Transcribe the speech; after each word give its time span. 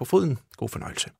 på 0.00 0.04
foden. 0.04 0.38
God 0.56 0.68
fornøjelse. 0.68 1.10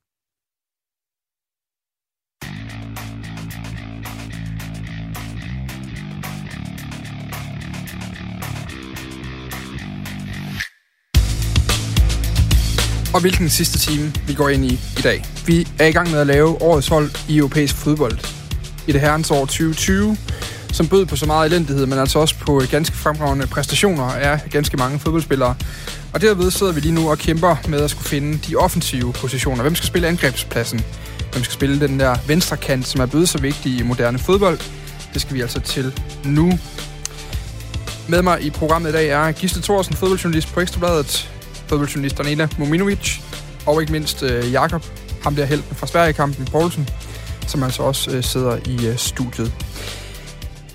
Og 13.14 13.21
hvilken 13.21 13.48
sidste 13.48 13.79
time 13.79 14.12
vi 14.27 14.35
går 14.35 14.48
ind 14.48 14.65
i 14.65 14.72
i 14.72 15.03
dag. 15.03 15.24
Vi 15.47 15.69
er 15.78 15.87
i 15.87 15.92
gang 15.92 16.10
med 16.10 16.20
at 16.20 16.26
lave 16.26 16.62
årets 16.62 16.88
hold 16.88 17.10
i 17.28 17.36
europæisk 17.36 17.76
fodbold 17.76 18.18
i 18.88 18.92
det 18.92 19.00
herrens 19.00 19.30
år 19.30 19.44
2020, 19.46 20.16
som 20.72 20.88
bød 20.88 21.06
på 21.06 21.16
så 21.16 21.26
meget 21.26 21.46
elendighed, 21.52 21.86
men 21.86 21.98
altså 21.98 22.18
også 22.18 22.34
på 22.38 22.62
ganske 22.70 22.96
fremragende 22.96 23.46
præstationer 23.46 24.04
af 24.04 24.40
ganske 24.50 24.76
mange 24.76 24.98
fodboldspillere. 24.98 25.54
Og 26.14 26.20
derved 26.20 26.50
sidder 26.50 26.72
vi 26.72 26.80
lige 26.80 26.95
nu 26.95 27.11
og 27.11 27.18
kæmper 27.18 27.56
med 27.68 27.80
at 27.80 27.90
skulle 27.90 28.08
finde 28.08 28.38
de 28.38 28.56
offensive 28.56 29.12
positioner. 29.12 29.62
Hvem 29.62 29.74
skal 29.74 29.86
spille 29.86 30.09
angrebspladsen? 30.09 30.84
Hvem 31.33 31.45
skal 31.45 31.52
spille 31.52 31.80
den 31.80 32.00
der 32.00 32.16
venstre 32.27 32.56
kant, 32.56 32.86
som 32.86 33.00
er 33.00 33.06
blevet 33.06 33.28
så 33.28 33.38
vigtig 33.38 33.78
i 33.78 33.83
moderne 33.83 34.19
fodbold? 34.19 34.59
Det 35.14 35.20
skal 35.23 35.34
vi 35.34 35.41
altså 35.41 35.60
til 35.60 36.00
nu. 36.24 36.59
Med 38.09 38.23
mig 38.23 38.42
i 38.42 38.50
programmet 38.50 38.91
i 38.91 38.92
dag 38.92 39.09
er 39.09 39.33
Gisle 39.33 39.62
Thorsen, 39.62 39.95
fodboldjournalist 39.95 40.55
på 40.55 40.60
Ekstrabladet, 40.60 41.30
fodboldjournalist 41.66 42.19
Danila 42.19 42.48
Mominovic, 42.58 43.19
og 43.66 43.80
ikke 43.80 43.92
mindst 43.92 44.22
øh, 44.22 44.52
Jakob, 44.52 44.84
ham 45.22 45.34
der 45.34 45.45
helten 45.45 45.77
fra 45.77 45.86
Sverige-kampen, 45.86 46.45
Poulsen, 46.45 46.88
som 47.47 47.62
altså 47.62 47.83
også 47.83 48.11
øh, 48.11 48.24
sidder 48.24 48.58
i 48.66 48.86
øh, 48.86 48.97
studiet. 48.97 49.52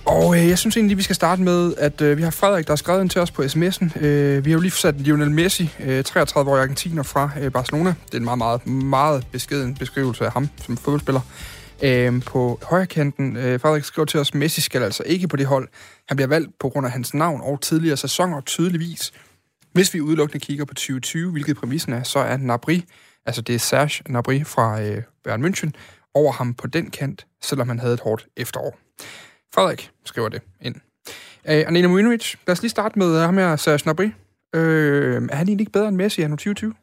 Og 0.05 0.37
øh, 0.37 0.49
jeg 0.49 0.57
synes 0.57 0.77
egentlig, 0.77 0.97
vi 0.97 1.03
skal 1.03 1.15
starte 1.15 1.41
med, 1.41 1.73
at 1.77 2.01
øh, 2.01 2.17
vi 2.17 2.23
har 2.23 2.31
Frederik, 2.31 2.65
der 2.67 2.71
har 2.71 2.75
skrevet 2.75 3.01
ind 3.01 3.09
til 3.09 3.21
os 3.21 3.31
på 3.31 3.41
sms'en. 3.41 4.05
Øh, 4.05 4.45
vi 4.45 4.49
har 4.49 4.57
jo 4.57 4.61
lige 4.61 4.71
sat 4.71 5.01
Lionel 5.01 5.31
Messi, 5.31 5.69
øh, 5.79 6.03
33-årig 6.07 6.61
argentiner 6.61 7.03
fra 7.03 7.29
øh, 7.41 7.51
Barcelona. 7.51 7.95
Det 8.05 8.13
er 8.13 8.17
en 8.17 8.23
meget, 8.23 8.37
meget, 8.37 8.67
meget 8.67 9.27
beskeden 9.31 9.75
beskrivelse 9.75 10.25
af 10.25 10.31
ham 10.31 10.49
som 10.57 10.77
fodboldspiller. 10.77 11.21
Øh, 11.83 12.21
på 12.21 12.59
højrekanten, 12.63 13.37
øh, 13.37 13.59
Frederik 13.59 13.83
skriver 13.83 14.05
til 14.05 14.19
os, 14.19 14.33
Messi 14.33 14.61
skal 14.61 14.83
altså 14.83 15.03
ikke 15.05 15.27
på 15.27 15.35
det 15.35 15.45
hold. 15.45 15.67
Han 16.07 16.17
bliver 16.17 16.27
valgt 16.27 16.59
på 16.59 16.69
grund 16.69 16.85
af 16.85 16.91
hans 16.91 17.13
navn 17.13 17.41
og 17.41 17.61
tidligere 17.61 17.97
sæsoner 17.97 18.41
tydeligvis. 18.41 19.13
Hvis 19.73 19.93
vi 19.93 20.01
udelukkende 20.01 20.45
kigger 20.45 20.65
på 20.65 20.73
2020, 20.73 21.31
hvilket 21.31 21.57
præmissen 21.57 21.93
er, 21.93 22.03
så 22.03 22.19
er 22.19 22.37
Nabri, 22.37 22.85
altså 23.25 23.41
det 23.41 23.55
er 23.55 23.59
Serge 23.59 24.03
Nabri 24.09 24.43
fra 24.43 24.81
øh, 24.81 25.03
Bayern 25.23 25.45
München, 25.45 25.71
over 26.13 26.31
ham 26.31 26.53
på 26.53 26.67
den 26.67 26.89
kant, 26.89 27.25
selvom 27.41 27.67
han 27.67 27.79
havde 27.79 27.93
et 27.93 27.99
hårdt 27.99 28.27
efterår. 28.37 28.77
Frederik 29.55 29.91
skriver 30.05 30.29
det 30.29 30.41
ind. 30.61 30.75
Øh, 31.49 31.63
Anina 31.67 31.87
Mujinovic, 31.87 32.35
lad 32.47 32.51
os 32.51 32.61
lige 32.61 32.69
starte 32.69 32.99
med 32.99 33.19
ham 33.19 33.37
her, 33.37 33.55
Serge 33.55 33.79
Gnabry. 33.83 34.09
Øh, 34.55 35.15
er 35.15 35.35
han 35.35 35.47
egentlig 35.47 35.61
ikke 35.61 35.71
bedre 35.71 35.87
end 35.87 35.95
Messi 35.95 36.21
i 36.21 36.23
2020? 36.23 36.73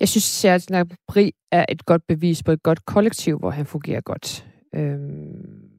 Jeg 0.00 0.08
synes, 0.08 0.24
Serge 0.24 0.60
Gnabry 0.68 1.30
er 1.52 1.64
et 1.68 1.86
godt 1.86 2.02
bevis 2.08 2.42
på 2.42 2.52
et 2.52 2.62
godt 2.62 2.86
kollektiv, 2.86 3.38
hvor 3.38 3.50
han 3.50 3.66
fungerer 3.66 4.00
godt. 4.00 4.44
Øhm... 4.74 5.00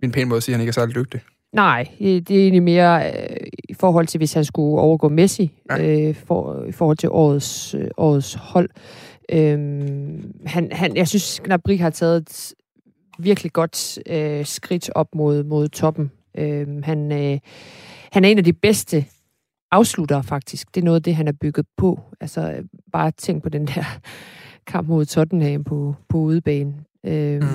En 0.03 0.11
pæn 0.11 0.27
måde 0.27 0.37
at 0.37 0.43
sige, 0.43 0.53
at 0.53 0.57
han 0.57 0.61
ikke 0.61 0.69
er 0.69 0.73
særlig 0.73 0.95
dygtig. 0.95 1.21
Nej, 1.53 1.87
det 1.99 2.31
er 2.31 2.41
egentlig 2.41 2.63
mere 2.63 3.11
øh, 3.11 3.47
i 3.69 3.73
forhold 3.73 4.07
til, 4.07 4.17
hvis 4.17 4.33
han 4.33 4.45
skulle 4.45 4.81
overgå 4.81 5.09
Messi, 5.09 5.51
ja. 5.69 6.07
øh, 6.07 6.15
for, 6.15 6.65
i 6.65 6.71
forhold 6.71 6.97
til 6.97 7.09
årets, 7.09 7.73
øh, 7.73 7.87
årets 7.97 8.33
hold. 8.33 8.69
Øhm, 9.31 10.33
han, 10.45 10.69
han, 10.71 10.97
jeg 10.97 11.07
synes, 11.07 11.41
Gnabry 11.43 11.77
har 11.77 11.89
taget 11.89 12.17
et 12.17 12.53
virkelig 13.19 13.53
godt 13.53 13.99
øh, 14.05 14.45
skridt 14.45 14.89
op 14.95 15.15
mod, 15.15 15.43
mod 15.43 15.67
toppen. 15.67 16.11
Øh, 16.37 16.83
han, 16.83 17.11
øh, 17.11 17.39
han 18.11 18.25
er 18.25 18.29
en 18.29 18.37
af 18.37 18.43
de 18.43 18.53
bedste 18.53 19.05
afslutter 19.71 20.21
faktisk. 20.21 20.75
Det 20.75 20.81
er 20.81 20.85
noget 20.85 20.95
af 20.95 21.03
det, 21.03 21.15
han 21.15 21.27
er 21.27 21.31
bygget 21.31 21.65
på. 21.77 21.99
Altså, 22.21 22.63
bare 22.91 23.11
tænk 23.11 23.43
på 23.43 23.49
den 23.49 23.67
der 23.67 23.83
kamp 24.71 24.87
mod 24.87 25.05
Tottenham 25.05 25.63
på, 25.63 25.95
på 26.09 26.17
udebane. 26.17 26.73
Øh, 27.05 27.41
mm. 27.41 27.47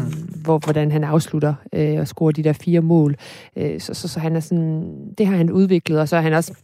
hvor, 0.44 0.58
hvordan 0.58 0.90
han 0.90 1.04
afslutter 1.04 1.54
øh, 1.72 2.00
og 2.00 2.08
scorer 2.08 2.32
de 2.32 2.44
der 2.44 2.52
fire 2.52 2.80
mål. 2.80 3.16
Øh, 3.56 3.80
så, 3.80 3.94
så, 3.94 4.08
så 4.08 4.20
han 4.20 4.36
er 4.36 4.40
sådan, 4.40 5.14
det 5.18 5.26
har 5.26 5.36
han 5.36 5.50
udviklet, 5.50 6.00
og 6.00 6.08
så 6.08 6.16
er 6.16 6.20
han 6.20 6.32
også 6.32 6.54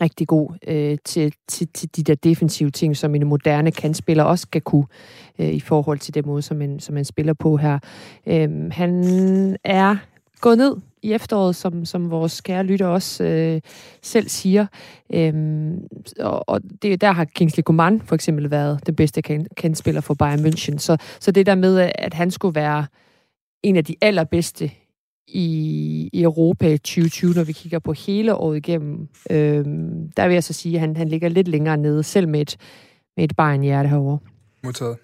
rigtig 0.00 0.26
god 0.28 0.50
øh, 0.66 0.98
til, 1.04 1.32
til, 1.48 1.68
til 1.74 1.96
de 1.96 2.02
der 2.02 2.14
defensive 2.14 2.70
ting, 2.70 2.96
som 2.96 3.14
en 3.14 3.26
moderne 3.26 3.70
kantspiller 3.70 4.24
også 4.24 4.42
skal 4.42 4.60
kunne 4.60 4.86
øh, 5.38 5.48
i 5.48 5.60
forhold 5.60 5.98
til 5.98 6.14
den 6.14 6.22
måde, 6.26 6.42
som 6.42 6.56
man, 6.56 6.80
som 6.80 6.94
man 6.94 7.04
spiller 7.04 7.32
på 7.32 7.56
her. 7.56 7.78
Øh, 8.26 8.72
han 8.72 9.56
er 9.64 9.96
gået 10.40 10.58
ned 10.58 10.76
i 11.02 11.12
efteråret, 11.12 11.56
som, 11.56 11.84
som 11.84 12.10
vores 12.10 12.40
kære 12.40 12.62
lytter 12.62 12.86
også 12.86 13.24
øh, 13.24 13.60
selv 14.02 14.28
siger. 14.28 14.66
Øhm, 15.12 15.78
og, 16.20 16.48
og 16.48 16.60
det, 16.82 17.00
der 17.00 17.12
har 17.12 17.24
Kingsley 17.24 17.62
Coman 17.62 18.00
for 18.00 18.14
eksempel 18.14 18.50
været 18.50 18.86
den 18.86 18.96
bedste 18.96 19.22
kandspiller 19.56 20.00
for 20.00 20.14
Bayern 20.14 20.46
München. 20.46 20.78
Så, 20.78 20.96
så 21.20 21.30
det 21.30 21.46
der 21.46 21.54
med, 21.54 21.90
at 21.94 22.14
han 22.14 22.30
skulle 22.30 22.54
være 22.54 22.86
en 23.62 23.76
af 23.76 23.84
de 23.84 23.94
allerbedste 24.00 24.70
i, 25.32 26.10
i 26.12 26.22
Europa 26.22 26.76
2020, 26.76 27.32
når 27.34 27.44
vi 27.44 27.52
kigger 27.52 27.78
på 27.78 27.92
hele 27.92 28.34
året 28.34 28.56
igennem, 28.56 29.08
øh, 29.30 29.64
der 30.16 30.26
vil 30.26 30.34
jeg 30.34 30.44
så 30.44 30.52
sige, 30.52 30.74
at 30.74 30.80
han, 30.80 30.96
han 30.96 31.08
ligger 31.08 31.28
lidt 31.28 31.48
længere 31.48 31.76
nede, 31.76 32.02
selv 32.02 32.28
med 32.28 32.40
et, 32.40 32.56
med 33.16 33.24
et 33.24 33.36
barn 33.36 33.62
hjerte 33.62 33.88
herovre. 33.88 34.18
Modtaget. 34.64 34.96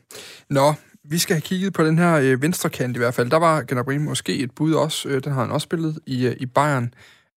Nå, 0.51 0.75
vi 1.05 1.19
skal 1.19 1.35
have 1.35 1.41
kigget 1.41 1.73
på 1.73 1.85
den 1.85 1.99
her 1.99 2.15
øh, 2.15 2.43
venstre 2.43 2.71
kant 2.71 2.97
i 2.97 2.99
hvert 2.99 3.15
fald. 3.15 3.31
Der 3.31 3.37
var 3.37 3.65
Gnabry 3.69 3.97
måske 3.97 4.37
et 4.37 4.51
bud 4.51 4.73
også. 4.73 5.09
Øh, 5.09 5.25
den 5.25 5.33
har 5.33 5.41
han 5.41 5.51
også 5.51 5.65
spillet 5.65 5.99
i, 6.07 6.27
øh, 6.27 6.37
i 6.41 6.47
Bayern. 6.47 6.95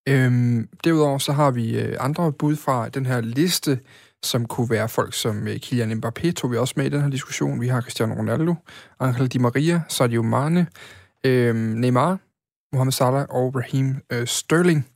Øhm, 0.10 0.70
derudover 0.84 1.18
så 1.18 1.32
har 1.32 1.52
vi 1.52 1.80
øh, 1.80 1.98
andre 2.00 2.32
bud 2.34 2.56
fra 2.56 2.90
den 2.90 3.06
her 3.06 3.22
liste, 3.22 3.80
som 4.24 4.46
kunne 4.46 4.70
være 4.70 4.90
folk 4.90 5.14
som 5.14 5.48
øh, 5.48 5.58
Kylian 5.60 5.92
Mbappé, 5.92 6.32
tog 6.32 6.52
vi 6.52 6.58
også 6.58 6.74
med 6.78 6.86
i 6.86 6.90
den 6.90 7.02
her 7.02 7.10
diskussion. 7.10 7.62
Vi 7.62 7.68
har 7.68 7.82
Cristiano 7.82 8.14
Ronaldo, 8.14 8.56
Angel 9.00 9.28
Di 9.28 9.38
Maria, 9.38 9.82
Sadio 9.90 10.22
Mane, 10.22 10.68
øh, 11.24 11.56
Neymar, 11.56 12.18
Mohamed 12.74 12.91
Salah 12.91 13.25
og 13.30 13.56
Raheem 13.56 14.02
øh, 14.09 14.28
Sterling. 14.28 14.88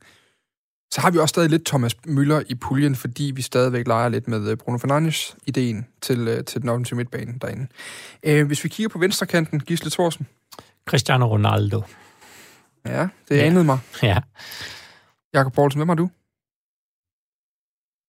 Så 0.90 1.00
har 1.00 1.10
vi 1.10 1.18
også 1.18 1.32
stadig 1.32 1.50
lidt 1.50 1.66
Thomas 1.66 1.96
Müller 2.06 2.42
i 2.48 2.54
puljen, 2.54 2.94
fordi 2.94 3.32
vi 3.34 3.42
stadigvæk 3.42 3.86
leger 3.86 4.08
lidt 4.08 4.28
med 4.28 4.50
øh, 4.50 4.56
Bruno 4.56 4.78
Fernandes 4.78 5.36
ideen 5.46 5.86
til, 6.02 6.28
øh, 6.28 6.44
til 6.44 6.60
den 6.60 6.68
offensive 6.68 6.96
midtbane 6.96 7.38
derinde. 7.42 7.66
Øh, 8.22 8.46
hvis 8.46 8.64
vi 8.64 8.68
kigger 8.68 8.88
på 8.88 8.98
venstrekanten, 8.98 9.60
Gisle 9.60 9.90
Thorsen. 9.90 10.26
Cristiano 10.86 11.26
Ronaldo. 11.26 11.82
Ja, 12.86 13.08
det 13.28 13.36
ja. 13.36 13.42
anede 13.42 13.64
mig. 13.64 13.78
Ja. 14.02 14.18
Jakob 15.34 15.52
Poulsen, 15.52 15.78
hvem 15.78 15.88
har 15.88 15.96
du? 15.96 16.10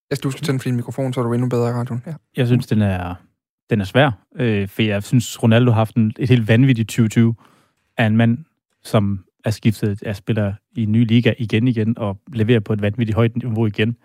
Jeg 0.10 0.18
skal 0.18 0.28
du 0.28 0.32
skal 0.32 0.46
tænde 0.46 0.60
for 0.60 0.64
din 0.64 0.76
mikrofon, 0.76 1.14
så 1.14 1.20
er 1.20 1.24
du 1.24 1.34
endnu 1.34 1.50
bedre 1.50 1.70
i 1.70 1.74
radioen. 1.74 2.04
Ja. 2.06 2.14
Jeg 2.38 2.48
synes, 2.48 2.68
den 2.68 2.82
er, 2.82 3.16
den 3.70 3.82
er 3.82 3.86
svær, 3.86 4.12
øh, 4.36 4.68
for 4.68 4.82
jeg 4.82 5.04
synes, 5.04 5.44
Ronaldo 5.44 5.72
har 5.72 5.78
haft 5.78 5.96
en, 5.96 6.14
et 6.20 6.30
helt 6.30 6.48
vanvittigt 6.48 6.90
2020 6.90 7.36
af 7.98 8.06
en 8.06 8.18
mand, 8.18 8.38
som 8.84 9.26
er 9.46 9.50
skiftet, 9.50 10.04
er 10.06 10.14
spiller 10.14 10.54
i 10.76 10.84
en 10.84 10.92
ny 10.92 11.08
liga 11.08 11.34
igen 11.38 11.68
igen, 11.68 11.98
og 11.98 12.18
leverer 12.34 12.60
på 12.60 12.74
et 12.74 12.82
vanvittigt 12.82 13.16
højt 13.16 13.36
niveau 13.36 13.66
igen. 13.66 13.98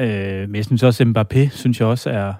Øh, 0.00 0.48
men 0.48 0.54
jeg 0.54 0.64
synes 0.64 0.82
også, 0.82 1.02
at 1.02 1.08
Mbappé, 1.08 1.48
synes 1.48 1.80
jeg 1.80 1.88
også 1.88 2.10
er, 2.10 2.34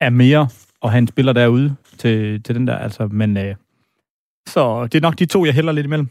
er 0.00 0.10
mere, 0.10 0.48
og 0.80 0.92
han 0.92 1.06
spiller 1.06 1.32
derude 1.32 1.76
til, 1.98 2.42
til 2.42 2.54
den 2.54 2.66
der, 2.66 2.76
altså, 2.76 3.06
men 3.06 3.36
øh, 3.36 3.54
så 4.48 4.86
det 4.86 4.94
er 4.94 5.02
nok 5.02 5.18
de 5.18 5.26
to, 5.26 5.44
jeg 5.44 5.54
hælder 5.54 5.72
lidt 5.72 5.86
imellem. 5.86 6.08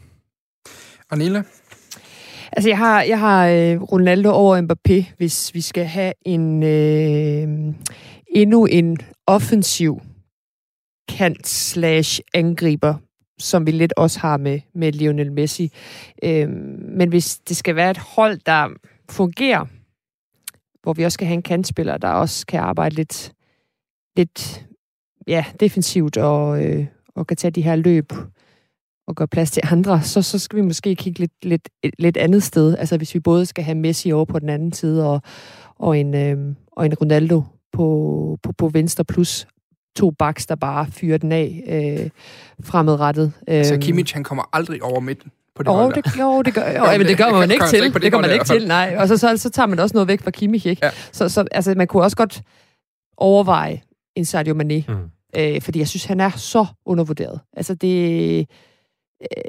Anila? 1.10 1.42
Altså, 2.52 2.68
jeg 2.68 2.78
har, 2.78 3.02
jeg 3.02 3.20
har 3.20 3.48
øh, 3.48 3.82
Ronaldo 3.82 4.30
over 4.30 4.62
Mbappé, 4.62 5.14
hvis 5.16 5.54
vi 5.54 5.60
skal 5.60 5.84
have 5.84 6.12
en 6.26 6.62
øh, 6.62 7.74
endnu 8.26 8.66
en 8.66 8.98
offensiv 9.26 10.00
kant 11.08 11.46
slash 11.46 12.20
angriber 12.34 12.94
som 13.38 13.66
vi 13.66 13.70
lidt 13.70 13.92
også 13.96 14.18
har 14.18 14.36
med, 14.36 14.60
med 14.74 14.92
Lionel 14.92 15.32
Messi. 15.32 15.72
Øh, 16.22 16.48
men 16.98 17.08
hvis 17.08 17.38
det 17.38 17.56
skal 17.56 17.76
være 17.76 17.90
et 17.90 17.98
hold, 17.98 18.38
der 18.46 18.68
fungerer, 19.10 19.66
hvor 20.82 20.92
vi 20.92 21.04
også 21.04 21.14
skal 21.14 21.26
have 21.26 21.34
en 21.34 21.42
kantspiller, 21.42 21.96
der 21.96 22.08
også 22.08 22.46
kan 22.46 22.60
arbejde 22.60 22.94
lidt, 22.94 23.32
lidt 24.16 24.66
ja, 25.26 25.44
defensivt 25.60 26.16
og, 26.16 26.64
øh, 26.64 26.86
og 27.14 27.26
kan 27.26 27.36
tage 27.36 27.50
de 27.50 27.62
her 27.62 27.76
løb 27.76 28.12
og 29.06 29.14
gøre 29.14 29.28
plads 29.28 29.50
til 29.50 29.62
andre, 29.70 30.02
så, 30.02 30.22
så 30.22 30.38
skal 30.38 30.56
vi 30.56 30.62
måske 30.62 30.94
kigge 30.94 31.20
lidt, 31.20 31.32
lidt, 31.42 31.68
lidt 31.98 32.16
andet 32.16 32.42
sted. 32.42 32.76
Altså 32.78 32.96
hvis 32.96 33.14
vi 33.14 33.20
både 33.20 33.46
skal 33.46 33.64
have 33.64 33.74
Messi 33.74 34.12
over 34.12 34.24
på 34.24 34.38
den 34.38 34.48
anden 34.48 34.72
side 34.72 35.10
og, 35.10 35.22
og, 35.78 35.98
en, 35.98 36.14
øh, 36.14 36.54
og 36.72 36.86
en 36.86 36.94
Ronaldo 36.94 37.42
på, 37.72 38.38
på, 38.42 38.52
på 38.52 38.68
venstre 38.68 39.04
plus 39.04 39.46
to 39.96 40.10
baks, 40.10 40.46
der 40.46 40.54
bare 40.54 40.86
fyrer 40.90 41.18
den 41.18 41.32
af 41.32 41.62
øh, 41.66 42.10
fremadrettet. 42.64 43.32
Altså 43.46 43.76
Kimmich, 43.76 44.14
han 44.14 44.24
kommer 44.24 44.44
aldrig 44.52 44.82
over 44.82 45.00
midten 45.00 45.30
på 45.54 45.62
det 45.62 45.72
oh, 45.72 45.92
det, 45.94 46.04
jo, 46.20 46.42
det 46.42 46.54
gør, 46.54 46.70
jo, 46.92 46.98
men 46.98 47.06
det 47.06 47.18
gør 47.18 47.30
man 47.30 47.50
ikke 47.50 47.66
til. 47.66 47.82
Det, 47.82 48.02
det 48.02 48.12
gør 48.12 48.20
man 48.20 48.32
ikke 48.32 48.44
til, 48.44 48.66
nej. 48.66 48.96
Og 48.98 49.08
så, 49.08 49.16
så, 49.16 49.36
så 49.36 49.50
tager 49.50 49.66
man 49.66 49.78
også 49.78 49.94
noget 49.94 50.08
væk 50.08 50.22
fra 50.22 50.30
Kimmich, 50.30 50.66
ikke? 50.66 50.86
Ja. 50.86 50.90
Så, 51.12 51.28
så 51.28 51.44
altså, 51.50 51.74
man 51.76 51.86
kunne 51.86 52.02
også 52.02 52.16
godt 52.16 52.42
overveje 53.16 53.82
en 54.16 54.24
Sadio 54.24 54.54
Mane, 54.54 54.84
mm. 54.88 54.94
øh, 55.36 55.60
fordi 55.62 55.78
jeg 55.78 55.88
synes, 55.88 56.04
han 56.04 56.20
er 56.20 56.30
så 56.30 56.66
undervurderet. 56.86 57.40
Altså, 57.56 57.74
det... 57.74 58.46
Øh, 59.20 59.44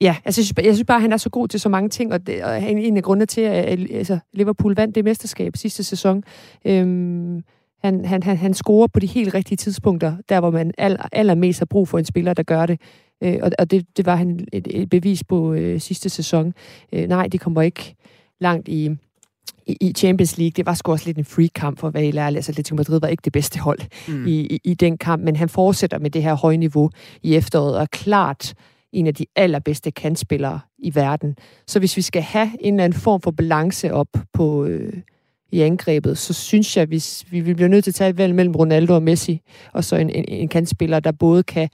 Ja, 0.00 0.16
altså, 0.24 0.40
jeg, 0.40 0.44
synes, 0.46 0.52
jeg 0.64 0.74
synes 0.74 0.86
bare, 0.86 0.96
at 0.96 1.02
han 1.02 1.12
er 1.12 1.16
så 1.16 1.30
god 1.30 1.48
til 1.48 1.60
så 1.60 1.68
mange 1.68 1.88
ting, 1.88 2.12
og, 2.12 2.26
det, 2.26 2.44
og 2.44 2.62
en 2.72 2.96
af 2.96 3.02
grundene 3.02 3.26
til, 3.26 3.40
at 3.40 3.78
altså, 3.90 4.18
Liverpool 4.32 4.74
vandt 4.74 4.94
det 4.94 5.04
mesterskab 5.04 5.56
sidste 5.56 5.84
sæson. 5.84 6.22
Øhm, 6.64 7.42
Han, 7.84 8.04
han, 8.04 8.22
han, 8.22 8.36
han 8.36 8.54
scorer 8.54 8.86
på 8.86 9.00
de 9.00 9.06
helt 9.06 9.34
rigtige 9.34 9.56
tidspunkter, 9.56 10.16
der 10.28 10.40
hvor 10.40 10.50
man 10.50 10.72
aller, 10.78 11.08
allermest 11.12 11.58
har 11.58 11.66
brug 11.66 11.88
for 11.88 11.98
en 11.98 12.04
spiller, 12.04 12.34
der 12.34 12.42
gør 12.42 12.66
det. 12.66 12.80
Øh, 13.22 13.38
og 13.42 13.50
og 13.58 13.70
det, 13.70 13.86
det 13.96 14.06
var 14.06 14.16
han 14.16 14.46
et, 14.52 14.68
et 14.70 14.90
bevis 14.90 15.24
på 15.24 15.52
øh, 15.52 15.80
sidste 15.80 16.08
sæson. 16.08 16.52
Øh, 16.92 17.08
nej, 17.08 17.26
de 17.26 17.38
kommer 17.38 17.62
ikke 17.62 17.94
langt 18.40 18.68
i, 18.68 18.90
i, 19.66 19.76
i 19.80 19.92
Champions 19.92 20.38
League. 20.38 20.52
Det 20.56 20.66
var 20.66 20.74
sgu 20.74 20.92
også 20.92 21.06
lidt 21.06 21.18
en 21.18 21.24
free 21.24 21.48
kamp 21.48 21.78
for 21.78 21.88
at 21.88 21.94
være 21.94 22.02
helt 22.02 22.18
ærlig. 22.18 22.36
Altså, 22.36 22.52
Atletico 22.52 22.76
Madrid 22.76 23.00
var 23.00 23.08
ikke 23.08 23.22
det 23.24 23.32
bedste 23.32 23.60
hold 23.60 23.78
mm. 24.08 24.26
i, 24.26 24.40
i, 24.40 24.60
i 24.64 24.74
den 24.74 24.98
kamp, 24.98 25.22
men 25.24 25.36
han 25.36 25.48
fortsætter 25.48 25.98
med 25.98 26.10
det 26.10 26.22
her 26.22 26.34
høje 26.34 26.56
niveau 26.56 26.90
i 27.22 27.34
efteråret, 27.34 27.76
og 27.76 27.82
er 27.82 27.86
klart 27.86 28.54
en 28.92 29.06
af 29.06 29.14
de 29.14 29.26
allerbedste 29.36 29.90
kandspillere 29.90 30.60
i 30.78 30.94
verden. 30.94 31.36
Så 31.66 31.78
hvis 31.78 31.96
vi 31.96 32.02
skal 32.02 32.22
have 32.22 32.50
en 32.60 32.74
eller 32.74 32.84
anden 32.84 33.00
form 33.00 33.20
for 33.20 33.30
balance 33.30 33.92
op 33.92 34.08
på, 34.32 34.64
øh, 34.64 34.92
i 35.54 35.60
angrebet, 35.60 36.18
så 36.18 36.32
synes 36.32 36.76
jeg, 36.76 36.86
hvis 36.86 37.24
vi, 37.30 37.40
vi 37.40 37.54
bliver 37.54 37.68
nødt 37.68 37.84
til 37.84 37.90
at 37.90 37.94
tage 37.94 38.10
et 38.10 38.18
valg 38.18 38.34
mellem 38.34 38.54
Ronaldo 38.54 38.94
og 38.94 39.02
Messi, 39.02 39.40
og 39.72 39.84
så 39.84 39.96
en, 39.96 40.10
en, 40.10 40.24
en 40.28 40.48
kantspiller, 40.48 41.00
der 41.00 41.12
både 41.12 41.42
kan, 41.42 41.68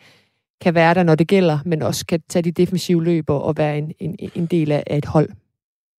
kan 0.61 0.75
være 0.75 0.95
der, 0.95 1.03
når 1.03 1.15
det 1.15 1.29
gælder, 1.29 1.59
men 1.65 1.83
også 1.83 2.07
kan 2.07 2.23
tage 2.29 2.43
de 2.43 2.53
defensive 2.53 3.05
løb 3.05 3.31
og, 3.31 3.43
og 3.43 3.57
være 3.57 3.79
en, 3.79 3.93
en, 3.99 4.17
en 4.35 4.47
del 4.47 4.73
af, 4.73 4.83
af 4.87 4.99
et 4.99 5.05
hold. 5.05 5.29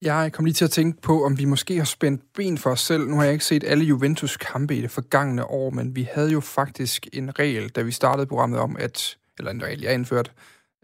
Jeg 0.02 0.32
kom 0.34 0.46
lige 0.46 0.54
til 0.54 0.66
at 0.66 0.72
tænke 0.72 1.02
på, 1.02 1.26
om 1.26 1.38
vi 1.38 1.46
måske 1.46 1.78
har 1.78 1.84
spændt 1.84 2.22
ben 2.36 2.58
for 2.58 2.70
os 2.70 2.82
selv. 2.82 3.08
Nu 3.08 3.16
har 3.16 3.24
jeg 3.24 3.34
ikke 3.34 3.46
set 3.46 3.64
alle 3.68 3.86
Juventus 3.86 4.38
kampe 4.38 4.76
i 4.76 4.82
det 4.82 4.92
forgangne 4.92 5.46
år, 5.46 5.70
men 5.70 5.96
vi 5.96 6.08
havde 6.14 6.32
jo 6.32 6.40
faktisk 6.40 7.08
en 7.14 7.40
regel, 7.40 7.70
da 7.70 7.82
vi 7.82 7.92
startede 7.92 8.28
programmet 8.28 8.60
om, 8.60 8.78
at, 8.80 9.18
eller 9.38 9.52
en 9.52 9.64
regel, 9.64 9.82
jeg 9.82 9.94
indførte, 9.94 10.32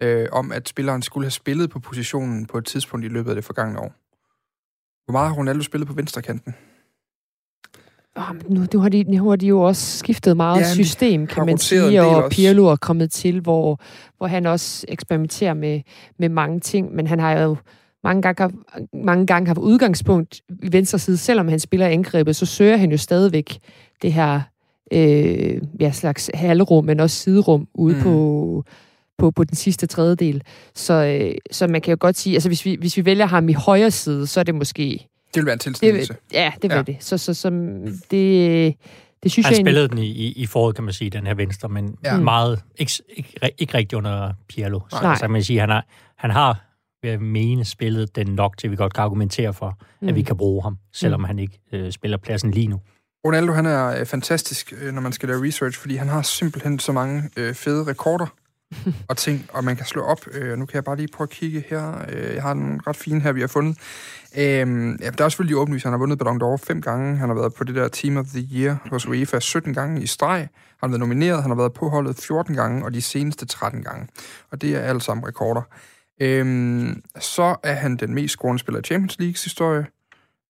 øh, 0.01 0.27
om 0.31 0.51
at 0.51 0.69
spilleren 0.69 1.01
skulle 1.01 1.25
have 1.25 1.31
spillet 1.31 1.69
på 1.69 1.79
positionen 1.79 2.45
på 2.45 2.57
et 2.57 2.65
tidspunkt 2.65 3.05
i 3.05 3.09
løbet 3.09 3.29
af 3.29 3.35
det 3.35 3.45
forgangne 3.45 3.79
år. 3.79 3.93
Hvor 5.05 5.11
meget 5.11 5.29
har 5.29 5.35
Ronaldo 5.35 5.61
spillet 5.61 5.87
på 5.87 5.93
venstrekanten? 5.93 6.55
Oh, 8.17 8.35
nu, 8.49 8.65
nu, 8.73 8.79
har 8.79 8.89
de, 8.89 9.03
nu 9.03 9.29
har 9.29 9.35
de 9.35 9.47
jo 9.47 9.61
også 9.61 9.97
skiftet 9.97 10.37
meget 10.37 10.59
Ja, 10.59 10.73
system, 10.73 11.27
kan 11.27 11.45
man 11.45 11.57
sige, 11.57 12.01
og. 12.01 12.31
Pirlo 12.31 12.65
er 12.65 12.75
kommet 12.75 13.11
til, 13.11 13.39
hvor, 13.39 13.79
hvor 14.17 14.27
han 14.27 14.45
også 14.45 14.85
eksperimenterer 14.87 15.53
med, 15.53 15.81
med 16.19 16.29
mange 16.29 16.59
ting, 16.59 16.95
men 16.95 17.07
han 17.07 17.19
har 17.19 17.39
jo 17.39 17.55
mange 18.03 18.21
gange, 18.21 18.57
mange 18.93 19.25
gange 19.25 19.47
haft 19.47 19.59
udgangspunkt 19.59 20.41
i 20.63 20.71
venstre 20.71 20.99
side, 20.99 21.17
selvom 21.17 21.47
han 21.47 21.59
spiller 21.59 21.87
angrebet, 21.87 22.35
så 22.35 22.45
søger 22.45 22.77
han 22.77 22.91
jo 22.91 22.97
stadigvæk 22.97 23.59
det 24.01 24.13
her 24.13 24.41
øh, 24.91 25.61
ja, 25.79 25.91
slags 25.91 26.29
halvrum, 26.33 26.85
men 26.85 26.99
også 26.99 27.15
siderum 27.15 27.67
ude 27.73 27.95
mm. 27.95 28.01
på, 28.01 28.63
på, 29.17 29.31
på 29.31 29.43
den 29.43 29.55
sidste 29.55 29.87
tredjedel. 29.87 30.43
Så, 30.75 30.93
øh, 30.93 31.35
så 31.51 31.67
man 31.67 31.81
kan 31.81 31.91
jo 31.91 31.97
godt 31.99 32.17
sige, 32.17 32.33
altså 32.33 32.49
hvis 32.49 32.65
vi, 32.65 32.77
hvis 32.79 32.97
vi 32.97 33.05
vælger 33.05 33.25
ham 33.25 33.49
i 33.49 33.53
højre 33.53 33.91
side, 33.91 34.27
så 34.27 34.39
er 34.39 34.43
det 34.43 34.55
måske... 34.55 35.07
Det 35.37 35.41
vil 35.41 35.45
være 35.45 35.53
en 35.53 35.59
tilsnigelse. 35.59 36.13
Det, 36.13 36.19
ja, 36.33 36.51
det 36.61 36.69
vil 36.69 36.75
Ja. 36.75 36.81
det. 36.81 36.97
Så, 36.99 37.17
så, 37.17 37.33
så 37.33 37.49
det, 37.49 38.75
det 39.23 39.31
synes 39.31 39.45
Han 39.45 39.51
jeg 39.53 39.57
egentlig- 39.57 39.65
spillede 39.71 39.87
den 39.87 39.97
i, 39.97 40.05
i, 40.07 40.31
i 40.31 40.45
foråret, 40.45 40.75
kan 40.75 40.83
man 40.83 40.93
sige, 40.93 41.09
den 41.09 41.27
her 41.27 41.33
venstre, 41.33 41.69
men 41.69 41.95
Ja. 42.03 42.13
ja. 42.15 42.19
meget, 42.21 42.63
ikke, 42.77 42.91
ikke, 43.15 43.33
ikke 43.57 43.73
rigtig 43.77 43.97
under 43.97 44.33
Pirlo. 44.49 44.79
Så, 44.89 44.97
Nej. 45.01 45.15
så 45.15 45.21
kan 45.21 45.31
man 45.31 45.43
sige, 45.43 45.59
han 45.59 45.69
har, 45.69 45.85
han 46.17 46.31
har 46.31 46.63
ved 47.03 47.09
at 47.11 47.21
mene, 47.21 47.65
spillet 47.65 48.15
den 48.15 48.27
nok 48.27 48.57
til, 48.57 48.71
vi 48.71 48.75
godt 48.75 48.93
kan 48.93 49.03
argumentere 49.03 49.53
for, 49.53 49.77
mm. 50.01 50.07
at 50.07 50.15
vi 50.15 50.21
kan 50.21 50.37
bruge 50.37 50.63
ham, 50.63 50.77
selvom 50.93 51.19
mm. 51.19 51.23
han 51.25 51.39
ikke 51.39 51.59
øh, 51.71 51.91
spiller 51.91 52.17
pladsen 52.17 52.51
lige 52.51 52.67
nu. 52.67 52.81
Ronaldo, 53.25 53.53
han 53.53 53.65
er 53.65 53.99
øh, 53.99 54.05
fantastisk, 54.05 54.73
øh, 54.81 54.93
når 54.93 55.01
man 55.01 55.11
skal 55.11 55.29
lave 55.29 55.47
research, 55.47 55.79
fordi 55.79 55.95
han 55.95 56.07
har 56.07 56.21
simpelthen 56.21 56.79
så 56.79 56.91
mange 56.91 57.23
øh, 57.37 57.53
fede 57.53 57.83
rekorder 57.83 58.25
og 59.09 59.17
ting, 59.17 59.49
og 59.53 59.63
man 59.63 59.75
kan 59.75 59.85
slå 59.85 60.01
op. 60.01 60.27
Øh, 60.31 60.57
nu 60.57 60.65
kan 60.65 60.75
jeg 60.75 60.83
bare 60.83 60.95
lige 60.95 61.07
prøve 61.13 61.25
at 61.25 61.29
kigge 61.29 61.63
her. 61.69 62.05
Øh, 62.09 62.35
jeg 62.35 62.41
har 62.41 62.53
den 62.53 62.87
ret 62.87 62.95
fine 62.95 63.21
her, 63.21 63.31
vi 63.31 63.41
har 63.41 63.47
fundet. 63.47 63.77
Øh, 64.37 64.43
ja, 65.01 65.09
der 65.09 65.25
er 65.25 65.29
selvfølgelig 65.29 65.57
åbenlyst, 65.57 65.83
han 65.83 65.93
har 65.93 65.97
vundet 65.97 66.19
Ballon 66.19 66.41
d'Or 66.41 66.57
fem 66.57 66.81
gange. 66.81 67.17
Han 67.17 67.29
har 67.29 67.35
været 67.35 67.53
på 67.53 67.63
det 67.63 67.75
der 67.75 67.87
Team 67.87 68.17
of 68.17 68.25
the 68.25 68.47
Year 68.53 68.89
hos 68.89 69.05
UEFA 69.05 69.39
17 69.39 69.73
gange 69.73 70.03
i 70.03 70.07
streg. 70.07 70.39
Han 70.39 70.49
har 70.81 70.87
været 70.87 70.99
nomineret, 70.99 71.41
han 71.41 71.51
har 71.51 71.57
været 71.57 71.73
på 71.73 71.89
holdet 71.89 72.15
14 72.15 72.55
gange, 72.55 72.85
og 72.85 72.93
de 72.93 73.01
seneste 73.01 73.45
13 73.45 73.83
gange. 73.83 74.07
Og 74.51 74.61
det 74.61 74.75
er 74.75 74.79
alle 74.79 75.01
sammen 75.01 75.27
rekorder. 75.27 75.61
Øh, 76.21 76.95
så 77.19 77.55
er 77.63 77.73
han 77.73 77.95
den 77.97 78.13
mest 78.13 78.31
scorende 78.31 78.59
spiller 78.59 78.79
i 78.79 78.83
Champions 78.83 79.19
Leagues 79.19 79.43
historie. 79.43 79.85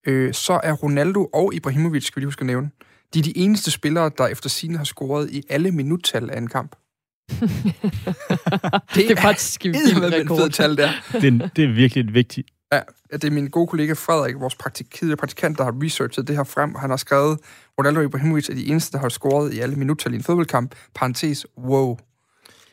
Øh, 0.07 0.33
så 0.33 0.59
er 0.63 0.73
Ronaldo 0.73 1.25
og 1.25 1.53
Ibrahimovic, 1.53 2.05
skal 2.05 2.15
vi 2.15 2.21
lige 2.21 2.27
huske 2.27 2.41
at 2.41 2.45
nævne, 2.45 2.69
de 3.13 3.19
er 3.19 3.23
de 3.23 3.37
eneste 3.37 3.71
spillere, 3.71 4.11
der 4.17 4.27
efter 4.27 4.49
sine 4.49 4.77
har 4.77 4.85
scoret 4.85 5.29
i 5.31 5.43
alle 5.49 5.71
minuttal 5.71 6.29
af 6.29 6.37
en 6.37 6.47
kamp. 6.47 6.75
det 8.95 9.11
er 9.11 9.21
faktisk 9.21 9.65
en 9.65 9.73
vild 9.73 9.99
med 9.99 10.07
en 10.07 10.27
fed 10.27 10.35
rekord. 10.37 10.49
tal 10.49 10.77
der. 10.77 10.89
Det, 11.11 11.41
er- 11.41 11.49
det 11.55 11.63
er 11.63 11.73
virkelig 11.73 12.03
et 12.03 12.13
vigtigt. 12.13 12.47
Ja, 12.73 12.79
det 13.13 13.23
er 13.23 13.31
min 13.31 13.47
gode 13.49 13.67
kollega 13.67 13.93
Frederik, 13.93 14.35
vores 14.39 14.55
praktik, 14.55 15.01
praktikant, 15.19 15.57
der 15.57 15.63
har 15.63 15.75
researchet 15.83 16.27
det 16.27 16.35
her 16.35 16.43
frem. 16.43 16.75
Han 16.75 16.89
har 16.89 16.97
skrevet, 16.97 17.39
Ronaldo 17.79 17.99
og 17.99 18.05
Ibrahimovic 18.05 18.49
er 18.49 18.53
de 18.53 18.67
eneste, 18.67 18.91
der 18.91 18.97
har 18.99 19.09
scoret 19.09 19.53
i 19.53 19.59
alle 19.59 19.75
minuttal 19.75 20.13
i 20.13 20.15
en 20.15 20.23
fodboldkamp. 20.23 20.75
Parentes, 20.95 21.45
wow. 21.57 21.97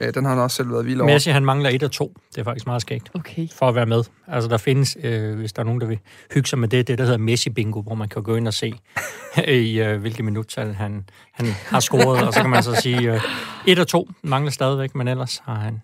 Øh, 0.00 0.14
den 0.14 0.24
har 0.24 0.32
han 0.34 0.42
også 0.42 0.56
selv 0.56 0.70
været 0.70 0.86
vild 0.86 1.00
over. 1.00 1.12
Messi, 1.12 1.30
han 1.30 1.44
mangler 1.44 1.70
et 1.70 1.82
og 1.82 1.90
to. 1.92 2.14
Det 2.30 2.38
er 2.38 2.44
faktisk 2.44 2.66
meget 2.66 2.82
skægt 2.82 3.10
Okay. 3.14 3.48
for 3.52 3.68
at 3.68 3.74
være 3.74 3.86
med. 3.86 4.04
Altså, 4.26 4.50
der 4.50 4.56
findes, 4.56 4.96
øh, 5.02 5.36
hvis 5.36 5.52
der 5.52 5.60
er 5.62 5.64
nogen, 5.64 5.80
der 5.80 5.86
vil 5.86 5.98
hygge 6.34 6.48
sig 6.48 6.58
med 6.58 6.68
det, 6.68 6.88
det 6.88 6.98
der 6.98 7.04
hedder 7.04 7.18
Messi-bingo, 7.18 7.82
hvor 7.82 7.94
man 7.94 8.08
kan 8.08 8.22
gå 8.22 8.36
ind 8.36 8.48
og 8.48 8.54
se, 8.54 8.72
i 9.48 9.80
øh, 9.80 10.00
hvilke 10.00 10.22
minuttal 10.22 10.74
han, 10.74 11.08
han 11.32 11.46
har 11.46 11.80
scoret, 11.80 12.26
og 12.26 12.32
så 12.32 12.40
kan 12.40 12.50
man 12.50 12.62
så 12.62 12.74
sige, 12.74 13.14
øh, 13.14 13.20
et 13.66 13.78
og 13.78 13.88
to 13.88 14.08
mangler 14.22 14.50
stadigvæk, 14.50 14.94
men 14.94 15.08
ellers 15.08 15.38
har 15.38 15.54
han 15.54 15.82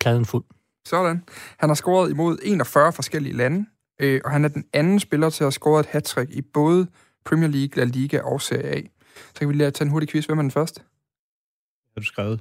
pladen 0.00 0.24
fuld. 0.24 0.44
Sådan. 0.86 1.22
Han 1.58 1.68
har 1.68 1.74
scoret 1.74 2.10
imod 2.10 2.38
41 2.42 2.92
forskellige 2.92 3.36
lande, 3.36 3.66
øh, 4.00 4.20
og 4.24 4.30
han 4.30 4.44
er 4.44 4.48
den 4.48 4.64
anden 4.72 5.00
spiller 5.00 5.30
til 5.30 5.44
at 5.44 5.46
have 5.46 5.52
scoret 5.52 5.86
et 5.86 5.90
hat 5.90 6.28
i 6.30 6.42
både 6.42 6.86
Premier 7.24 7.48
League, 7.48 7.76
La 7.76 7.84
Liga 7.84 8.20
og 8.20 8.40
Serie 8.40 8.68
A. 8.76 8.80
Så 9.16 9.38
kan 9.38 9.48
vi 9.48 9.54
lige 9.54 9.70
tage 9.70 9.86
en 9.86 9.90
hurtig 9.92 10.08
quiz. 10.08 10.24
Hvem 10.26 10.38
er 10.38 10.42
den 10.42 10.50
første? 10.50 10.80
Har 11.94 12.00
du 12.00 12.06
skrevet? 12.06 12.40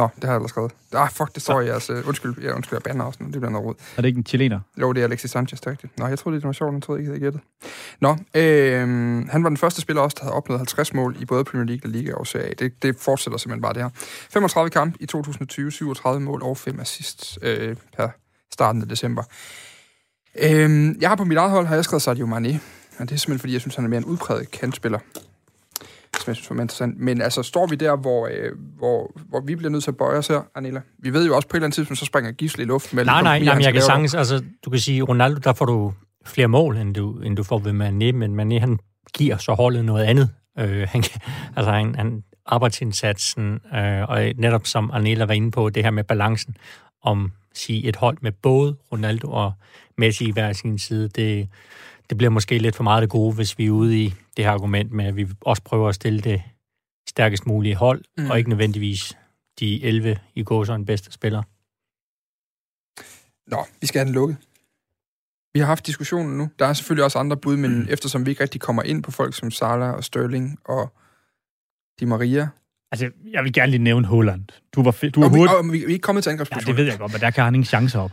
Nå, 0.00 0.08
det 0.16 0.24
har 0.24 0.28
jeg 0.28 0.34
allerede 0.34 0.48
skrevet. 0.48 0.72
Ah, 0.92 1.10
fuck, 1.10 1.34
det 1.34 1.42
står 1.42 1.60
i 1.60 1.66
jeres... 1.66 1.90
Uh, 1.90 2.08
undskyld, 2.08 2.34
jeg 2.42 2.54
undskyld, 2.54 2.76
jeg 2.76 2.82
bander 2.82 3.04
også 3.04 3.18
nu. 3.22 3.30
Det 3.30 3.40
bliver 3.40 3.50
noget 3.50 3.66
råd. 3.66 3.74
Er 3.96 4.02
det 4.02 4.08
ikke 4.08 4.18
en 4.18 4.26
chilener? 4.26 4.60
Jo, 4.80 4.92
det 4.92 5.00
er 5.00 5.04
Alexis 5.04 5.30
Sanchez, 5.30 5.60
det 5.60 5.66
er 5.66 5.70
rigtigt. 5.70 5.98
Nå, 5.98 6.06
jeg 6.06 6.18
troede, 6.18 6.36
det 6.36 6.46
var 6.46 6.52
sjovt. 6.52 6.74
Jeg 6.74 6.82
troede 6.82 7.00
ikke, 7.00 7.12
jeg 7.12 7.20
havde 7.20 7.24
gættet. 7.24 7.40
Nå, 8.00 8.16
øh, 8.34 9.28
han 9.28 9.42
var 9.42 9.48
den 9.48 9.56
første 9.56 9.80
spiller 9.80 10.02
også, 10.02 10.16
der 10.18 10.24
havde 10.24 10.34
opnået 10.34 10.58
50 10.58 10.94
mål 10.94 11.16
i 11.20 11.24
både 11.24 11.44
Premier 11.44 11.66
League, 11.66 11.90
La 11.90 11.98
Liga 11.98 12.14
og 12.14 12.26
Serie 12.26 12.46
A. 12.46 12.52
Det, 12.58 12.82
det 12.82 12.96
fortsætter 12.96 13.38
simpelthen 13.38 13.62
bare 13.62 13.74
det 13.74 13.82
her. 13.82 13.90
35 14.30 14.70
kamp 14.70 14.96
i 15.00 15.06
2020, 15.06 15.72
37 15.72 16.20
mål 16.20 16.42
og 16.42 16.56
5 16.56 16.80
assists 16.80 17.38
øh, 17.42 17.76
per 17.96 18.08
starten 18.52 18.82
af 18.82 18.88
december. 18.88 19.22
Øh, 20.42 20.94
jeg 21.00 21.08
har 21.08 21.16
på 21.16 21.24
mit 21.24 21.38
eget 21.38 21.50
hold, 21.50 21.66
har 21.66 21.74
jeg 21.74 21.84
skrevet 21.84 22.02
Sadio 22.02 22.26
Mane. 22.26 22.60
Og 22.98 23.08
det 23.08 23.14
er 23.14 23.18
simpelthen, 23.18 23.38
fordi 23.38 23.52
jeg 23.52 23.60
synes, 23.60 23.74
han 23.74 23.84
er 23.84 23.88
mere 23.88 23.98
en 23.98 24.04
udpræget 24.04 24.50
kantspiller 24.50 24.98
som 26.34 26.42
synes 26.42 26.56
var 26.56 26.62
interessant. 26.62 26.98
Men 26.98 27.22
altså, 27.22 27.42
står 27.42 27.66
vi 27.66 27.76
der, 27.76 27.96
hvor, 27.96 28.26
øh, 28.26 28.52
hvor, 28.78 29.20
hvor 29.28 29.40
vi 29.40 29.56
bliver 29.56 29.70
nødt 29.70 29.84
til 29.84 29.90
at 29.90 29.96
bøje 29.96 30.18
os 30.18 30.28
her, 30.28 30.40
Anela? 30.54 30.80
Vi 30.98 31.12
ved 31.12 31.26
jo 31.26 31.36
også 31.36 31.48
på 31.48 31.56
et 31.56 31.58
eller 31.58 31.66
andet 31.66 31.74
tidspunkt, 31.74 31.98
så 31.98 32.04
springer 32.04 32.32
Gisle 32.32 32.62
i 32.62 32.66
luften. 32.66 32.96
Med 32.96 33.04
Nej, 33.04 33.22
nej, 33.22 33.38
nej, 33.38 33.54
men 33.54 33.64
jeg 33.64 33.72
kan 33.72 33.82
sagtens, 33.82 34.14
altså, 34.14 34.42
du 34.64 34.70
kan 34.70 34.80
sige, 34.80 35.02
Ronaldo, 35.02 35.40
der 35.44 35.52
får 35.52 35.64
du 35.64 35.92
flere 36.26 36.48
mål, 36.48 36.76
end 36.76 36.94
du, 36.94 37.20
end 37.20 37.36
du 37.36 37.42
får 37.42 37.58
ved 37.58 37.72
Mané, 37.72 38.16
men 38.16 38.40
Mané, 38.40 38.60
han 38.60 38.78
giver 39.14 39.36
så 39.36 39.54
holdet 39.54 39.84
noget 39.84 40.04
andet. 40.04 40.28
Øh, 40.58 40.88
han, 40.88 41.04
altså, 41.56 41.72
han, 41.72 41.94
han 41.94 42.22
arbejdsindsatsen, 42.46 43.60
øh, 43.74 44.02
og 44.08 44.22
netop 44.36 44.66
som 44.66 44.90
Anela 44.94 45.24
var 45.24 45.34
inde 45.34 45.50
på, 45.50 45.70
det 45.70 45.84
her 45.84 45.90
med 45.90 46.04
balancen, 46.04 46.56
om 47.02 47.32
sige 47.54 47.88
et 47.88 47.96
hold 47.96 48.18
med 48.20 48.32
både 48.32 48.76
Ronaldo 48.92 49.30
og 49.30 49.52
Messi 49.98 50.28
i 50.28 50.32
hver 50.32 50.52
sin 50.52 50.78
side, 50.78 51.08
det, 51.08 51.48
det 52.10 52.16
bliver 52.18 52.30
måske 52.30 52.58
lidt 52.58 52.76
for 52.76 52.82
meget 52.82 53.02
det 53.02 53.10
gode, 53.10 53.34
hvis 53.34 53.58
vi 53.58 53.66
er 53.66 53.70
ude 53.70 54.02
i 54.02 54.14
det 54.36 54.44
her 54.44 54.52
argument 54.52 54.92
med, 54.92 55.04
at 55.04 55.16
vi 55.16 55.26
også 55.40 55.62
prøver 55.62 55.88
at 55.88 55.94
stille 55.94 56.20
det 56.20 56.42
stærkest 57.08 57.46
mulige 57.46 57.74
hold, 57.74 58.02
Mm. 58.18 58.30
og 58.30 58.38
ikke 58.38 58.50
nødvendigvis 58.50 59.16
de 59.60 59.84
11 59.84 60.18
i 60.34 60.42
går 60.42 60.64
så 60.64 60.72
en 60.74 60.84
bedste 60.86 61.12
spiller. 61.12 61.42
Nå, 63.50 63.66
vi 63.80 63.86
skal 63.86 63.98
have 63.98 64.06
den 64.06 64.14
lukket. 64.14 64.36
Vi 65.54 65.60
har 65.60 65.66
haft 65.66 65.86
diskussionen 65.86 66.38
nu. 66.38 66.48
Der 66.58 66.66
er 66.66 66.72
selvfølgelig 66.72 67.04
også 67.04 67.18
andre 67.18 67.36
bud, 67.36 67.56
men 67.56 67.78
mm. 67.78 67.86
eftersom 67.90 68.26
vi 68.26 68.30
ikke 68.30 68.42
rigtig 68.42 68.60
kommer 68.60 68.82
ind 68.82 69.02
på 69.02 69.10
folk 69.10 69.34
som 69.34 69.50
Salah 69.50 69.94
og 69.94 70.04
Sterling 70.04 70.58
og 70.64 70.92
Di 72.00 72.04
Maria. 72.04 72.48
Altså, 72.92 73.10
jeg 73.32 73.44
vil 73.44 73.52
gerne 73.52 73.70
lige 73.70 73.82
nævne 73.82 74.06
Holland. 74.06 74.44
Du 74.72 74.82
var, 74.82 74.92
fe- 74.92 75.10
du 75.10 75.20
var 75.20 75.28
Og 75.28 75.34
vi, 75.34 75.38
hurtigt. 75.38 75.58
og 75.58 75.64
vi, 75.64 75.70
vi 75.78 75.84
er 75.84 75.88
ikke 75.88 75.98
kommet 76.02 76.24
til 76.24 76.30
Ja, 76.30 76.32
angrebsposition. 76.32 76.76
det 76.76 76.76
ved 76.84 76.90
jeg 76.90 76.98
godt, 76.98 77.12
men 77.12 77.20
der 77.20 77.30
kan 77.30 77.44
han 77.44 77.54
ingen 77.54 77.64
chance 77.66 77.98
op. 77.98 78.10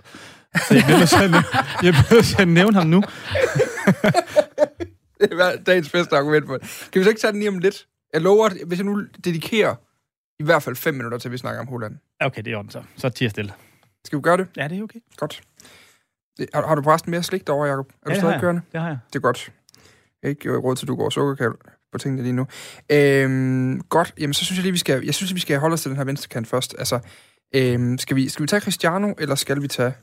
Så 0.56 0.74
jeg 0.74 0.84
bliver 0.84 2.14
nødt 2.14 2.26
til 2.26 2.42
at 2.42 2.48
nævne 2.48 2.74
ham 2.78 2.88
nu. 2.88 3.04
Det 5.20 5.32
er 5.32 5.58
dagens 5.66 5.90
bedste 5.90 6.18
argument 6.18 6.46
for 6.46 6.58
det. 6.58 6.88
Kan 6.92 7.00
vi 7.00 7.04
så 7.04 7.10
ikke 7.10 7.22
tage 7.22 7.32
den 7.32 7.40
lige 7.40 7.50
om 7.50 7.60
lidt? 7.60 7.88
Jeg 8.14 8.22
lover, 8.22 8.50
hvis 8.66 8.80
jeg 8.80 8.86
nu 8.86 9.02
dedikerer 9.26 9.76
i 10.40 10.44
hvert 10.44 10.64
fald 10.64 10.76
fem 10.76 10.94
minutter 10.94 11.18
til, 11.18 11.28
at 11.28 11.32
vi 11.32 11.38
snakker 11.38 11.62
om 11.62 11.68
Holland. 11.68 11.96
Okay, 12.20 12.42
det 12.42 12.54
er 12.54 12.58
ordentligt 12.58 12.86
så. 12.96 13.02
Så 13.02 13.10
tiger 13.10 13.30
stille. 13.30 13.54
Skal 14.06 14.18
vi 14.18 14.22
gøre 14.22 14.38
det? 14.38 14.48
Ja, 14.58 14.68
det 14.68 14.80
er 14.80 14.84
okay. 14.84 15.00
Godt. 15.18 15.42
Har, 16.54 16.68
har 16.68 16.76
du 16.76 16.84
forresten 16.84 17.12
mere 17.12 17.24
slik 17.24 17.48
derovre, 17.48 17.68
Jacob? 17.70 17.90
Er 17.90 17.94
du 18.06 18.12
Ja, 18.12 18.14
har 18.14 18.22
stadig 18.22 18.42
kørende? 18.42 18.62
Det 18.72 18.82
har 18.82 18.88
jeg. 18.88 18.98
Det 19.08 19.16
er 19.16 19.20
godt. 19.20 19.52
Jeg 20.22 20.28
har 20.28 20.30
ikke 20.30 20.50
øh, 20.50 20.58
råd 20.58 20.76
til, 20.76 20.86
at 20.86 20.88
du 20.88 20.96
går 20.96 21.10
sukkerkald 21.10 21.54
på 21.92 21.98
tingene 21.98 22.24
lige 22.24 22.34
nu. 22.34 22.48
Øhm, 22.90 23.82
godt, 23.82 24.14
jamen 24.20 24.34
så 24.34 24.46
synes 24.46 24.58
jeg 24.58 24.64
lige, 24.64 24.72
vi 24.72 24.78
skal, 24.78 25.06
jeg 25.06 25.14
synes, 25.16 25.36
vi 25.36 25.40
skal 25.40 25.60
holde 25.60 25.74
os 25.74 25.82
til 25.82 25.90
den 25.90 25.98
her 25.98 26.04
venstre 26.04 26.28
kant 26.28 26.48
først. 26.48 26.76
Altså, 26.80 27.00
øhm, 27.56 27.98
skal, 27.98 28.16
vi, 28.16 28.30
skal 28.30 28.44
vi 28.44 28.48
tage 28.48 28.60
Cristiano, 28.60 29.14
eller 29.20 29.36
skal 29.36 29.62
vi 29.62 29.68
tage 29.68 29.94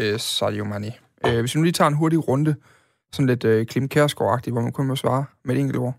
øh, 0.00 0.20
Sadio 0.20 0.64
Mane? 0.64 0.92
Øh, 1.26 1.40
hvis 1.40 1.54
vi 1.54 1.58
nu 1.58 1.62
lige 1.62 1.72
tager 1.72 1.88
en 1.88 1.94
hurtig 1.94 2.28
runde, 2.28 2.54
sådan 3.12 3.26
lidt 3.26 3.44
øh, 3.44 3.66
Klim 3.66 3.88
Kærsgaard-agtig, 3.94 4.50
hvor 4.52 4.60
man 4.60 4.72
kun 4.72 4.86
må 4.86 4.96
svare 4.96 5.24
med 5.44 5.54
et 5.54 5.60
enkelt 5.60 5.78
ord. 5.78 5.94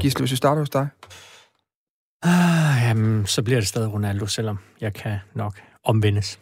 Gisle, 0.00 0.22
hvis 0.22 0.30
vi 0.30 0.36
starter 0.36 0.60
hos 0.62 0.70
dig. 0.70 0.88
Ah, 2.22 2.82
jamen, 2.88 3.26
så 3.26 3.42
bliver 3.42 3.60
det 3.60 3.68
stadig 3.68 3.92
Ronaldo, 3.92 4.26
selvom 4.26 4.58
jeg 4.80 4.94
kan 4.94 5.18
nok 5.34 5.54
omvendes. 5.84 6.38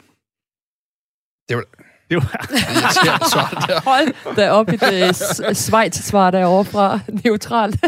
Det 1.49 1.57
var, 1.57 1.65
Det 2.11 2.17
var, 2.17 2.31
svar, 3.33 3.49
det 3.61 3.69
der. 3.69 3.81
Hold 3.91 4.37
da 4.37 4.51
op 4.51 4.69
i 4.69 4.77
det 4.77 5.17
Schweiz-svar 5.57 6.31
derovre 6.31 6.65
fra 6.65 7.01
neutralt. 7.25 7.85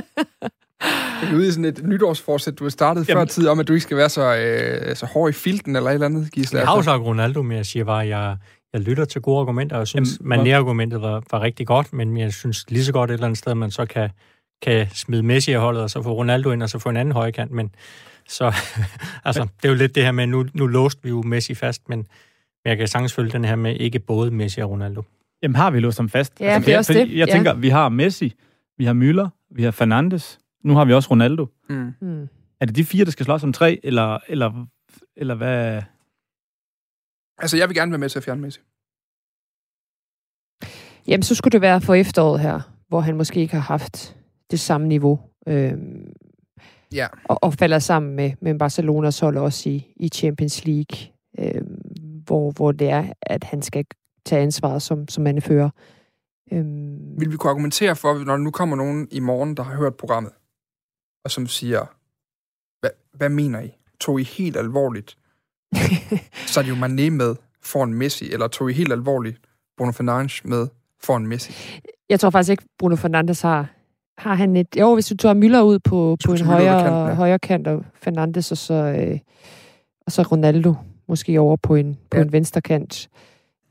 Er 1.22 1.30
du 1.30 1.36
ude 1.36 1.48
i 1.48 1.50
sådan 1.50 1.64
et 1.64 1.80
nytårsforsæt, 1.84 2.58
du 2.58 2.64
har 2.64 2.70
startet 2.70 3.08
Jamen- 3.08 3.20
før 3.20 3.24
tid, 3.24 3.48
om 3.48 3.58
at 3.60 3.68
du 3.68 3.72
ikke 3.72 3.82
skal 3.82 3.96
være 3.96 4.08
så, 4.08 4.36
øh, 4.36 4.96
så 4.96 5.06
hård 5.06 5.30
i 5.30 5.32
filten 5.32 5.76
eller 5.76 5.90
et 5.90 5.94
eller 5.94 6.06
andet, 6.06 6.32
Gisle? 6.32 6.58
Jeg 6.58 6.68
har 6.68 6.76
jo 6.76 6.82
sagt 6.82 7.02
Ronaldo, 7.02 7.42
men 7.42 7.56
jeg 7.56 7.66
siger 7.66 7.84
bare, 7.84 8.02
at 8.02 8.08
jeg, 8.08 8.36
jeg 8.78 8.84
lytter 8.84 9.04
til 9.04 9.20
gode 9.20 9.40
argumenter, 9.40 9.76
og 9.76 9.80
jeg 9.80 9.86
synes, 9.88 10.18
Jamen, 10.20 10.40
Mané-argumentet 10.40 11.00
var, 11.02 11.22
var 11.30 11.40
rigtig 11.42 11.66
godt, 11.66 11.92
men 11.92 12.16
jeg 12.16 12.32
synes 12.32 12.64
lige 12.70 12.84
så 12.84 12.92
godt 12.92 13.10
et 13.10 13.14
eller 13.14 13.26
andet 13.26 13.38
sted, 13.38 13.54
man 13.54 13.70
så 13.70 13.86
kan, 13.86 14.10
kan 14.62 14.86
smide 14.92 15.22
Messi 15.22 15.52
af 15.52 15.60
holdet, 15.60 15.82
og 15.82 15.90
så 15.90 16.02
få 16.02 16.12
Ronaldo 16.12 16.50
ind, 16.50 16.62
og 16.62 16.68
så 16.70 16.78
få 16.78 16.88
en 16.88 16.96
anden 16.96 17.12
højkant, 17.12 17.50
men 17.50 17.70
så, 18.28 18.44
altså, 19.24 19.42
det 19.62 19.68
er 19.68 19.72
jo 19.72 19.74
lidt 19.74 19.94
det 19.94 20.02
her 20.04 20.12
med, 20.12 20.26
nu, 20.26 20.44
nu 20.54 20.66
låste 20.66 21.02
vi 21.02 21.08
jo 21.08 21.22
Messi 21.22 21.54
fast, 21.54 21.88
men 21.88 21.98
men 22.64 22.70
jeg 22.70 22.76
kan 22.78 22.88
sagtens 22.88 23.12
følge 23.12 23.30
den 23.30 23.44
her 23.44 23.56
med 23.56 23.76
ikke 23.76 23.98
både 23.98 24.30
Messi 24.30 24.60
og 24.60 24.70
Ronaldo. 24.70 25.02
jamen, 25.42 25.54
har 25.56 25.70
vi 25.70 25.80
låst 25.80 25.98
ham 25.98 26.08
fast? 26.08 26.40
Ja, 26.40 26.58
det 26.58 26.74
er 26.74 26.78
også 26.78 26.92
det. 26.92 26.98
Jeg 27.16 27.28
Ja. 27.28 27.32
tænker, 27.34 27.54
vi 27.54 27.68
har 27.68 27.88
Messi, 27.88 28.34
vi 28.78 28.84
har 28.84 28.94
Müller, 28.94 29.28
vi 29.56 29.62
har 29.62 29.70
Fernandes, 29.70 30.38
nu 30.64 30.74
har 30.74 30.84
vi 30.84 30.92
også 30.92 31.10
Ronaldo. 31.10 31.46
Mm. 31.68 31.92
Hmm. 32.00 32.28
Er 32.60 32.66
det 32.66 32.76
de 32.76 32.84
fire, 32.84 33.04
der 33.04 33.10
skal 33.10 33.24
slås 33.26 33.42
om 33.42 33.52
tre, 33.52 33.80
eller, 33.82 34.18
eller, 34.28 34.66
eller 35.16 35.34
hvad? 35.34 35.82
Altså, 37.38 37.56
jeg 37.56 37.68
vil 37.68 37.76
gerne 37.76 37.92
være 37.92 37.98
med 37.98 38.08
til 38.08 38.18
at 38.18 38.24
fjerne 38.24 38.40
Messi. 38.40 38.60
Jamen, 41.08 41.22
så 41.22 41.34
skulle 41.34 41.52
det 41.52 41.60
være 41.60 41.80
for 41.80 41.94
efteråret 41.94 42.40
her, 42.40 42.60
hvor 42.88 43.00
han 43.00 43.16
måske 43.16 43.40
ikke 43.40 43.54
har 43.54 43.60
haft 43.60 44.16
det 44.50 44.60
samme 44.60 44.86
niveau. 44.88 45.20
Øhm, 45.48 46.12
Ja. 46.92 47.06
og, 47.24 47.38
og 47.42 47.54
falder 47.54 47.78
sammen 47.78 48.16
med, 48.16 48.32
med 48.40 48.58
Barcelonas 48.58 49.20
hold 49.20 49.36
også 49.36 49.68
i, 49.68 49.92
i 49.96 50.08
Champions 50.08 50.64
League, 50.64 50.98
øhm, 51.38 51.80
hvor, 52.26 52.50
hvor 52.50 52.72
det 52.72 52.90
er, 52.90 53.12
at 53.22 53.44
han 53.44 53.62
skal 53.62 53.86
tage 54.26 54.42
ansvaret 54.42 54.82
som, 54.82 55.08
som 55.08 55.24
mandefører. 55.24 55.70
Øhm, 56.52 57.20
Vil 57.20 57.32
vi 57.32 57.36
kunne 57.36 57.50
argumentere 57.50 57.96
for, 57.96 58.24
når 58.24 58.36
nu 58.36 58.50
kommer 58.50 58.76
nogen 58.76 59.08
i 59.10 59.20
morgen, 59.20 59.56
der 59.56 59.62
har 59.62 59.76
hørt 59.76 59.96
programmet, 59.96 60.32
og 61.24 61.30
som 61.30 61.46
siger, 61.46 61.86
hvad, 62.80 62.90
hvad 63.12 63.28
mener 63.28 63.60
I? 63.60 63.70
Tog 64.00 64.20
I 64.20 64.22
helt 64.24 64.56
alvorligt? 64.56 65.18
Er 66.58 66.62
jo 66.68 66.74
Mané 66.74 67.10
med 67.10 67.34
foran 67.62 67.94
Messi, 67.94 68.32
eller 68.32 68.48
tog 68.48 68.70
I 68.70 68.72
helt 68.74 68.92
alvorligt 68.92 69.40
Bruno 69.78 69.92
Fernandes 69.92 70.44
med 70.44 70.66
foran 71.02 71.26
Messi? 71.26 71.52
jeg 72.08 72.20
tror 72.20 72.30
faktisk 72.30 72.50
ikke, 72.50 72.64
Bruno 72.78 72.96
Fernandes 72.96 73.42
har, 73.42 73.66
har 74.18 74.34
han 74.34 74.56
et... 74.56 74.66
Jo, 74.78 74.94
hvis 74.94 75.06
du 75.06 75.16
tager 75.16 75.34
Müller 75.34 75.60
ud 75.62 75.78
på, 75.78 76.16
på 76.26 76.32
en 76.32 76.40
højere, 76.40 76.82
kanten, 76.82 77.08
ja. 77.08 77.14
højre 77.14 77.38
kant, 77.38 77.66
og 77.66 77.84
Fernandes, 78.02 78.50
og 78.52 78.58
så, 78.58 78.74
øh, 78.74 79.18
og 80.06 80.12
så 80.12 80.22
Ronaldo 80.22 80.74
måske 81.08 81.40
over 81.40 81.56
på 81.56 81.74
en, 81.74 81.96
på 82.10 82.16
Ja. 82.16 82.22
en 82.22 82.32
venstre 82.32 82.60
kant, 82.60 83.08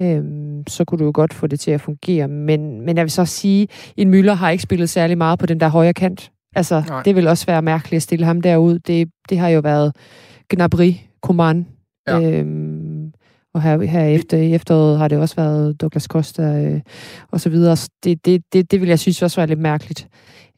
øhm, 0.01 0.63
så 0.67 0.85
kunne 0.85 0.99
du 0.99 1.03
jo 1.05 1.11
godt 1.13 1.33
få 1.33 1.47
det 1.47 1.59
til 1.59 1.71
at 1.71 1.81
fungere. 1.81 2.27
Men, 2.27 2.81
men 2.81 2.97
jeg 2.97 3.03
vil 3.03 3.11
så 3.11 3.25
sige, 3.25 3.67
en 3.97 4.13
Müller 4.13 4.33
har 4.33 4.49
ikke 4.49 4.61
spillet 4.63 4.89
særlig 4.89 5.17
meget 5.17 5.39
på 5.39 5.45
den 5.45 5.59
der 5.59 5.67
højre 5.67 5.93
kant. 5.93 6.31
Altså, 6.55 6.83
Nej. 6.87 7.03
det 7.03 7.15
vil 7.15 7.27
også 7.27 7.45
være 7.45 7.61
mærkeligt 7.61 7.95
at 7.95 8.03
stille 8.03 8.25
ham 8.25 8.41
derud. 8.41 8.79
Det, 8.79 9.09
det 9.29 9.37
har 9.39 9.49
jo 9.49 9.59
været 9.59 9.95
Gnabry, 10.49 10.91
Coman, 11.21 11.67
Ja. 12.07 12.19
øhm, 12.39 13.13
og 13.53 13.61
her, 13.61 13.81
her 13.81 14.03
efter, 14.05 14.37
i 14.37 14.53
efteråret 14.53 14.97
har 14.97 15.07
det 15.07 15.17
også 15.17 15.35
været 15.35 15.81
Douglas 15.81 16.03
Costa 16.03 16.41
øh, 16.41 16.81
og 17.31 17.41
så 17.41 17.49
videre. 17.49 17.75
Så 17.75 17.89
Det, 18.03 18.25
det, 18.25 18.43
det, 18.53 18.71
det 18.71 18.81
vil 18.81 18.89
jeg 18.89 18.99
synes 18.99 19.21
også 19.21 19.41
var 19.41 19.45
lidt 19.45 19.59
mærkeligt. 19.59 20.07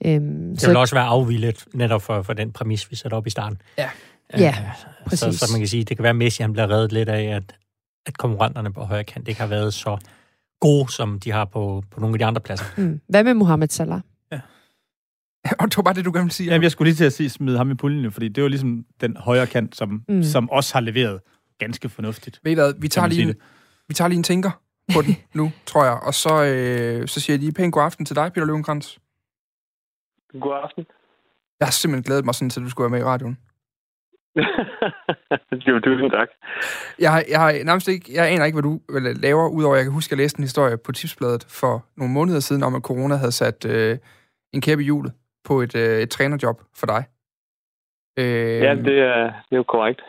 Øhm, 0.05 0.55
Det 0.55 0.67
vil 0.67 0.77
også 0.77 0.95
være 0.95 1.05
afvildet 1.05 1.65
netop 1.73 2.01
for, 2.01 2.21
for 2.21 2.33
den 2.33 2.51
præmis, 2.51 2.91
vi 2.91 2.95
sætter 2.95 3.17
op 3.17 3.27
i 3.27 3.29
starten. 3.29 3.57
Ja. 3.77 3.89
Ja, 4.37 4.55
Øh, 4.59 5.05
præcis. 5.05 5.19
Så, 5.39 5.45
så 5.45 5.53
man 5.53 5.61
kan 5.61 5.67
sige, 5.67 5.83
det 5.83 5.97
kan 5.97 6.03
være, 6.03 6.09
at 6.09 6.15
Messi 6.15 6.41
han 6.41 6.53
bliver 6.53 6.69
reddet 6.69 6.91
lidt 6.91 7.09
af, 7.09 7.23
at, 7.23 7.55
at 8.05 8.17
konkurrenterne 8.17 8.73
på 8.73 8.81
højre 8.81 9.03
kant 9.03 9.27
ikke 9.27 9.41
har 9.41 9.47
været 9.47 9.73
så 9.73 9.97
gode, 10.61 10.91
som 10.91 11.19
de 11.19 11.31
har 11.31 11.45
på, 11.45 11.83
på 11.91 11.99
nogle 11.99 12.15
af 12.15 12.19
de 12.19 12.25
andre 12.25 12.41
pladser. 12.41 12.65
Mm. 12.77 12.99
Hvad 13.09 13.23
med 13.23 13.33
Mohamed 13.33 13.67
Salah? 13.67 13.99
Og 15.59 15.65
det 15.69 15.77
var 15.77 15.83
bare 15.83 15.93
det, 15.93 16.05
du 16.05 16.11
gerne 16.11 16.23
ville 16.23 16.33
sige. 16.33 16.49
Jamen, 16.49 16.63
jeg 16.63 16.71
skulle 16.71 16.87
lige 16.89 16.95
til 16.95 17.05
at 17.05 17.13
sige, 17.13 17.29
smide 17.29 17.57
ham 17.57 17.71
i 17.71 17.73
puljen, 17.75 18.11
fordi 18.11 18.27
det 18.27 18.43
var 18.43 18.49
ligesom 18.49 18.85
den 19.01 19.17
højre 19.17 19.47
kant, 19.47 19.75
som, 19.75 20.03
mm. 20.09 20.23
som 20.23 20.49
også 20.49 20.73
har 20.73 20.81
leveret 20.81 21.19
ganske 21.59 21.89
fornuftigt. 21.89 22.39
Ved 22.43 22.51
I 22.51 22.55
hvad, 22.55 22.73
vi 22.81 22.87
tager, 22.87 23.07
lige 23.07 23.23
en, 23.29 23.35
vi 23.87 23.93
tager 23.93 24.07
lige 24.07 24.17
en 24.17 24.23
tænker 24.23 24.51
på 24.93 25.01
den 25.01 25.15
nu, 25.33 25.51
tror 25.65 25.83
jeg. 25.83 25.93
Og 25.93 26.13
så, 26.13 26.29
øh, 26.29 27.07
så 27.07 27.19
siger 27.19 27.33
jeg 27.33 27.39
lige 27.39 27.51
pænt 27.51 27.73
god 27.73 27.83
aften 27.83 28.05
til 28.05 28.15
dig, 28.15 28.33
Peter 28.33 28.45
Løvenkrantz. 28.45 28.97
God 30.39 30.59
aften. 30.63 30.85
Jeg 31.59 31.67
har 31.67 31.71
simpelthen 31.71 32.03
glædet 32.03 32.25
mig 32.25 32.35
sådan, 32.35 32.49
til 32.49 32.63
du 32.63 32.69
skulle 32.69 32.91
være 32.91 32.99
med 32.99 33.05
i 33.05 33.09
radioen. 33.11 33.37
jo, 35.67 35.79
tusind 35.79 36.11
tak. 36.11 36.27
Jeg, 36.99 37.11
har, 37.11 37.23
jeg, 37.29 37.39
har 37.39 37.63
nærmest 37.63 37.87
ikke, 37.87 38.13
jeg 38.13 38.31
aner 38.31 38.45
ikke, 38.45 38.55
hvad 38.55 38.63
du 38.63 38.79
laver, 39.21 39.49
udover 39.49 39.75
at 39.75 39.77
jeg 39.77 39.85
kan 39.85 39.93
huske, 39.93 40.07
at 40.07 40.11
jeg 40.11 40.23
læste 40.23 40.39
en 40.39 40.43
historie 40.43 40.77
på 40.77 40.91
Tipsbladet 40.91 41.45
for 41.49 41.85
nogle 41.97 42.13
måneder 42.13 42.39
siden, 42.39 42.63
om 42.63 42.75
at 42.75 42.81
corona 42.81 43.15
havde 43.15 43.31
sat 43.31 43.65
øh, 43.65 43.97
en 44.53 44.61
kæppe 44.61 44.83
i 44.83 44.85
hjulet 44.85 45.13
på 45.43 45.61
et, 45.61 45.75
øh, 45.75 46.01
et 46.01 46.09
trænerjob 46.09 46.61
for 46.75 46.87
dig. 46.87 47.03
Øh, 48.19 48.61
Ja, 48.61 48.75
det 48.75 48.99
er, 48.99 49.23
det 49.25 49.51
er 49.51 49.55
jo 49.55 49.63
korrekt. 49.63 50.01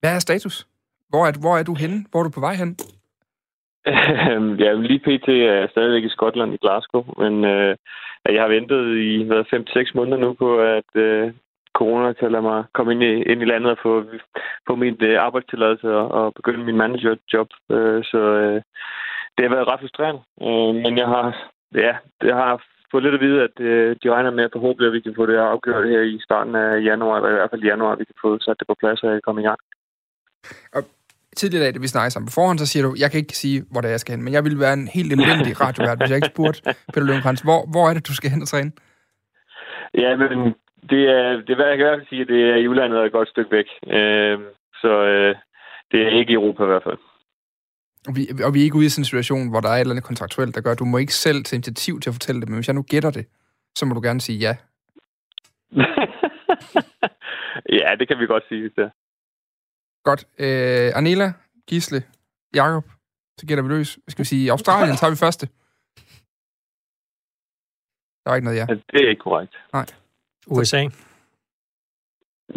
Hvad 0.00 0.14
er 0.14 0.18
status? 0.18 0.66
Hvor 1.08 1.22
er, 1.26 1.32
hvor 1.40 1.54
er 1.56 1.62
du 1.62 1.74
henne? 1.74 1.98
Hvor 2.10 2.20
er 2.20 2.24
du 2.24 2.30
på 2.30 2.40
vej 2.40 2.54
hen? 2.54 2.76
ja, 4.62 4.72
lige 4.72 5.04
pt. 5.06 5.28
er 5.28 5.54
jeg 5.60 5.68
stadigvæk 5.70 6.04
i 6.04 6.14
Skotland, 6.16 6.54
i 6.54 6.62
Glasgow, 6.62 7.04
men 7.22 7.44
øh, 7.44 7.76
jeg 8.34 8.42
har 8.42 8.48
ventet 8.48 8.82
i 9.10 9.22
hvad, 9.22 9.44
5-6 9.54 9.92
måneder 9.94 10.16
nu 10.16 10.32
på, 10.32 10.60
at 10.60 10.90
øh, 10.94 11.32
corona 11.78 12.12
kan 12.12 12.32
lade 12.32 12.42
mig 12.42 12.64
komme 12.74 12.92
ind 12.92 13.02
i, 13.02 13.12
ind 13.30 13.42
i 13.42 13.50
landet 13.52 13.70
og 13.70 13.78
få, 13.82 13.92
få 14.66 14.74
min 14.74 14.96
øh, 15.00 15.22
arbejdstilladelse 15.26 15.88
og, 16.00 16.06
og 16.18 16.34
begynde 16.34 16.64
min 16.64 16.80
managerjob. 16.82 17.50
Øh, 17.70 18.04
så 18.10 18.20
øh, 18.42 18.62
det 19.34 19.42
har 19.44 19.54
været 19.54 19.68
ret 19.68 19.80
frustrerende. 19.80 20.22
Øh, 20.46 20.74
men 20.84 20.92
jeg 21.02 21.08
har, 21.14 21.26
ja, 21.74 21.92
jeg 22.30 22.36
har 22.42 22.52
fået 22.90 23.02
lidt 23.02 23.14
at 23.14 23.20
vide, 23.20 23.42
at 23.48 23.60
øh, 23.60 23.96
de 24.02 24.12
regner 24.14 24.30
med, 24.30 24.44
at 24.44 24.54
forhåbentlig 24.54 24.86
at 24.88 24.96
vi 24.96 25.00
kan 25.00 25.14
få 25.16 25.26
det 25.26 25.36
afgjort 25.36 25.88
her 25.88 26.00
i 26.00 26.20
starten 26.26 26.54
af 26.54 26.84
januar, 26.90 27.16
eller 27.16 27.30
i 27.30 27.38
hvert 27.38 27.50
fald 27.50 27.64
i 27.64 27.72
januar, 27.72 27.92
at 27.92 27.98
vi 27.98 28.04
kan 28.04 28.20
få 28.24 28.38
sat 28.40 28.56
det 28.58 28.66
på 28.68 28.76
plads, 28.80 29.02
og 29.02 29.12
jeg 29.12 29.22
komme 29.22 29.40
i 29.42 29.48
gang. 29.48 29.60
Tidligere 31.40 31.64
dag, 31.64 31.74
da 31.74 31.78
vi 31.78 31.94
snakkede 31.94 32.12
sammen 32.14 32.28
på 32.28 32.36
forhånd, 32.38 32.58
så 32.58 32.66
siger 32.66 32.82
du, 32.86 32.90
jeg 33.02 33.10
kan 33.10 33.20
ikke 33.20 33.36
sige, 33.42 33.58
hvor 33.70 33.80
det 33.80 33.88
er, 33.88 33.96
jeg 33.96 34.00
skal 34.00 34.12
hen, 34.14 34.24
men 34.24 34.32
jeg 34.36 34.44
vil 34.44 34.60
være 34.64 34.72
en 34.72 34.88
helt 34.96 35.12
elendig 35.12 35.60
radiovært, 35.64 35.98
hvis 35.98 36.10
jeg 36.10 36.18
ikke 36.20 36.34
spurgte 36.34 36.60
Peter 36.92 37.06
Løvenkrantz, 37.06 37.40
hvor, 37.48 37.60
hvor 37.72 37.84
er 37.88 37.94
det, 37.94 38.08
du 38.08 38.14
skal 38.14 38.30
hen 38.30 38.42
og 38.42 38.48
træne? 38.48 38.72
Ja, 40.02 40.10
men 40.16 40.28
det 40.90 41.02
er, 41.16 41.24
det 41.46 41.52
er, 41.52 41.68
jeg 41.72 41.78
kan 41.78 41.86
i 41.86 41.88
hvert 41.88 41.98
fald 41.98 42.12
sige, 42.12 42.22
at 42.22 42.28
det 42.28 42.40
er 42.52 42.56
i 42.56 42.68
udlandet 42.68 42.98
og 42.98 43.06
et 43.06 43.12
godt 43.12 43.28
stykke 43.28 43.52
væk. 43.56 43.68
Øh, 43.96 44.38
så 44.82 44.92
øh, 45.12 45.34
det 45.90 45.98
er 46.02 46.18
ikke 46.18 46.32
i 46.32 46.38
Europa 46.40 46.62
i 46.64 46.66
hvert 46.66 46.86
fald. 46.88 46.98
Og 48.08 48.12
vi, 48.16 48.22
og 48.46 48.54
vi 48.54 48.60
er 48.60 48.64
ikke 48.64 48.80
ude 48.80 48.86
i 48.86 48.88
sådan 48.88 49.00
en 49.00 49.12
situation, 49.12 49.50
hvor 49.50 49.60
der 49.60 49.68
er 49.68 49.76
et 49.76 49.80
eller 49.80 49.94
andet 49.94 50.10
kontraktuelt, 50.10 50.54
der 50.54 50.60
gør, 50.60 50.72
at 50.72 50.78
du 50.78 50.84
må 50.84 50.98
ikke 50.98 51.14
selv 51.14 51.44
tage 51.44 51.58
initiativ 51.58 52.00
til 52.00 52.10
at 52.10 52.14
fortælle 52.14 52.40
det, 52.40 52.48
men 52.48 52.58
hvis 52.58 52.68
jeg 52.68 52.74
nu 52.74 52.84
gætter 52.92 53.10
det, 53.10 53.26
så 53.78 53.86
må 53.86 53.94
du 53.94 54.00
gerne 54.00 54.20
sige 54.20 54.38
ja. 54.38 54.54
ja, 57.80 57.88
det 57.98 58.08
kan 58.08 58.18
vi 58.18 58.26
godt 58.26 58.44
sige. 58.48 58.70
Det. 58.76 58.90
Godt. 60.10 60.24
Øh, 60.38 60.98
Anela, 60.98 61.32
Gisle, 61.66 62.00
Jakob, 62.54 62.84
så 63.38 63.46
gætter 63.46 63.64
vi 63.64 63.68
løs. 63.68 63.98
Skal 64.08 64.22
vi 64.22 64.28
sige 64.32 64.50
Australien, 64.50 64.96
tager 64.96 65.10
vi 65.10 65.16
første. 65.16 65.46
Der 68.22 68.30
var 68.30 68.36
ikke 68.36 68.44
noget 68.44 68.58
ja. 68.58 68.66
Ja, 68.68 68.74
det 68.74 69.04
er 69.04 69.10
ikke 69.10 69.22
korrekt. 69.22 69.54
USA. 70.46 70.82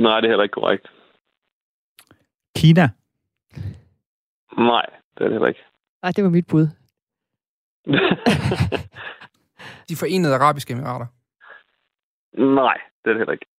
Nej, 0.05 0.19
det 0.19 0.27
er 0.27 0.31
heller 0.33 0.43
ikke 0.43 0.53
korrekt. 0.53 0.85
Kina. 2.55 2.89
Nej, 4.57 4.85
det 5.13 5.21
er 5.23 5.29
det 5.29 5.31
heller 5.31 5.47
ikke. 5.47 5.63
Nej, 6.03 6.11
det 6.15 6.23
var 6.23 6.29
mit 6.29 6.47
bud. 6.47 6.67
De 9.89 9.95
forenede 10.01 10.35
arabiske 10.35 10.73
emirater. 10.73 11.07
Nej, 12.59 12.77
det 13.01 13.07
er 13.09 13.13
det 13.13 13.21
heller 13.21 13.33
ikke. 13.33 13.50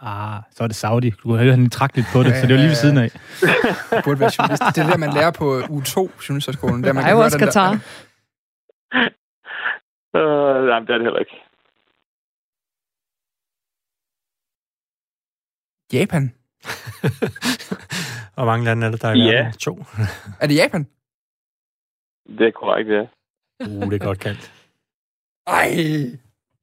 Ah, 0.00 0.42
så 0.50 0.64
er 0.64 0.68
det 0.68 0.76
Saudi. 0.76 1.10
Du 1.10 1.16
kunne 1.22 1.38
høre, 1.38 1.50
han 1.50 1.70
trak 1.70 1.96
lidt 1.96 2.06
på 2.12 2.22
det, 2.22 2.36
så 2.36 2.42
det 2.46 2.50
var 2.54 2.60
lige 2.60 2.68
ved 2.68 2.74
siden 2.76 2.98
af. 2.98 3.10
Det 3.90 4.04
burde 4.04 4.20
være 4.20 4.32
journalist. 4.38 4.62
Det 4.62 4.78
er 4.78 4.82
det 4.82 4.92
der, 4.92 4.96
man 4.98 5.12
lærer 5.14 5.30
på 5.30 5.60
U2, 5.60 5.94
journalisterskolen. 6.28 6.84
Der, 6.84 6.92
man 6.92 7.04
Der 7.04 7.10
jo 7.10 7.16
høre 7.16 7.24
også 7.24 7.38
den 7.38 7.46
der- 7.46 7.52
Katar. 7.52 7.70
Uh, 10.18 10.66
nej, 10.70 10.78
det 10.80 10.90
er 10.90 10.98
det 10.98 11.06
heller 11.08 11.18
ikke. 11.24 11.36
Japan. 15.92 16.24
Hvor 18.34 18.44
mange 18.44 18.64
lande 18.64 18.86
er 18.86 18.90
det, 18.90 19.02
der 19.02 19.08
er 19.08 19.14
i 19.14 19.18
Ja. 19.18 19.32
verden? 19.32 19.52
To. 19.52 19.84
Er 20.40 20.46
det 20.46 20.56
Japan? 20.56 20.84
Det 22.38 22.46
er 22.46 22.50
korrekt, 22.50 22.88
ja. 22.88 23.00
Uh, 23.66 23.90
det 23.90 24.02
er 24.02 24.06
godt 24.06 24.20
kaldt. 24.20 24.52
Ej, 25.46 25.70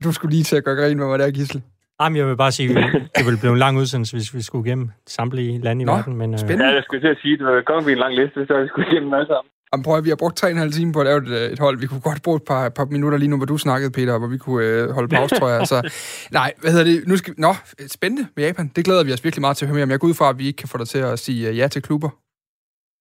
du 0.04 0.12
skulle 0.12 0.34
lige 0.36 0.44
til 0.44 0.56
at 0.56 0.64
gøre 0.64 0.76
grin 0.76 0.98
med 0.98 1.06
mig 1.08 1.20
der, 1.20 1.32
Gisle. 1.32 1.64
Jamen, 2.02 2.18
jeg 2.18 2.28
vil 2.28 2.38
bare 2.38 2.52
sige, 2.52 2.70
det 3.18 3.26
ville 3.26 3.40
blive 3.40 3.54
en 3.54 3.60
lang 3.60 3.78
udsendelse, 3.78 4.16
hvis 4.16 4.34
vi 4.36 4.42
skulle 4.42 4.68
igennem 4.68 4.90
samtlige 5.08 5.62
lande 5.62 5.82
i 5.82 5.86
Nå, 5.86 5.92
verden. 5.96 6.16
Men, 6.18 6.34
øh, 6.34 6.40
spændende. 6.40 6.66
Ja, 6.66 6.76
jeg 6.76 6.84
skulle 6.84 7.02
til 7.02 7.08
at 7.08 7.18
sige, 7.22 7.34
at 7.34 7.40
det 7.40 7.48
var 7.48 7.62
kommet 7.62 7.86
vi 7.88 7.92
en 7.92 7.98
lang 7.98 8.16
liste, 8.16 8.46
så 8.48 8.54
jeg 8.58 8.68
skulle 8.68 8.88
igennem 8.92 9.14
alle 9.14 9.28
sammen. 9.28 9.50
Jamen, 9.74 9.84
prøv 9.84 9.98
at, 9.98 10.04
vi 10.04 10.10
har 10.10 10.16
brugt 10.16 10.44
3,5 10.44 10.72
timer 10.72 10.94
på 10.94 11.00
at 11.00 11.06
lave 11.06 11.18
et, 11.18 11.30
øh, 11.30 11.52
et 11.52 11.60
hold. 11.60 11.80
Vi 11.80 11.88
kunne 11.88 12.02
godt 12.02 12.24
bruge 12.24 12.36
et 12.36 12.44
par, 12.44 12.70
par 12.70 12.86
minutter 12.86 13.18
lige 13.18 13.30
nu, 13.30 13.38
hvor 13.38 13.46
du 13.46 13.58
snakkede, 13.58 13.92
Peter, 13.92 14.18
hvor 14.18 14.28
vi 14.28 14.38
kunne 14.38 14.66
øh, 14.66 14.90
holde 14.90 15.08
pause, 15.16 15.36
tror 15.36 15.50
jeg. 15.50 15.68
Så, 15.68 15.78
nej, 16.40 16.54
hvad 16.62 16.72
hedder 16.72 16.86
det? 16.86 17.08
Nu 17.08 17.18
skal, 17.18 17.34
nå, 17.38 17.54
spændende 17.88 18.28
med 18.36 18.46
Japan. 18.46 18.72
Det 18.76 18.86
glæder 18.86 19.04
vi 19.04 19.14
os 19.14 19.24
virkelig 19.24 19.42
meget 19.42 19.58
til 19.58 19.66
at 19.66 19.70
høre 19.70 19.76
mere 19.76 19.84
om. 19.84 19.92
Jeg 19.92 20.00
går 20.00 20.08
ud 20.08 20.14
fra, 20.14 20.30
at 20.30 20.40
vi 20.40 20.48
ikke 20.48 20.58
kan 20.58 20.70
få 20.70 20.78
dig 20.78 20.88
til 20.88 21.00
at 21.00 21.20
sige 21.20 21.50
uh, 21.50 21.58
ja 21.58 21.68
til 21.68 21.82
klubber. 21.82 22.10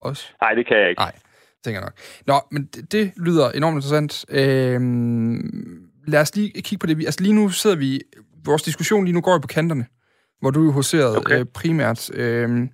Også. 0.02 0.24
Nej, 0.42 0.54
det 0.54 0.66
kan 0.66 0.76
jeg 0.76 0.88
ikke. 0.90 1.00
Nej, 1.00 1.12
tænker 1.64 1.80
jeg 1.80 1.86
nok. 1.86 1.96
Nå, 2.26 2.40
men 2.50 2.62
det, 2.64 2.92
det 2.92 3.12
lyder 3.26 3.50
enormt 3.50 3.74
interessant. 3.74 4.24
Øhm, 4.30 5.88
lad 6.06 6.20
os 6.20 6.36
lige 6.36 6.62
kigge 6.62 6.80
på 6.80 6.86
det. 6.86 6.96
Altså 7.04 7.20
lige 7.22 7.34
nu 7.34 7.48
sidder 7.48 7.76
vi... 7.76 8.00
Vores 8.44 8.62
diskussion 8.62 9.04
lige 9.04 9.14
nu 9.14 9.20
går 9.20 9.38
på 9.38 9.48
kanterne, 9.48 9.86
hvor 10.40 10.50
du 10.50 10.68
er 10.68 10.72
hoseret 10.72 11.16
okay. 11.16 11.40
øh, 11.40 11.46
primært. 11.46 12.10
Øhm, 12.14 12.70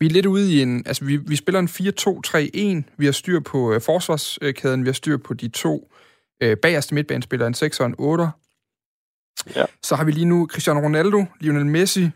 vi 0.00 0.06
er 0.06 0.10
lidt 0.10 0.26
ude 0.26 0.52
i 0.52 0.62
en... 0.62 0.82
Altså, 0.86 1.04
vi, 1.04 1.16
vi 1.16 1.36
spiller 1.36 1.58
en 1.58 1.68
4-2-3-1. 2.86 2.94
Vi 2.98 3.04
har 3.04 3.12
styr 3.12 3.40
på 3.40 3.72
øh, 3.72 3.80
forsvarskæden. 3.80 4.84
Vi 4.84 4.88
har 4.88 4.92
styr 4.92 5.16
på 5.16 5.34
de 5.34 5.48
to 5.48 5.92
øh, 6.42 6.56
bagerste 6.56 6.94
midtbanespillere, 6.94 7.48
en 7.48 7.54
6 7.54 7.80
og 7.80 7.86
en 7.86 7.94
8. 7.98 8.28
Ja. 9.56 9.64
Så 9.82 9.96
har 9.96 10.04
vi 10.04 10.12
lige 10.12 10.24
nu 10.24 10.46
Cristiano 10.46 10.80
Ronaldo, 10.80 11.24
Lionel 11.40 11.66
Messi, 11.66 12.10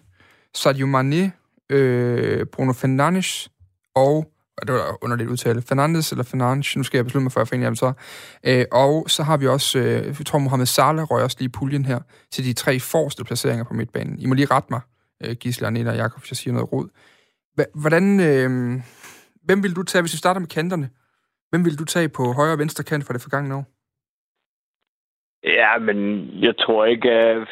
Sadio 0.54 0.86
Mane, 0.86 1.32
øh, 1.70 2.46
Bruno 2.46 2.72
Fernandes 2.72 3.50
og 3.94 4.32
det 4.62 4.72
var 4.74 5.04
underligt 5.04 5.30
udtale, 5.30 5.62
Fernandes 5.62 6.12
eller 6.12 6.24
Fernandes, 6.24 6.76
nu 6.76 6.82
skal 6.82 6.98
jeg 6.98 7.04
beslutte 7.04 7.22
mig 7.22 7.32
for, 7.32 7.40
at 7.40 7.52
jeg 7.52 7.62
af 7.62 7.76
så. 7.76 7.92
Øh, 8.46 8.64
og 8.72 9.10
så 9.10 9.22
har 9.22 9.36
vi 9.36 9.46
også, 9.46 9.78
øh, 9.78 10.06
jeg 10.18 10.26
tror 10.26 10.38
Mohamed 10.38 10.66
Salah 10.66 11.04
røg 11.10 11.22
også 11.22 11.36
lige 11.40 11.48
puljen 11.48 11.84
her, 11.84 11.98
til 12.30 12.44
de 12.44 12.52
tre 12.52 12.78
forreste 12.78 13.24
placeringer 13.24 13.64
på 13.64 13.74
midtbanen. 13.74 14.18
I 14.18 14.26
må 14.26 14.34
lige 14.34 14.46
rette 14.50 14.68
mig, 14.70 14.80
øh, 15.24 15.34
Gisle, 15.40 15.66
Anita 15.66 15.90
og 15.90 15.96
Jakob, 15.96 16.20
hvis 16.20 16.30
jeg 16.30 16.36
siger 16.36 16.54
noget 16.54 16.72
rod. 16.72 16.88
Hvordan, 17.74 18.20
øh, 18.20 18.50
hvem 19.44 19.62
vil 19.62 19.76
du 19.76 19.82
tage, 19.82 20.02
hvis 20.02 20.12
vi 20.12 20.18
starter 20.18 20.40
med 20.40 20.48
kanterne? 20.48 20.88
Hvem 21.50 21.64
vil 21.64 21.78
du 21.78 21.84
tage 21.84 22.08
på 22.08 22.32
højre 22.32 22.52
og 22.52 22.58
venstre 22.58 22.84
kant 22.84 23.04
for 23.04 23.12
det 23.12 23.22
forgangne 23.22 23.54
år? 23.54 23.64
Ja, 25.44 25.78
men 25.78 26.28
jeg 26.42 26.54
tror 26.58 26.84
ikke, 26.84 27.10
at 27.10 27.48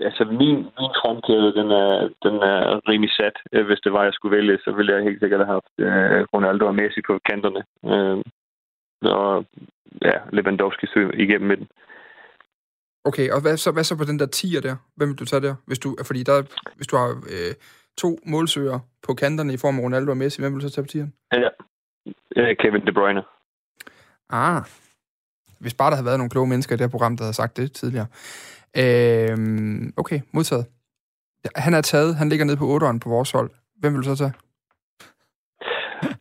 altså 0.00 0.24
min, 0.24 0.56
min 0.78 0.92
fremkæde, 1.00 1.54
den 1.60 1.68
er, 1.70 2.08
den 2.22 2.34
er 2.52 2.88
rimelig 2.88 3.12
sat. 3.18 3.36
Hvis 3.66 3.80
det 3.84 3.92
var, 3.92 4.04
jeg 4.04 4.12
skulle 4.14 4.36
vælge, 4.36 4.58
så 4.64 4.70
ville 4.76 4.94
jeg 4.94 5.02
helt 5.02 5.20
sikkert 5.20 5.46
have 5.46 5.54
haft 5.56 5.72
uh, 5.78 6.20
Ronaldo 6.34 6.66
og 6.66 6.74
Messi 6.74 7.00
på 7.06 7.18
kanterne. 7.30 7.62
Uh, 7.82 8.20
og 9.02 9.44
ja, 10.02 10.16
Lewandowski 10.32 10.86
igennem 11.14 11.48
midten. 11.48 11.68
Okay, 13.04 13.30
og 13.30 13.42
hvad 13.42 13.56
så, 13.56 13.72
hvad 13.72 13.84
så 13.84 13.96
på 13.96 14.04
den 14.04 14.18
der 14.18 14.26
tier 14.26 14.60
der? 14.60 14.76
Hvem 14.96 15.08
vil 15.08 15.18
du 15.18 15.24
tage 15.24 15.42
der? 15.42 15.54
Hvis 15.66 15.78
du, 15.78 15.96
fordi 16.06 16.22
der, 16.22 16.42
hvis 16.76 16.86
du 16.86 16.96
har 16.96 17.08
øh, 17.08 17.54
to 17.98 18.18
målsøgere 18.26 18.80
på 19.06 19.14
kanterne 19.14 19.54
i 19.54 19.56
form 19.56 19.78
af 19.78 19.82
Ronaldo 19.82 20.10
og 20.10 20.16
Messi, 20.16 20.42
hvem 20.42 20.52
vil 20.52 20.62
du 20.62 20.68
så 20.68 20.74
tage 20.74 20.84
på 20.84 20.88
tieren? 20.88 21.12
Ja, 21.32 22.54
Kevin 22.54 22.86
De 22.86 22.92
Bruyne. 22.92 23.22
Ah, 24.30 24.62
hvis 25.62 25.74
bare 25.74 25.90
der 25.90 25.96
havde 25.96 26.06
været 26.06 26.18
nogle 26.18 26.30
kloge 26.30 26.48
mennesker 26.48 26.74
i 26.74 26.76
det 26.76 26.84
her 26.86 26.90
program, 26.96 27.16
der 27.16 27.24
havde 27.24 27.40
sagt 27.42 27.56
det 27.56 27.72
tidligere. 27.72 28.06
Øh, 28.76 29.36
okay, 29.96 30.20
modtaget. 30.32 30.66
Han 31.56 31.74
er 31.74 31.80
taget, 31.80 32.16
han 32.16 32.28
ligger 32.28 32.44
nede 32.44 32.56
på 32.56 32.76
8'eren 32.76 32.98
på 32.98 33.08
vores 33.08 33.30
hold. 33.30 33.50
Hvem 33.76 33.92
vil 33.92 34.02
du 34.02 34.16
så 34.16 34.16
tage? 34.16 34.32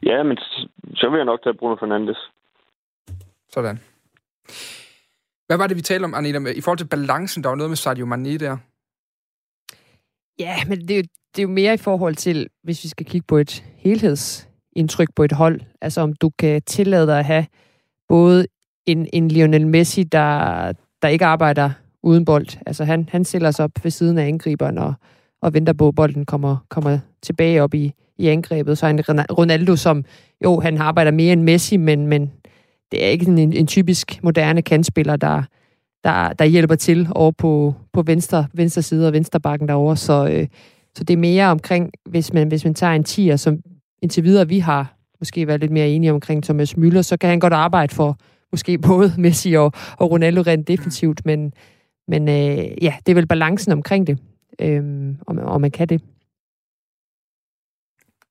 Ja, 0.03 0.23
men 0.23 0.37
så 0.95 1.09
vil 1.09 1.17
jeg 1.17 1.25
nok 1.25 1.43
tage 1.43 1.53
Bruno 1.53 1.75
Fernandes. 1.75 2.17
Sådan. 3.49 3.79
Hvad 5.47 5.57
var 5.57 5.67
det, 5.67 5.77
vi 5.77 5.81
talte 5.81 6.05
om, 6.05 6.13
Anita, 6.13 6.37
i 6.37 6.61
forhold 6.61 6.77
til 6.77 6.87
balancen? 6.87 7.43
Der 7.43 7.49
var 7.49 7.55
noget 7.55 7.69
med 7.69 7.77
Sadio 7.77 8.05
Mane 8.05 8.37
der. 8.37 8.57
Ja, 10.39 10.55
men 10.67 10.81
det 10.87 10.91
er, 10.91 10.97
jo, 10.97 11.03
det 11.35 11.39
er 11.39 11.43
jo 11.43 11.49
mere 11.49 11.73
i 11.73 11.77
forhold 11.77 12.15
til, 12.15 12.47
hvis 12.63 12.83
vi 12.83 12.89
skal 12.89 13.05
kigge 13.05 13.25
på 13.27 13.37
et 13.37 13.63
helhedsindtryk 13.75 15.07
på 15.15 15.23
et 15.23 15.31
hold. 15.31 15.61
Altså 15.81 16.01
om 16.01 16.13
du 16.13 16.29
kan 16.39 16.61
tillade 16.61 17.07
dig 17.07 17.19
at 17.19 17.25
have 17.25 17.45
både 18.07 18.47
en, 18.85 19.07
en 19.13 19.27
Lionel 19.27 19.67
Messi, 19.67 20.03
der, 20.03 20.73
der 21.01 21.07
ikke 21.07 21.25
arbejder 21.25 21.71
uden 22.03 22.25
bold. 22.25 22.47
Altså 22.65 22.83
han, 22.83 23.09
han 23.11 23.25
stiller 23.25 23.51
sig 23.51 23.65
op 23.65 23.71
ved 23.83 23.91
siden 23.91 24.17
af 24.17 24.27
angriberen 24.27 24.77
og, 24.77 24.93
og 25.41 25.53
venter 25.53 25.73
på, 25.73 25.87
at 25.87 25.95
bolden 25.95 26.25
kommer, 26.25 26.57
kommer 26.69 26.99
tilbage 27.21 27.63
op 27.63 27.73
i, 27.73 27.93
i 28.17 28.27
angrebet. 28.27 28.77
Så 28.77 28.87
en 28.87 29.01
Ronaldo, 29.31 29.75
som 29.75 30.05
jo, 30.43 30.59
han 30.59 30.77
arbejder 30.77 31.11
mere 31.11 31.33
end 31.33 31.41
Messi, 31.41 31.77
men, 31.77 32.07
men 32.07 32.31
det 32.91 33.05
er 33.05 33.07
ikke 33.07 33.25
en, 33.25 33.53
en 33.53 33.67
typisk 33.67 34.19
moderne 34.23 34.61
kandspiller, 34.61 35.15
der, 35.15 35.43
der, 36.03 36.33
der 36.33 36.45
hjælper 36.45 36.75
til 36.75 37.07
over 37.11 37.31
på, 37.31 37.75
på 37.93 38.01
venstre, 38.01 38.47
venstre 38.53 38.81
side 38.81 39.07
og 39.07 39.13
venstre 39.13 39.39
bakken 39.39 39.67
derovre. 39.67 39.97
Så, 39.97 40.27
øh, 40.27 40.47
så 40.97 41.03
det 41.03 41.13
er 41.13 41.17
mere 41.17 41.45
omkring, 41.45 41.91
hvis 42.09 42.33
man, 42.33 42.47
hvis 42.47 42.63
man 42.65 42.73
tager 42.73 42.93
en 42.93 43.03
tier, 43.03 43.35
som 43.35 43.59
indtil 44.01 44.23
videre 44.23 44.47
vi 44.47 44.59
har 44.59 44.97
måske 45.19 45.47
været 45.47 45.59
lidt 45.59 45.71
mere 45.71 45.89
enige 45.89 46.13
omkring 46.13 46.43
Thomas 46.43 46.73
Müller, 46.73 47.01
så 47.01 47.17
kan 47.17 47.29
han 47.29 47.39
godt 47.39 47.53
arbejde 47.53 47.95
for 47.95 48.17
måske 48.51 48.77
både 48.77 49.13
Messi 49.17 49.53
og, 49.53 49.71
og 49.97 50.11
Ronaldo 50.11 50.41
rent 50.41 50.67
defensivt, 50.67 51.25
men, 51.25 51.53
men 52.11 52.21
øh, 52.37 52.83
ja, 52.87 52.93
det 53.03 53.09
er 53.11 53.19
vel 53.19 53.33
balancen 53.33 53.71
omkring 53.71 54.07
det, 54.07 54.17
øh, 54.65 54.83
om, 55.27 55.35
om 55.55 55.61
man 55.61 55.71
kan 55.71 55.87
det. 55.87 55.99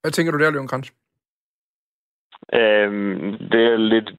Hvad 0.00 0.10
tænker 0.12 0.32
du 0.32 0.38
der, 0.38 0.50
Leon 0.50 0.68
Kranz? 0.68 0.86
Øhm, 2.60 3.38
det 3.52 3.62
er 3.72 3.76
lidt, 3.76 4.10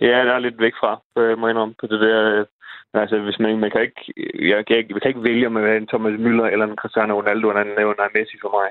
ja, 0.00 0.18
det 0.24 0.32
er 0.34 0.38
lidt 0.38 0.60
væk 0.60 0.74
fra, 0.80 0.92
må 1.40 1.46
jeg 1.48 1.56
om 1.56 1.74
på 1.80 1.86
det 1.86 2.00
der. 2.00 2.20
Øh, 2.32 2.46
altså, 3.02 3.18
hvis 3.18 3.38
man, 3.38 3.58
man 3.58 3.70
kan 3.70 3.82
ikke, 3.82 4.02
jeg 4.50 4.66
kan 4.66 4.76
ikke, 4.76 4.94
man 4.94 5.00
kan 5.00 5.10
ikke 5.12 5.28
vælge, 5.30 5.46
om 5.46 5.52
man 5.52 5.64
er 5.64 5.76
en 5.76 5.86
Thomas 5.92 6.20
Müller 6.24 6.48
eller 6.52 6.66
en 6.66 6.80
Cristiano 6.80 7.12
Ronaldo 7.20 7.48
eller 7.48 7.62
en 7.62 7.76
Lionel 7.76 8.14
Messi 8.14 8.36
for 8.42 8.52
mig. 8.58 8.68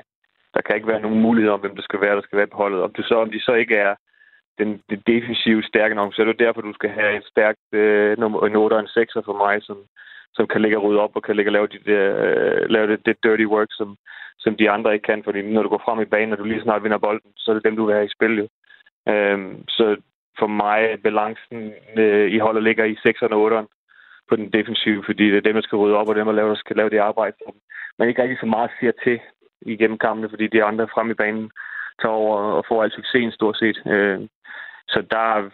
Der 0.54 0.60
kan 0.60 0.76
ikke 0.76 0.92
være 0.92 1.04
nogen 1.06 1.20
mulighed 1.20 1.50
om, 1.52 1.60
hvem 1.60 1.76
det 1.76 1.84
skal 1.84 2.00
være, 2.00 2.16
der 2.16 2.22
skal 2.22 2.38
være 2.38 2.52
på 2.52 2.56
holdet. 2.56 2.82
Om, 2.82 2.92
det 2.92 3.04
så, 3.04 3.14
om 3.14 3.30
de 3.30 3.40
så 3.40 3.52
ikke 3.54 3.76
er 3.76 3.94
den, 4.58 4.82
det 4.90 5.06
defensive 5.06 5.62
stærke 5.62 5.94
nok, 5.94 6.14
så 6.14 6.22
er 6.22 6.26
det 6.26 6.38
derfor, 6.44 6.60
du 6.60 6.74
skal 6.74 6.90
have 6.90 7.16
et 7.16 7.26
stærkt 7.32 7.66
øh, 7.72 8.18
nummer, 8.18 8.46
en 8.46 8.56
8 8.56 8.74
og 8.74 8.80
en 8.80 8.88
6 8.88 9.12
for 9.24 9.36
mig, 9.44 9.62
som, 9.62 9.78
som 10.34 10.46
kan 10.46 10.62
ligge 10.62 10.78
og 10.78 10.82
rydde 10.84 11.00
op 11.00 11.16
og 11.16 11.22
kan 11.22 11.36
ligge 11.36 11.48
og 11.48 11.52
lave, 11.52 11.66
de 11.66 11.78
der, 11.86 12.06
øh, 12.26 12.70
lave 12.70 12.86
det, 12.86 13.06
det 13.06 13.16
dirty 13.24 13.44
work, 13.44 13.68
som, 13.70 13.96
som 14.38 14.56
de 14.56 14.70
andre 14.70 14.94
ikke 14.94 15.06
kan. 15.06 15.24
Fordi 15.24 15.42
når 15.42 15.62
du 15.62 15.68
går 15.68 15.82
frem 15.84 16.00
i 16.00 16.12
banen, 16.14 16.32
og 16.32 16.38
du 16.38 16.44
lige 16.44 16.62
snart 16.62 16.82
vinder 16.84 16.98
bolden, 16.98 17.30
så 17.36 17.50
er 17.50 17.54
det 17.54 17.64
dem, 17.64 17.76
du 17.76 17.84
vil 17.84 17.94
have 17.94 18.06
i 18.06 18.16
spil. 18.16 18.34
Jo. 18.38 18.48
Øhm, 19.12 19.68
så 19.68 19.96
for 20.38 20.46
mig, 20.46 21.02
balancen 21.02 21.72
øh, 21.96 22.30
i 22.30 22.38
holdet 22.38 22.62
ligger 22.62 22.84
i 22.84 22.96
6'erne 23.06 23.34
og 23.34 23.42
8'eren 23.46 23.66
på 24.28 24.36
den 24.36 24.52
defensive, 24.52 25.02
fordi 25.04 25.24
det 25.30 25.36
er 25.36 25.48
dem, 25.48 25.54
der 25.54 25.62
skal 25.62 25.78
rydde 25.78 25.96
op, 25.96 26.08
og 26.08 26.14
dem, 26.14 26.26
der, 26.26 26.32
laver, 26.32 26.48
der 26.48 26.62
skal 26.64 26.76
lave 26.76 26.90
det 26.90 26.98
arbejde, 26.98 27.36
man 28.00 28.08
ikke 28.08 28.22
rigtig 28.22 28.38
så 28.40 28.46
meget 28.46 28.70
siger 28.78 28.92
til 29.04 29.20
igennem 29.62 29.98
kampene, 29.98 30.30
fordi 30.30 30.46
de 30.46 30.64
andre 30.64 30.88
frem 30.94 31.10
i 31.10 31.14
banen 31.14 31.50
tager 32.02 32.14
over 32.14 32.36
og 32.36 32.64
får 32.68 32.82
al 32.82 32.92
succesen 32.92 33.32
stort 33.32 33.56
set. 33.56 33.78
Øh, 33.86 34.20
så 34.88 34.98
der, 35.10 35.50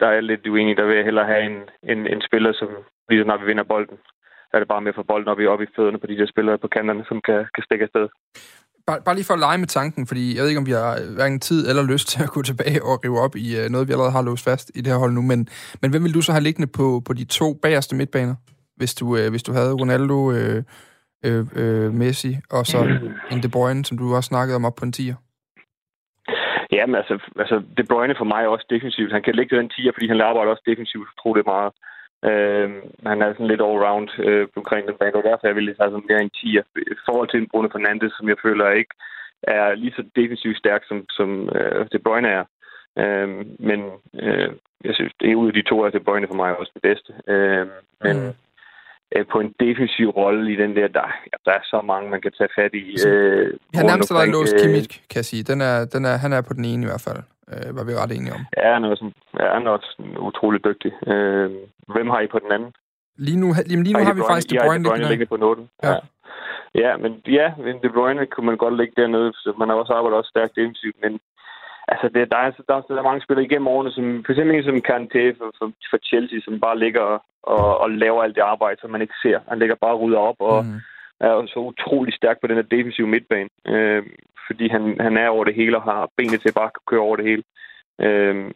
der 0.00 0.06
er 0.06 0.12
jeg 0.12 0.22
lidt 0.22 0.46
uenig. 0.46 0.76
Der 0.76 0.86
vil 0.86 0.96
jeg 0.96 1.04
hellere 1.04 1.26
have 1.26 1.42
en, 1.42 1.58
en, 1.82 2.06
en 2.06 2.22
spiller, 2.22 2.52
som 2.52 2.68
lige 3.08 3.24
når 3.24 3.36
vi 3.36 3.46
vinder 3.46 3.62
bolden, 3.62 3.98
er 4.54 4.58
det 4.58 4.68
bare 4.68 4.80
med 4.80 4.92
at 4.92 4.98
få 5.00 5.02
bolden 5.02 5.28
op 5.28 5.40
i, 5.40 5.46
op 5.46 5.62
i 5.62 5.66
fødderne 5.76 5.98
på 5.98 6.06
de 6.06 6.16
der 6.16 6.26
spillere 6.26 6.58
på 6.58 6.68
kanterne, 6.68 7.04
som 7.08 7.20
kan, 7.26 7.38
kan 7.54 7.64
stikke 7.64 7.84
afsted. 7.84 8.08
Bare, 8.86 9.00
bare 9.04 9.14
lige 9.14 9.28
for 9.28 9.34
at 9.34 9.44
lege 9.46 9.58
med 9.58 9.66
tanken, 9.66 10.06
fordi 10.06 10.34
jeg 10.34 10.42
ved 10.42 10.48
ikke, 10.48 10.62
om 10.64 10.66
vi 10.66 10.76
har 10.82 11.14
hverken 11.16 11.40
tid 11.40 11.68
eller 11.68 11.92
lyst 11.92 12.08
til 12.08 12.22
at 12.22 12.30
gå 12.36 12.42
tilbage 12.42 12.80
og 12.88 13.04
rive 13.04 13.18
op 13.24 13.34
i 13.36 13.46
uh, 13.58 13.64
noget, 13.72 13.88
vi 13.88 13.92
allerede 13.92 14.16
har 14.16 14.22
låst 14.22 14.44
fast 14.44 14.70
i 14.74 14.80
det 14.80 14.92
her 14.92 14.98
hold 15.04 15.12
nu. 15.12 15.22
Men, 15.22 15.48
men 15.82 15.90
hvem 15.90 16.04
vil 16.04 16.14
du 16.14 16.22
så 16.22 16.32
have 16.32 16.46
liggende 16.48 16.70
på, 16.78 17.02
på 17.06 17.12
de 17.12 17.24
to 17.24 17.48
bagerste 17.62 17.96
midtbaner, 17.96 18.34
hvis 18.76 18.94
du, 18.94 19.06
uh, 19.06 19.28
hvis 19.30 19.42
du 19.42 19.52
havde 19.52 19.72
Ronaldo, 19.82 20.18
uh, 20.36 20.60
uh, 21.28 21.94
Messi 22.00 22.32
og 22.50 22.66
så 22.66 22.78
en 23.32 23.42
De 23.42 23.48
Bruyne, 23.48 23.84
som 23.84 23.98
du 23.98 24.14
også 24.14 24.28
snakkede 24.28 24.56
om 24.56 24.64
op 24.64 24.76
på 24.78 24.84
en 24.84 24.92
tier? 24.92 25.16
Ja, 26.76 26.86
men 26.86 26.94
altså, 26.94 27.14
altså 27.42 27.56
De 27.76 27.84
Bruyne 27.90 28.14
for 28.18 28.28
mig 28.32 28.40
er 28.42 28.54
også 28.56 28.66
defensivt. 28.70 29.12
Han 29.12 29.22
kan 29.22 29.34
ligge 29.34 29.56
den 29.56 29.68
tier, 29.68 29.92
fordi 29.94 30.08
han 30.08 30.20
arbejder 30.20 30.50
også 30.50 30.66
defensivt 30.70 31.08
utroligt 31.12 31.46
meget. 31.46 31.72
Øh, 32.28 32.68
han 33.10 33.22
er 33.22 33.32
sådan 33.32 33.50
lidt 33.52 33.66
all-round 33.68 34.10
øh, 34.28 34.48
omkring 34.56 34.86
den 34.86 34.96
bane, 35.00 35.16
og 35.16 35.24
derfor 35.24 35.46
jeg 35.46 35.56
vil 35.56 35.76
have 35.80 35.90
sådan 35.90 36.08
mere 36.08 36.22
en 36.22 36.36
10'er. 36.38 36.64
I 36.76 36.96
forhold 37.08 37.28
til 37.28 37.40
en 37.40 37.48
Bruno 37.50 37.68
Fernandes, 37.68 38.12
som 38.16 38.28
jeg 38.28 38.38
føler 38.42 38.78
ikke 38.80 38.94
er 39.42 39.74
lige 39.74 39.94
så 39.96 40.02
defensivt 40.16 40.58
stærk, 40.58 40.82
som, 40.88 40.98
som 41.10 41.28
øh, 41.56 41.86
De 41.92 41.98
Bruyne 41.98 42.28
er. 42.38 42.44
Øh, 43.02 43.28
men 43.68 43.80
øh, 44.24 44.50
jeg 44.84 44.94
synes, 44.94 45.12
det 45.20 45.30
er 45.30 45.40
ud 45.42 45.48
af 45.48 45.54
de 45.54 45.62
to, 45.62 45.76
at 45.84 45.92
De 45.92 46.00
Bruyne 46.00 46.26
for 46.26 46.34
mig 46.40 46.50
er 46.50 46.54
også 46.54 46.72
det 46.74 46.82
bedste. 46.82 47.10
Øh, 47.32 47.66
men 48.04 48.16
mm. 48.16 48.32
øh, 49.16 49.24
på 49.32 49.40
en 49.40 49.54
defensiv 49.60 50.08
rolle 50.08 50.52
i 50.52 50.56
den 50.56 50.76
der, 50.76 50.88
der, 50.88 51.06
der 51.44 51.52
er 51.52 51.64
så 51.64 51.80
mange, 51.84 52.10
man 52.10 52.20
kan 52.22 52.32
tage 52.38 52.54
fat 52.58 52.74
i. 52.74 52.86
Øh, 53.08 53.54
han 53.74 53.86
nærmest 53.86 54.10
allerede 54.10 54.32
låst 54.32 54.54
Kimmich, 54.62 55.00
kan 55.10 55.18
jeg 55.22 55.24
sige. 55.24 55.42
Den 55.42 55.60
er, 55.60 55.84
den 55.94 56.04
er, 56.04 56.16
han 56.16 56.32
er 56.32 56.40
på 56.48 56.54
den 56.54 56.64
ene 56.64 56.82
i 56.82 56.90
hvert 56.90 57.04
fald 57.08 57.22
øh, 57.52 57.76
var 57.76 57.84
vi 57.84 57.92
ret 58.02 58.12
enige 58.16 58.34
om. 58.38 58.42
Ja, 58.60 58.72
han 58.74 58.84
er, 58.84 58.94
sådan, 58.94 59.14
ja, 59.40 59.46
han 59.56 59.66
er 59.66 59.70
også 59.70 59.90
utrolig 60.28 60.64
dygtig. 60.64 60.92
Øh, 61.12 61.50
hvem 61.94 62.08
har 62.10 62.20
I 62.20 62.26
på 62.34 62.38
den 62.44 62.52
anden? 62.52 62.72
Lige 63.26 63.40
nu, 63.42 63.48
lige, 63.66 63.82
lige 63.82 63.92
nu 63.92 63.98
har, 63.98 64.06
har 64.06 64.14
vi 64.14 64.30
faktisk 64.30 64.50
De 64.50 64.58
Bruyne, 64.64 64.84
De 64.84 64.88
Bruyne 64.88 65.08
liggende 65.08 65.32
på 65.34 65.36
noten. 65.36 65.68
Ja. 65.82 65.90
ja. 65.90 65.98
Ja, 66.74 66.96
men 66.96 67.12
ja, 67.38 67.52
men 67.64 67.74
De 67.82 67.88
Bruyne 67.94 68.26
kunne 68.26 68.46
man 68.46 68.56
godt 68.56 68.76
ligge 68.76 68.94
dernede, 68.96 69.32
så 69.32 69.52
man 69.58 69.68
har 69.68 69.76
også 69.76 69.92
arbejdet 69.92 70.18
også 70.18 70.32
stærkt 70.34 70.56
defensivt, 70.56 70.96
men 71.02 71.20
altså, 71.88 72.06
det, 72.14 72.30
der, 72.32 72.40
er, 72.46 72.50
der, 72.68 72.74
er, 72.76 72.80
der 72.80 72.98
er 72.98 73.10
mange 73.10 73.24
spillere 73.24 73.44
igennem 73.44 73.68
årene, 73.68 73.92
som 73.92 74.04
for 74.24 74.32
eksempel 74.32 74.56
en 74.56 74.64
som 74.64 74.86
Kanté 74.90 75.22
for, 75.38 75.48
for, 75.58 75.66
for 75.90 75.98
Chelsea, 76.08 76.38
som 76.44 76.60
bare 76.60 76.78
ligger 76.78 77.00
og, 77.00 77.18
og, 77.42 77.78
og 77.82 77.90
laver 77.90 78.22
alt 78.22 78.36
det 78.36 78.50
arbejde, 78.52 78.80
som 78.80 78.90
man 78.90 79.02
ikke 79.02 79.20
ser. 79.22 79.38
Han 79.48 79.58
ligger 79.58 79.74
bare 79.74 79.94
og 79.94 80.00
rydder 80.00 80.18
op, 80.18 80.40
og 80.50 80.64
mm 80.64 80.80
er 81.20 81.46
så 81.46 81.58
utrolig 81.58 82.14
stærk 82.14 82.36
på 82.40 82.46
den 82.46 82.56
her 82.56 82.72
defensive 82.76 83.06
midtbane. 83.14 83.50
Øh, 83.66 84.02
fordi 84.46 84.68
han, 84.68 84.82
han 85.00 85.16
er 85.16 85.28
over 85.28 85.44
det 85.44 85.54
hele 85.54 85.76
og 85.76 85.82
har 85.82 86.10
benet 86.16 86.40
til 86.40 86.48
at 86.48 86.60
bare 86.60 86.70
køre 86.90 87.06
over 87.08 87.16
det 87.16 87.26
hele. 87.30 87.42
Øh, 88.06 88.50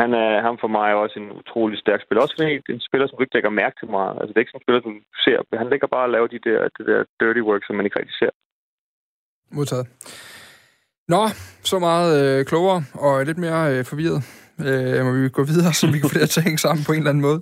han 0.00 0.10
er 0.14 0.42
ham 0.46 0.56
for 0.60 0.70
mig 0.78 0.94
også 0.94 1.16
en 1.18 1.30
utrolig 1.40 1.78
stærk 1.78 2.00
spiller. 2.02 2.22
Også 2.22 2.34
en, 2.40 2.74
en 2.74 2.80
spiller, 2.88 3.06
som 3.06 3.16
du 3.16 3.22
ikke 3.22 3.36
lægger 3.36 3.50
mærke 3.62 3.76
til 3.80 3.90
meget. 3.90 4.14
Altså, 4.18 4.28
det 4.28 4.36
er 4.36 4.44
ikke 4.44 4.54
sådan 4.54 4.62
en 4.62 4.66
spiller, 4.66 4.82
som 4.82 4.94
du 4.94 5.18
ser. 5.26 5.38
Han 5.62 5.70
lægger 5.72 5.86
bare 5.94 6.06
og 6.08 6.12
laver 6.14 6.28
de 6.34 6.40
der, 6.48 6.60
det 6.76 6.84
der 6.90 6.98
dirty 7.20 7.42
work, 7.48 7.62
som 7.64 7.76
man 7.76 7.86
ikke 7.86 7.98
rigtig 7.98 8.16
ser. 8.22 8.32
Modtaget. 9.56 9.86
Nå, 11.08 11.22
så 11.70 11.78
meget 11.78 12.10
øh, 12.20 12.44
klogere 12.50 12.80
og 12.94 13.24
lidt 13.28 13.38
mere 13.38 13.60
øh, 13.72 13.84
forvirret. 13.90 14.20
Øh, 14.68 15.04
må 15.06 15.12
vi 15.12 15.28
gå 15.28 15.42
videre, 15.52 15.72
så 15.78 15.84
vi 15.92 15.98
kan 15.98 16.10
få 16.10 16.18
det 16.18 16.30
til 16.30 16.40
at 16.40 16.44
hænge 16.48 16.58
sammen 16.58 16.84
på 16.86 16.92
en 16.92 16.98
eller 16.98 17.10
anden 17.10 17.26
måde. 17.28 17.40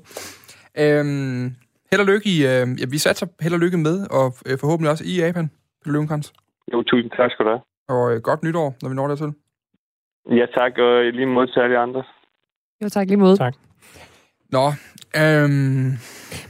Øhm, 0.85 1.45
held 1.93 2.01
og 2.01 2.07
lykke 2.13 2.27
i... 2.35 2.37
Øh, 2.51 2.65
ja, 2.81 2.85
vi 2.95 2.99
satser 2.99 3.27
held 3.41 3.55
og 3.55 3.61
lykke 3.61 3.79
med, 3.79 3.97
og 4.19 4.27
øh, 4.47 4.59
forhåbentlig 4.63 4.91
også 4.91 5.05
i 5.07 5.15
Japan, 5.23 5.51
Løvenkrans. 5.87 6.33
Jo, 6.73 6.83
tusind 6.83 7.11
tak 7.11 7.31
skal 7.31 7.45
du 7.47 7.51
have. 7.51 7.63
Og 7.89 8.03
øh, 8.13 8.21
godt 8.23 8.43
nytår, 8.43 8.69
når 8.83 8.89
vi 8.89 8.95
når 8.95 9.09
dertil. 9.09 9.33
Ja, 10.39 10.47
tak, 10.59 10.73
og 10.79 11.05
lige 11.13 11.27
mod 11.27 11.47
til 11.47 11.61
alle 11.61 11.79
andre. 11.79 12.03
Jo, 12.83 12.89
tak 12.89 13.07
lige 13.07 13.17
måde. 13.17 13.37
Tak. 13.37 13.55
Nå, 14.53 14.67
øhm, 15.17 15.93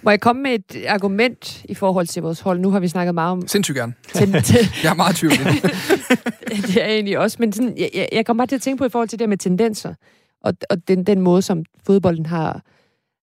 Må 0.02 0.10
jeg 0.10 0.20
komme 0.20 0.42
med 0.42 0.50
et 0.50 0.86
argument 0.88 1.64
i 1.64 1.74
forhold 1.74 2.06
til 2.06 2.22
vores 2.22 2.40
hold? 2.40 2.58
Nu 2.58 2.70
har 2.70 2.80
vi 2.80 2.88
snakket 2.88 3.14
meget 3.14 3.32
om... 3.32 3.46
sindssygt 3.46 3.76
gerne. 3.76 3.94
Jeg 4.84 4.90
er 4.90 4.94
meget 4.94 5.16
tvivl. 5.16 5.32
det 6.66 6.76
er 6.76 6.86
jeg 6.86 6.94
egentlig 6.94 7.18
også, 7.18 7.36
men 7.40 7.52
sådan, 7.52 7.74
jeg, 7.78 7.90
jeg, 7.94 8.08
jeg 8.12 8.26
kommer 8.26 8.40
bare 8.40 8.46
til 8.46 8.56
at 8.56 8.62
tænke 8.62 8.78
på 8.78 8.84
i 8.84 8.88
forhold 8.88 9.08
til 9.08 9.18
det 9.18 9.28
med 9.28 9.36
tendenser, 9.36 9.94
og, 10.44 10.52
og 10.70 10.88
den, 10.88 11.04
den 11.04 11.20
måde, 11.20 11.42
som 11.42 11.64
fodbolden 11.86 12.26
har, 12.26 12.62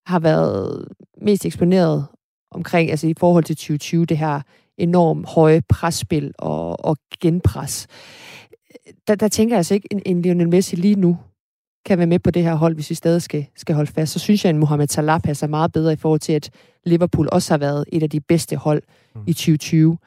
har 0.08 0.20
været 0.20 0.88
mest 1.22 1.46
eksponeret 1.46 2.06
omkring, 2.52 2.90
altså 2.92 3.08
i 3.08 3.14
forhold 3.20 3.44
til 3.44 3.56
2020, 3.56 4.06
det 4.06 4.18
her 4.18 4.42
enormt 4.78 5.30
høje 5.30 5.62
presspil 5.70 6.34
og, 6.38 6.86
og 6.86 6.98
genpres. 7.22 7.88
Der, 9.08 9.16
der 9.16 9.28
tænker 9.28 9.56
jeg 9.56 9.58
altså 9.58 9.74
ikke, 9.74 9.88
en, 9.92 10.02
en 10.06 10.22
Lionel 10.22 10.50
Messi 10.50 10.76
lige 10.76 10.96
nu 10.96 11.18
kan 11.86 11.98
være 11.98 12.08
med 12.08 12.20
på 12.20 12.32
det 12.32 12.44
her 12.44 12.56
hold, 12.56 12.76
hvis 12.76 12.90
vi 12.90 12.96
stadig 12.96 13.22
skal, 13.22 13.46
skal 13.56 13.76
holde 13.76 13.92
fast. 13.92 14.14
Så 14.14 14.20
synes 14.20 14.46
jeg, 14.46 14.50
at 14.50 14.56
Mohamed 14.56 14.88
Salah 14.88 15.22
passer 15.22 15.48
meget 15.48 15.72
bedre 15.72 15.94
i 15.94 15.96
forhold 15.96 16.20
til, 16.20 16.34
at 16.34 16.50
Liverpool 16.86 17.30
også 17.32 17.54
har 17.54 17.58
været 17.58 17.86
et 17.88 18.04
af 18.04 18.10
de 18.10 18.20
bedste 18.20 18.56
hold 18.56 18.82
mm. 19.16 19.22
i 19.28 19.34
2020. 19.34 19.98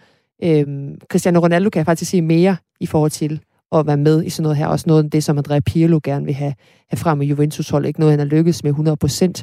Øhm, 0.42 0.98
Cristiano 1.10 1.40
Ronaldo 1.40 1.70
kan 1.70 1.78
jeg 1.78 1.86
faktisk 1.86 2.10
se 2.10 2.22
mere 2.22 2.56
i 2.80 2.86
forhold 2.86 3.10
til 3.10 3.40
at 3.72 3.87
være 3.87 3.96
med 3.96 4.24
i 4.24 4.30
sådan 4.30 4.42
noget 4.42 4.56
her. 4.56 4.66
Også 4.66 4.85
noget 4.87 5.04
af 5.04 5.11
det, 5.11 5.24
som 5.24 5.38
Andrea 5.38 5.61
Pirlo 5.61 6.00
gerne 6.02 6.24
vil 6.24 6.35
have, 6.35 6.54
have 6.88 6.96
frem 6.96 7.22
i 7.22 7.26
Juventus 7.26 7.68
hold. 7.68 7.87
Ikke 7.87 8.00
noget, 8.00 8.12
han 8.12 8.18
har 8.18 8.26
lykkes 8.26 8.64
med 8.64 9.42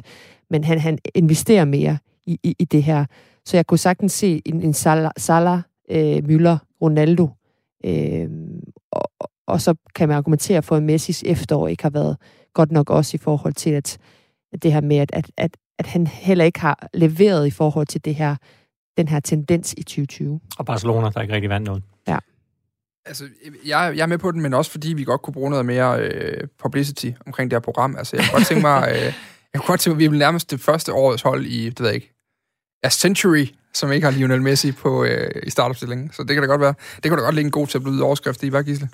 men 0.50 0.64
han, 0.64 0.80
han 0.80 0.98
investerer 1.14 1.64
mere 1.64 1.98
i, 2.26 2.38
i, 2.42 2.54
i 2.58 2.64
det 2.64 2.82
her. 2.82 3.04
Så 3.44 3.56
jeg 3.56 3.66
kunne 3.66 3.78
sagtens 3.78 4.12
se 4.12 4.42
en, 4.44 4.62
en 4.62 4.74
Salah, 4.74 5.10
Salah 5.16 5.60
øh, 5.90 6.16
Müller, 6.16 6.56
Ronaldo. 6.82 7.28
Øh, 7.84 8.28
og, 8.92 9.10
og 9.46 9.60
så 9.60 9.74
kan 9.94 10.08
man 10.08 10.16
argumentere 10.16 10.62
for, 10.62 10.76
at 10.76 10.82
Messis 10.82 11.22
efterår 11.22 11.68
ikke 11.68 11.82
har 11.82 11.90
været 11.90 12.16
godt 12.54 12.72
nok 12.72 12.90
også 12.90 13.14
i 13.14 13.18
forhold 13.18 13.54
til, 13.54 13.70
at, 13.70 13.98
at 14.52 14.62
det 14.62 14.72
her 14.72 14.80
med, 14.80 14.96
at, 14.96 15.10
at, 15.12 15.30
at, 15.36 15.56
at 15.78 15.86
han 15.86 16.06
heller 16.06 16.44
ikke 16.44 16.60
har 16.60 16.88
leveret 16.94 17.46
i 17.46 17.50
forhold 17.50 17.86
til 17.86 18.04
det 18.04 18.14
her, 18.14 18.36
den 18.96 19.08
her 19.08 19.20
tendens 19.20 19.74
i 19.78 19.82
2020. 19.82 20.40
Og 20.58 20.66
Barcelona, 20.66 21.10
der 21.10 21.20
ikke 21.20 21.34
rigtig 21.34 21.50
vandt 21.50 21.66
noget. 21.66 21.82
Altså, 23.06 23.24
jeg, 23.66 23.92
jeg 23.96 24.02
er 24.02 24.06
med 24.06 24.18
på 24.18 24.30
den, 24.30 24.40
men 24.42 24.54
også 24.54 24.70
fordi 24.70 24.92
vi 24.92 25.04
godt 25.04 25.22
kunne 25.22 25.34
bruge 25.34 25.50
noget 25.50 25.66
mere 25.66 26.00
øh, 26.00 26.46
publicity 26.62 27.10
omkring 27.26 27.50
det 27.50 27.56
her 27.56 27.60
program. 27.60 27.96
Altså, 27.96 28.16
jeg 28.16 28.24
kunne 28.24 28.32
godt 28.38 28.46
tænke 28.46 28.62
mig, 28.62 28.88
øh, 28.94 29.02
jeg 29.02 29.12
kunne 29.56 29.66
godt 29.66 29.80
tænke 29.80 29.96
mig, 29.96 30.04
at 30.04 30.10
vi 30.10 30.16
er 30.16 30.18
nærmest 30.18 30.50
det 30.50 30.60
første 30.60 30.92
årets 30.92 31.22
hold 31.22 31.44
i, 31.46 31.68
det 31.70 31.80
ved 31.80 31.86
jeg 31.86 31.94
ikke, 31.94 32.14
A 32.82 32.88
Century, 32.90 33.46
som 33.74 33.92
ikke 33.92 34.04
har 34.04 34.12
Lionel 34.12 34.42
Messi 34.42 34.72
på, 34.72 35.04
øh, 35.04 35.30
i 35.42 35.50
startopstillingen. 35.50 36.10
Så 36.12 36.22
det 36.22 36.34
kan 36.34 36.42
da 36.42 36.46
godt 36.46 36.60
være. 36.60 36.74
Det 37.02 37.10
kunne 37.10 37.20
da 37.20 37.24
godt 37.24 37.34
ligge 37.34 37.46
en 37.46 37.50
god 37.52 37.66
til 37.66 37.78
at 37.78 37.82
blive 37.84 38.04
overskrift 38.04 38.42
i, 38.42 38.48
hvad 38.48 38.64
Gisle? 38.64 38.88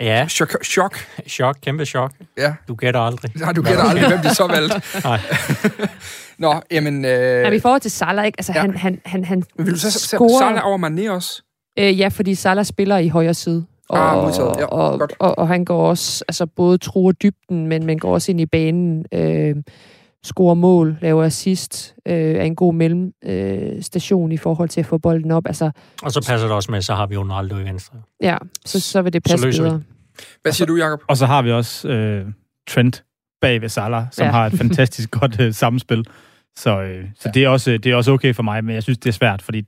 Ja, 0.00 0.26
Chok, 0.28 0.64
chok. 0.64 0.98
chok, 1.28 1.56
kæmpe 1.62 1.84
chok. 1.84 2.12
Ja. 2.36 2.54
Du 2.68 2.74
gætter 2.74 3.00
aldrig. 3.00 3.30
Nej, 3.36 3.52
du 3.52 3.62
gætter 3.62 3.84
aldrig, 3.84 4.08
hvem 4.08 4.18
de 4.20 4.34
så 4.34 4.46
valgte. 4.46 4.82
Nej. 5.04 5.20
Nå, 6.38 6.60
jamen... 6.70 7.04
Øh, 7.04 7.10
Ja, 7.10 7.50
i 7.50 7.60
forhold 7.60 7.80
til 7.80 7.90
Salah, 7.90 8.26
ikke? 8.26 8.38
Altså, 8.38 8.52
ja. 8.54 8.60
han, 8.60 8.76
han, 8.76 9.00
han, 9.04 9.24
han 9.24 9.42
men 9.56 9.66
vil 9.66 9.74
du 9.74 9.78
så 9.78 9.90
sætte 9.90 10.28
Salah 10.38 10.66
over 10.66 10.78
Mané 10.78 11.10
også? 11.10 11.42
Øh, 11.78 11.98
ja, 11.98 12.08
fordi 12.08 12.34
Salah 12.34 12.64
spiller 12.64 12.98
i 12.98 13.08
højre 13.08 13.34
side. 13.34 13.64
Og, 13.88 14.10
Ah, 14.16 14.22
modtaget. 14.22 14.56
Ja, 14.58 14.64
og, 14.64 14.98
godt. 14.98 15.12
og, 15.18 15.38
og 15.38 15.48
han 15.48 15.64
går 15.64 15.88
også, 15.88 16.24
altså 16.28 16.46
både 16.46 16.78
truer 16.78 17.12
dybden, 17.12 17.66
men, 17.66 17.86
men 17.86 17.98
går 17.98 18.14
også 18.14 18.32
ind 18.32 18.40
i 18.40 18.46
banen, 18.46 19.04
øh, 19.12 19.56
scorer 20.24 20.54
mål, 20.54 20.98
laver 21.02 21.24
assist, 21.24 21.94
øh, 22.08 22.14
er 22.14 22.42
en 22.42 22.56
god 22.56 22.74
mellemstation 22.74 24.30
øh, 24.30 24.34
i 24.34 24.36
forhold 24.36 24.68
til 24.68 24.80
at 24.80 24.86
få 24.86 24.98
bolden 24.98 25.30
op. 25.30 25.46
Altså, 25.46 25.70
Og 26.02 26.12
så 26.12 26.24
passer 26.28 26.46
det 26.46 26.56
også 26.56 26.70
med, 26.70 26.82
så 26.82 26.94
har 26.94 27.06
vi 27.06 27.16
Ronaldo 27.16 27.58
i 27.58 27.64
venstre. 27.64 27.96
ja, 28.22 28.36
så, 28.66 28.80
så 28.80 29.02
vil 29.02 29.12
det 29.12 29.22
Så 29.26 29.32
passe 29.32 29.46
vi 29.46 29.52
bedre. 29.68 29.82
Hvad 30.42 30.52
siger 30.52 30.66
du, 30.66 30.76
Jacob? 30.76 31.00
Og 31.08 31.16
så 31.16 31.26
har 31.26 31.42
vi 31.42 31.52
også 31.52 31.88
øh, 31.88 32.26
Trent 32.68 33.04
bag 33.40 33.60
ved 33.60 33.68
Salah, 33.68 34.04
som 34.12 34.24
ja. 34.24 34.30
har 34.30 34.46
et 34.46 34.52
fantastisk 34.52 35.10
godt 35.20 35.40
øh, 35.40 35.54
samspil. 35.54 36.04
Så, 36.56 36.80
øh, 36.82 37.04
så 37.14 37.22
ja. 37.24 37.30
det, 37.30 37.44
er 37.44 37.48
også, 37.48 37.70
det 37.70 37.86
er 37.86 37.96
også 37.96 38.12
okay 38.12 38.34
for 38.34 38.42
mig, 38.42 38.64
men 38.64 38.74
jeg 38.74 38.82
synes, 38.82 38.98
det 38.98 39.08
er 39.08 39.12
svært, 39.12 39.42
fordi 39.42 39.62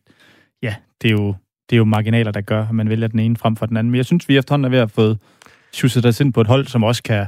ja, 0.62 0.74
det 1.02 1.08
er 1.08 1.12
jo, 1.12 1.34
det 1.70 1.76
er 1.76 1.78
jo 1.78 1.84
marginaler, 1.84 2.30
der 2.32 2.40
gør, 2.40 2.62
at 2.68 2.74
man 2.74 2.88
vælger 2.88 3.08
den 3.08 3.18
ene 3.18 3.36
frem 3.36 3.56
for 3.56 3.66
den 3.66 3.76
anden. 3.76 3.90
Men 3.90 3.96
jeg 3.96 4.04
synes, 4.06 4.28
vi 4.28 4.38
efterhånden 4.38 4.64
er 4.64 4.68
ved 4.70 4.78
at 4.78 4.82
have 4.82 4.88
fået 4.94 5.18
sjusset 5.72 6.06
os 6.06 6.20
ind 6.20 6.32
på 6.32 6.40
et 6.40 6.46
hold, 6.46 6.66
som 6.66 6.84
også 6.84 7.02
kan, 7.02 7.26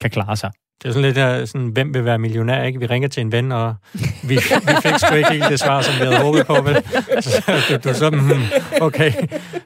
kan 0.00 0.10
klare 0.10 0.36
sig. 0.36 0.50
Det 0.82 0.88
er 0.88 0.92
sådan 0.92 1.02
lidt 1.06 1.16
der, 1.16 1.44
sådan, 1.44 1.66
hvem 1.68 1.94
vil 1.94 2.04
være 2.04 2.18
millionær, 2.18 2.62
ikke? 2.64 2.78
Vi 2.80 2.86
ringer 2.86 3.08
til 3.08 3.20
en 3.20 3.32
ven, 3.32 3.52
og 3.52 3.74
vi, 3.92 4.00
vi 4.28 4.34
fik 4.82 4.92
sgu 4.98 5.14
ikke 5.14 5.30
helt 5.30 5.44
det 5.48 5.60
svar, 5.60 5.82
som 5.82 5.94
vi 5.94 6.04
havde 6.04 6.18
håbet 6.18 6.46
på, 6.46 6.52
vel? 6.54 6.74
Så 7.22 7.78
du, 7.84 7.88
du 7.88 7.94
så, 7.94 8.10
mm, 8.10 8.80
okay, 8.80 9.12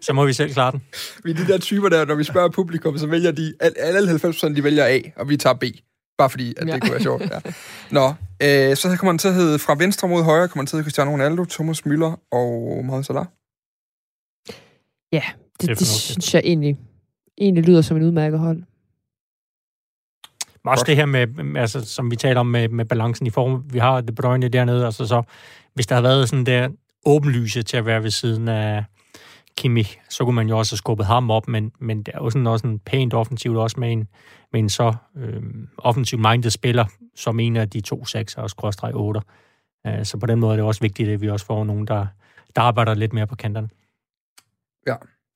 så 0.01 0.13
må 0.13 0.25
vi 0.27 0.33
selv 0.33 0.53
klare 0.53 0.73
den. 0.73 0.83
Vi 1.25 1.31
er 1.31 1.35
de 1.35 1.47
der 1.47 1.59
typer 1.59 1.89
der, 1.89 2.05
når 2.05 2.15
vi 2.15 2.25
spørger 2.25 2.49
publikum, 2.49 2.99
så 2.99 3.07
vælger 3.07 3.31
de, 3.33 3.55
al- 3.61 3.75
alle 3.79 4.11
90% 4.13 4.55
de 4.55 4.65
vælger 4.65 4.85
A, 4.85 4.99
og 5.17 5.29
vi 5.29 5.37
tager 5.37 5.55
B. 5.55 5.65
Bare 6.19 6.31
fordi, 6.31 6.55
at 6.57 6.67
det 6.67 6.73
Ja. 6.73 6.79
kunne 6.79 6.91
være 6.93 7.01
sjovt. 7.03 7.23
Ja. 7.23 7.39
Nå, 7.91 8.07
øh, 8.43 8.77
så 8.77 8.97
kommer 8.99 9.13
den 9.13 9.19
til 9.19 9.29
at 9.29 9.35
hedde 9.35 9.59
fra 9.59 9.75
venstre 9.79 10.09
mod 10.09 10.23
højre, 10.25 10.49
kommer 10.49 10.63
den 10.63 10.67
til 10.67 10.77
at 10.77 10.79
hedde 10.79 10.85
Cristiano 10.85 11.11
Ronaldo, 11.11 11.45
Thomas 11.45 11.81
Müller 11.87 12.29
og 12.33 12.83
Mohamed 12.85 13.05
Salah. 13.05 13.25
Ja, 15.13 15.23
Det 15.61 15.69
det, 15.69 15.79
det, 15.79 15.87
synes 15.87 16.35
jeg 16.35 16.43
egentlig, 16.45 16.77
egentlig 17.39 17.65
lyder 17.65 17.83
som 17.83 17.97
en 17.97 18.03
udmærket 18.03 18.39
hold. 18.39 18.63
Men 20.65 20.71
også 20.71 20.85
det 20.87 20.97
her 20.97 21.07
med, 21.07 21.57
altså, 21.57 21.85
som 21.85 22.11
vi 22.11 22.17
taler 22.17 22.41
om 22.41 22.47
med, 22.47 22.69
med 22.69 22.85
balancen 22.85 23.27
i 23.27 23.31
form. 23.31 23.65
Vi 23.73 23.79
har 23.79 24.01
De 24.01 24.13
Bruyne 24.13 24.49
dernede, 24.49 24.85
altså 24.85 25.07
så, 25.07 25.23
hvis 25.75 25.87
der 25.87 25.95
havde 25.95 26.05
været 26.05 26.29
sådan 26.29 26.47
der 26.47 26.69
åbenlyse 27.05 27.63
til 27.63 27.77
at 27.77 27.87
være 27.87 28.03
ved 28.03 28.11
siden 28.11 28.49
af 28.49 28.85
Kimmich, 29.57 29.99
så 30.09 30.25
kunne 30.25 30.35
man 30.35 30.49
jo 30.49 30.59
også 30.59 30.73
have 30.73 30.79
skubbet 30.79 31.07
ham 31.07 31.31
op, 31.31 31.49
men, 31.49 31.73
men 31.79 32.03
det 32.03 32.15
er 32.15 32.19
jo 32.19 32.31
sådan 32.31 32.47
også 32.47 32.67
en 32.67 32.79
pænt 32.79 33.15
offensivt, 33.15 33.57
også 33.57 33.81
med 33.81 33.93
en, 33.93 34.09
med 34.53 34.61
en 34.61 34.69
så 34.69 34.95
øh, 35.17 35.43
offensiv 35.79 36.19
minded 36.19 36.51
spiller, 36.51 36.85
som 37.15 37.41
en 37.41 37.57
af 37.57 37.71
de 37.71 37.81
to 37.81 38.05
sekser 38.05 38.43
og 38.43 38.51
skråstreg 38.51 38.95
8. 38.95 39.21
Uh, 39.89 39.93
så 40.03 40.19
på 40.19 40.27
den 40.27 40.41
måde 40.41 40.53
er 40.53 40.57
det 40.57 40.65
også 40.65 40.81
vigtigt, 40.81 41.09
at 41.09 41.21
vi 41.21 41.29
også 41.29 41.47
får 41.47 41.65
nogen, 41.65 41.87
der, 41.87 42.07
der 42.57 42.63
arbejder 42.63 42.95
lidt 42.95 43.13
mere 43.13 43.27
på 43.27 43.37
kanterne. 43.37 43.69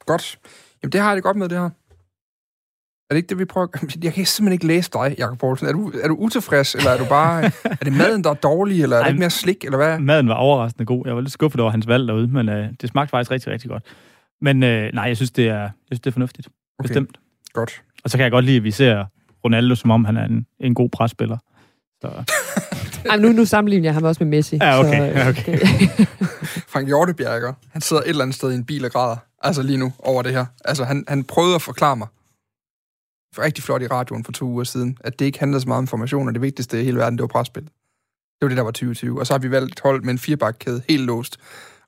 Godt. 0.06 0.38
Jamen, 0.82 0.92
det 0.92 1.00
har 1.00 1.08
jeg 1.08 1.16
det 1.16 1.22
godt 1.24 1.36
med, 1.36 1.48
det 1.48 1.58
her. 1.58 1.64
Er 1.64 3.14
det 3.14 3.16
ikke 3.16 3.28
det, 3.28 3.38
vi 3.38 3.44
prøver? 3.44 3.66
Jeg 4.02 4.12
kan 4.14 4.26
simpelthen 4.26 4.52
ikke 4.52 4.66
læse 4.66 4.90
dig, 4.92 5.14
Jacob 5.18 5.38
Poulsen. 5.38 5.66
Er 5.68 5.72
du, 5.72 5.92
er 6.02 6.08
du 6.08 6.14
utilfreds, 6.14 6.74
eller 6.74 6.90
er 6.90 6.98
du 6.98 7.04
bare... 7.04 7.44
er 7.80 7.84
det 7.84 7.92
maden, 7.92 8.24
der 8.24 8.30
er 8.30 8.34
dårlig, 8.34 8.82
eller 8.82 8.96
er 8.96 9.00
det 9.00 9.04
Ej, 9.04 9.08
ikke 9.10 9.18
mere 9.20 9.30
slik, 9.30 9.64
eller 9.64 9.76
hvad? 9.76 9.98
Maden 9.98 10.28
var 10.28 10.34
overraskende 10.34 10.86
god. 10.86 11.02
Jeg 11.06 11.14
var 11.14 11.20
lidt 11.20 11.32
skuffet 11.32 11.60
over 11.60 11.70
hans 11.70 11.86
valg 11.88 12.08
derude, 12.08 12.28
men 12.28 12.48
øh, 12.48 12.68
det 12.80 12.88
smagte 12.90 13.10
faktisk 13.10 13.30
rigtig, 13.30 13.52
rigtig 13.52 13.70
godt. 13.70 13.82
Men 14.40 14.62
øh, 14.62 14.92
nej, 14.94 15.04
jeg 15.04 15.16
synes, 15.16 15.30
det 15.30 15.48
er, 15.48 15.58
jeg 15.60 15.70
synes, 15.86 16.00
det 16.00 16.10
er 16.10 16.12
fornuftigt. 16.12 16.48
Okay. 16.78 16.88
Bestemt. 16.88 17.18
Godt. 17.52 17.82
Og 18.04 18.10
så 18.10 18.16
kan 18.18 18.24
jeg 18.24 18.30
godt 18.30 18.44
lide, 18.44 18.56
at 18.56 18.64
vi 18.64 18.70
ser 18.70 19.04
Ronaldo, 19.44 19.74
som 19.74 19.90
om 19.90 20.04
han 20.04 20.16
er 20.16 20.24
en, 20.24 20.46
en 20.60 20.74
god 20.74 20.88
presspiller. 20.88 21.38
Så, 22.02 22.10
Ej, 23.10 23.16
nu, 23.16 23.28
nu 23.32 23.44
sammenligner 23.44 23.86
jeg 23.86 23.94
ham 23.94 24.02
også 24.04 24.24
med 24.24 24.30
Messi. 24.30 24.56
Ja, 24.56 24.78
okay, 24.80 24.98
Så, 24.98 25.04
øh, 25.04 25.08
ja, 25.08 25.28
okay. 25.28 25.58
det- 25.60 26.08
Frank 26.68 26.86
Hjortebjerger, 26.86 27.52
han 27.70 27.80
sidder 27.80 28.02
et 28.02 28.08
eller 28.08 28.22
andet 28.22 28.34
sted 28.36 28.52
i 28.52 28.54
en 28.54 28.64
bil 28.64 28.84
og 28.84 28.90
græder. 28.90 29.16
Altså 29.40 29.62
lige 29.62 29.76
nu, 29.78 29.92
over 29.98 30.22
det 30.22 30.32
her. 30.32 30.46
Altså, 30.64 30.84
han, 30.84 31.04
han 31.08 31.24
prøvede 31.24 31.54
at 31.54 31.62
forklare 31.62 31.96
mig, 31.96 32.08
for 33.34 33.42
rigtig 33.42 33.64
flot 33.64 33.82
i 33.82 33.86
radioen 33.86 34.24
for 34.24 34.32
to 34.32 34.46
uger 34.46 34.64
siden, 34.64 34.98
at 35.00 35.18
det 35.18 35.24
ikke 35.24 35.38
handlede 35.38 35.60
så 35.60 35.68
meget 35.68 35.78
om 35.78 35.86
formation, 35.86 36.28
og 36.28 36.34
det 36.34 36.42
vigtigste 36.42 36.80
i 36.80 36.84
hele 36.84 36.98
verden, 36.98 37.18
det 37.18 37.22
var 37.22 37.28
presspil. 37.28 37.62
Det 37.62 38.42
var 38.42 38.48
det, 38.48 38.56
der 38.56 38.62
var 38.62 38.70
2020. 38.70 39.20
Og 39.20 39.26
så 39.26 39.32
har 39.32 39.38
vi 39.38 39.50
valgt 39.50 39.72
et 39.72 39.80
hold 39.80 40.02
med 40.02 40.10
en 40.10 40.18
firebakkæde, 40.18 40.82
helt 40.88 41.02
låst. 41.02 41.36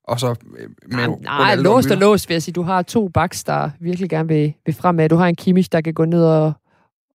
Og 0.05 0.21
så 0.21 0.31
øh, 0.59 0.71
med 0.87 1.09
Nej, 1.09 1.17
nej 1.23 1.55
låst 1.55 1.91
og 1.91 1.97
låst, 1.97 2.29
vil 2.29 2.35
jeg 2.35 2.43
sige. 2.43 2.53
Du 2.53 2.63
har 2.63 2.83
to 2.83 3.09
backs, 3.09 3.45
der 3.45 3.71
virkelig 3.81 4.11
gerne 4.11 4.29
vil, 4.29 4.55
vil 4.67 4.75
fremad. 4.75 5.09
Du 5.09 5.17
har 5.17 5.27
en 5.27 5.37
Kimmich, 5.37 5.69
der 5.73 5.81
kan 5.81 5.95
gå 5.95 6.05
ned 6.05 6.25
og, 6.25 6.53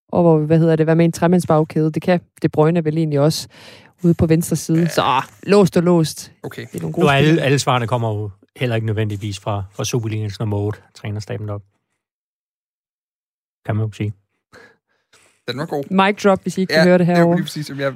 og 0.09 0.39
hvad 0.39 0.59
hedder 0.59 0.75
det, 0.75 0.87
være 0.87 0.95
med 0.95 1.05
en 1.05 1.11
tremandsbagkæde. 1.11 1.91
Det 1.91 2.01
kan 2.01 2.19
det 2.41 2.51
Brøgne 2.51 2.85
vel 2.85 2.97
egentlig 2.97 3.19
også 3.19 3.47
ude 4.03 4.13
på 4.13 4.25
venstre 4.25 4.55
side. 4.55 4.89
Så 4.89 5.01
ah, 5.01 5.23
låst 5.43 5.77
og 5.77 5.83
låst. 5.83 6.31
Okay. 6.43 6.65
Det 6.71 6.77
er 6.77 6.81
nogle 6.81 6.91
Nu 6.91 7.01
gode 7.01 7.07
er 7.07 7.17
alle, 7.17 7.41
alle 7.41 7.59
svarene 7.59 7.87
kommer 7.87 8.09
jo 8.09 8.29
heller 8.57 8.75
ikke 8.75 8.85
nødvendigvis 8.85 9.39
fra, 9.39 9.63
fra 9.71 9.85
Superligaens 9.85 10.39
nummer 10.39 10.57
8, 10.57 10.79
trænerstaben 10.95 11.49
op. 11.49 11.61
Kan 13.65 13.75
man 13.75 13.85
jo 13.85 13.91
sige. 13.91 14.13
Den 15.47 15.57
var 15.57 15.65
god. 15.65 15.83
Mic 16.07 16.23
drop, 16.23 16.41
hvis 16.41 16.57
I 16.57 16.61
ikke 16.61 16.73
Ja, 16.73 16.79
kan 16.79 16.87
høre 16.87 16.97
det 16.97 17.05
herovre. 17.05 17.35
lige 17.35 17.43
præcis, 17.45 17.65
som 17.67 17.79
jeg, 17.79 17.93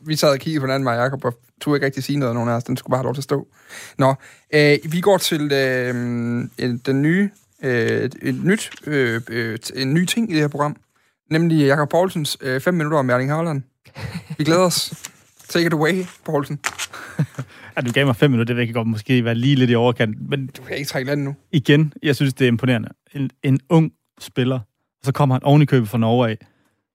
vi 0.00 0.16
sad 0.16 0.30
og 0.32 0.38
kiggede 0.38 0.60
på 0.60 0.66
den 0.66 0.74
anden 0.74 0.84
med 0.84 0.92
Jacob, 0.92 1.24
og 1.24 1.34
turde 1.60 1.76
ikke 1.76 1.86
rigtig 1.86 2.04
sige 2.04 2.18
noget 2.18 2.30
af 2.30 2.34
nogen 2.34 2.50
af 2.50 2.54
os. 2.54 2.64
Den 2.64 2.76
skulle 2.76 2.90
bare 2.92 2.98
have 2.98 3.04
lov 3.04 3.14
til 3.14 3.20
at 3.20 3.24
stå. 3.24 3.48
Nå, 3.98 4.14
øh, 4.54 4.78
vi 4.92 5.00
går 5.00 5.18
til 5.18 5.52
øh, 5.52 5.90
en- 6.58 6.78
den 6.78 7.02
nye, 7.02 7.30
øh, 7.62 8.10
et 8.22 8.44
nyt, 8.44 8.70
øh, 8.86 9.20
øh, 9.30 9.58
en 9.74 9.94
ny 9.94 10.04
ting 10.04 10.30
i 10.30 10.32
det 10.32 10.40
her 10.40 10.48
program, 10.48 10.76
nemlig 11.30 11.66
Jakob 11.66 11.88
Poulsens 11.88 12.36
5 12.40 12.60
øh, 12.66 12.74
minutter 12.74 12.98
om 12.98 13.10
Erling 13.10 13.30
Haaland. 13.32 13.62
Vi 14.38 14.44
glæder 14.44 14.64
os. 14.64 15.10
Take 15.50 15.66
it 15.66 15.72
away, 15.72 16.04
Poulsen. 16.24 16.58
ja, 17.76 17.80
du 17.80 17.92
gav 17.92 18.06
mig 18.06 18.16
5 18.16 18.30
minutter, 18.30 18.54
det 18.54 18.66
kan 18.66 18.74
godt 18.74 18.88
måske 18.88 19.24
være 19.24 19.34
lige 19.34 19.56
lidt 19.56 19.70
i 19.70 19.74
overkant, 19.74 20.28
men... 20.28 20.46
Du 20.46 20.62
kan 20.62 20.76
ikke 20.76 20.88
trække 20.88 21.06
landet 21.06 21.24
nu. 21.24 21.34
Igen, 21.52 21.92
jeg 22.02 22.16
synes, 22.16 22.34
det 22.34 22.44
er 22.44 22.48
imponerende. 22.48 22.88
En, 23.14 23.30
en 23.42 23.60
ung 23.68 23.92
spiller, 24.20 24.58
og 24.58 25.04
så 25.04 25.12
kommer 25.12 25.34
han 25.34 25.42
oven 25.44 25.62
i 25.62 25.64
købet 25.64 25.88
fra 25.88 25.98
Norge 25.98 26.28
af. 26.28 26.38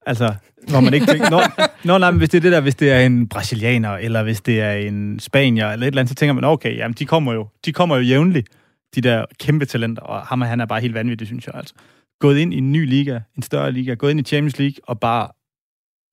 Altså, 0.05 0.33
hvor 0.69 0.79
man 0.79 0.93
ikke 0.93 1.05
tænker, 1.05 1.29
nå, 1.35 1.41
nå 1.83 1.97
nej, 1.97 2.11
men 2.11 2.17
hvis 2.17 2.29
det 2.29 2.37
er 2.37 2.41
det 2.41 2.51
der, 2.51 2.61
hvis 2.61 2.75
det 2.75 2.91
er 2.91 2.99
en 2.99 3.29
brasilianer, 3.29 3.91
eller 3.91 4.23
hvis 4.23 4.41
det 4.41 4.61
er 4.61 4.71
en 4.73 5.19
spanier, 5.19 5.69
eller 5.69 5.85
et 5.85 5.87
eller 5.87 6.01
andet, 6.01 6.09
så 6.09 6.15
tænker 6.15 6.33
man, 6.33 6.43
okay, 6.43 6.77
jamen, 6.77 6.95
de 6.99 7.05
kommer 7.05 7.33
jo, 7.33 7.47
de 7.65 7.73
kommer 7.73 7.95
jo 7.95 8.01
jævnligt, 8.01 8.49
de 8.95 9.01
der 9.01 9.25
kæmpe 9.39 9.65
talenter, 9.65 10.01
og 10.01 10.21
ham 10.21 10.41
han 10.41 10.61
er 10.61 10.65
bare 10.65 10.81
helt 10.81 10.93
vanvittig, 10.93 11.27
synes 11.27 11.47
jeg, 11.47 11.55
altså. 11.55 11.73
Gået 12.19 12.37
ind 12.37 12.53
i 12.53 12.57
en 12.57 12.71
ny 12.71 12.85
liga, 12.89 13.19
en 13.37 13.43
større 13.43 13.71
liga, 13.71 13.93
gået 13.93 14.11
ind 14.11 14.19
i 14.19 14.23
Champions 14.23 14.59
League, 14.59 14.75
og 14.83 14.99
bare, 14.99 15.27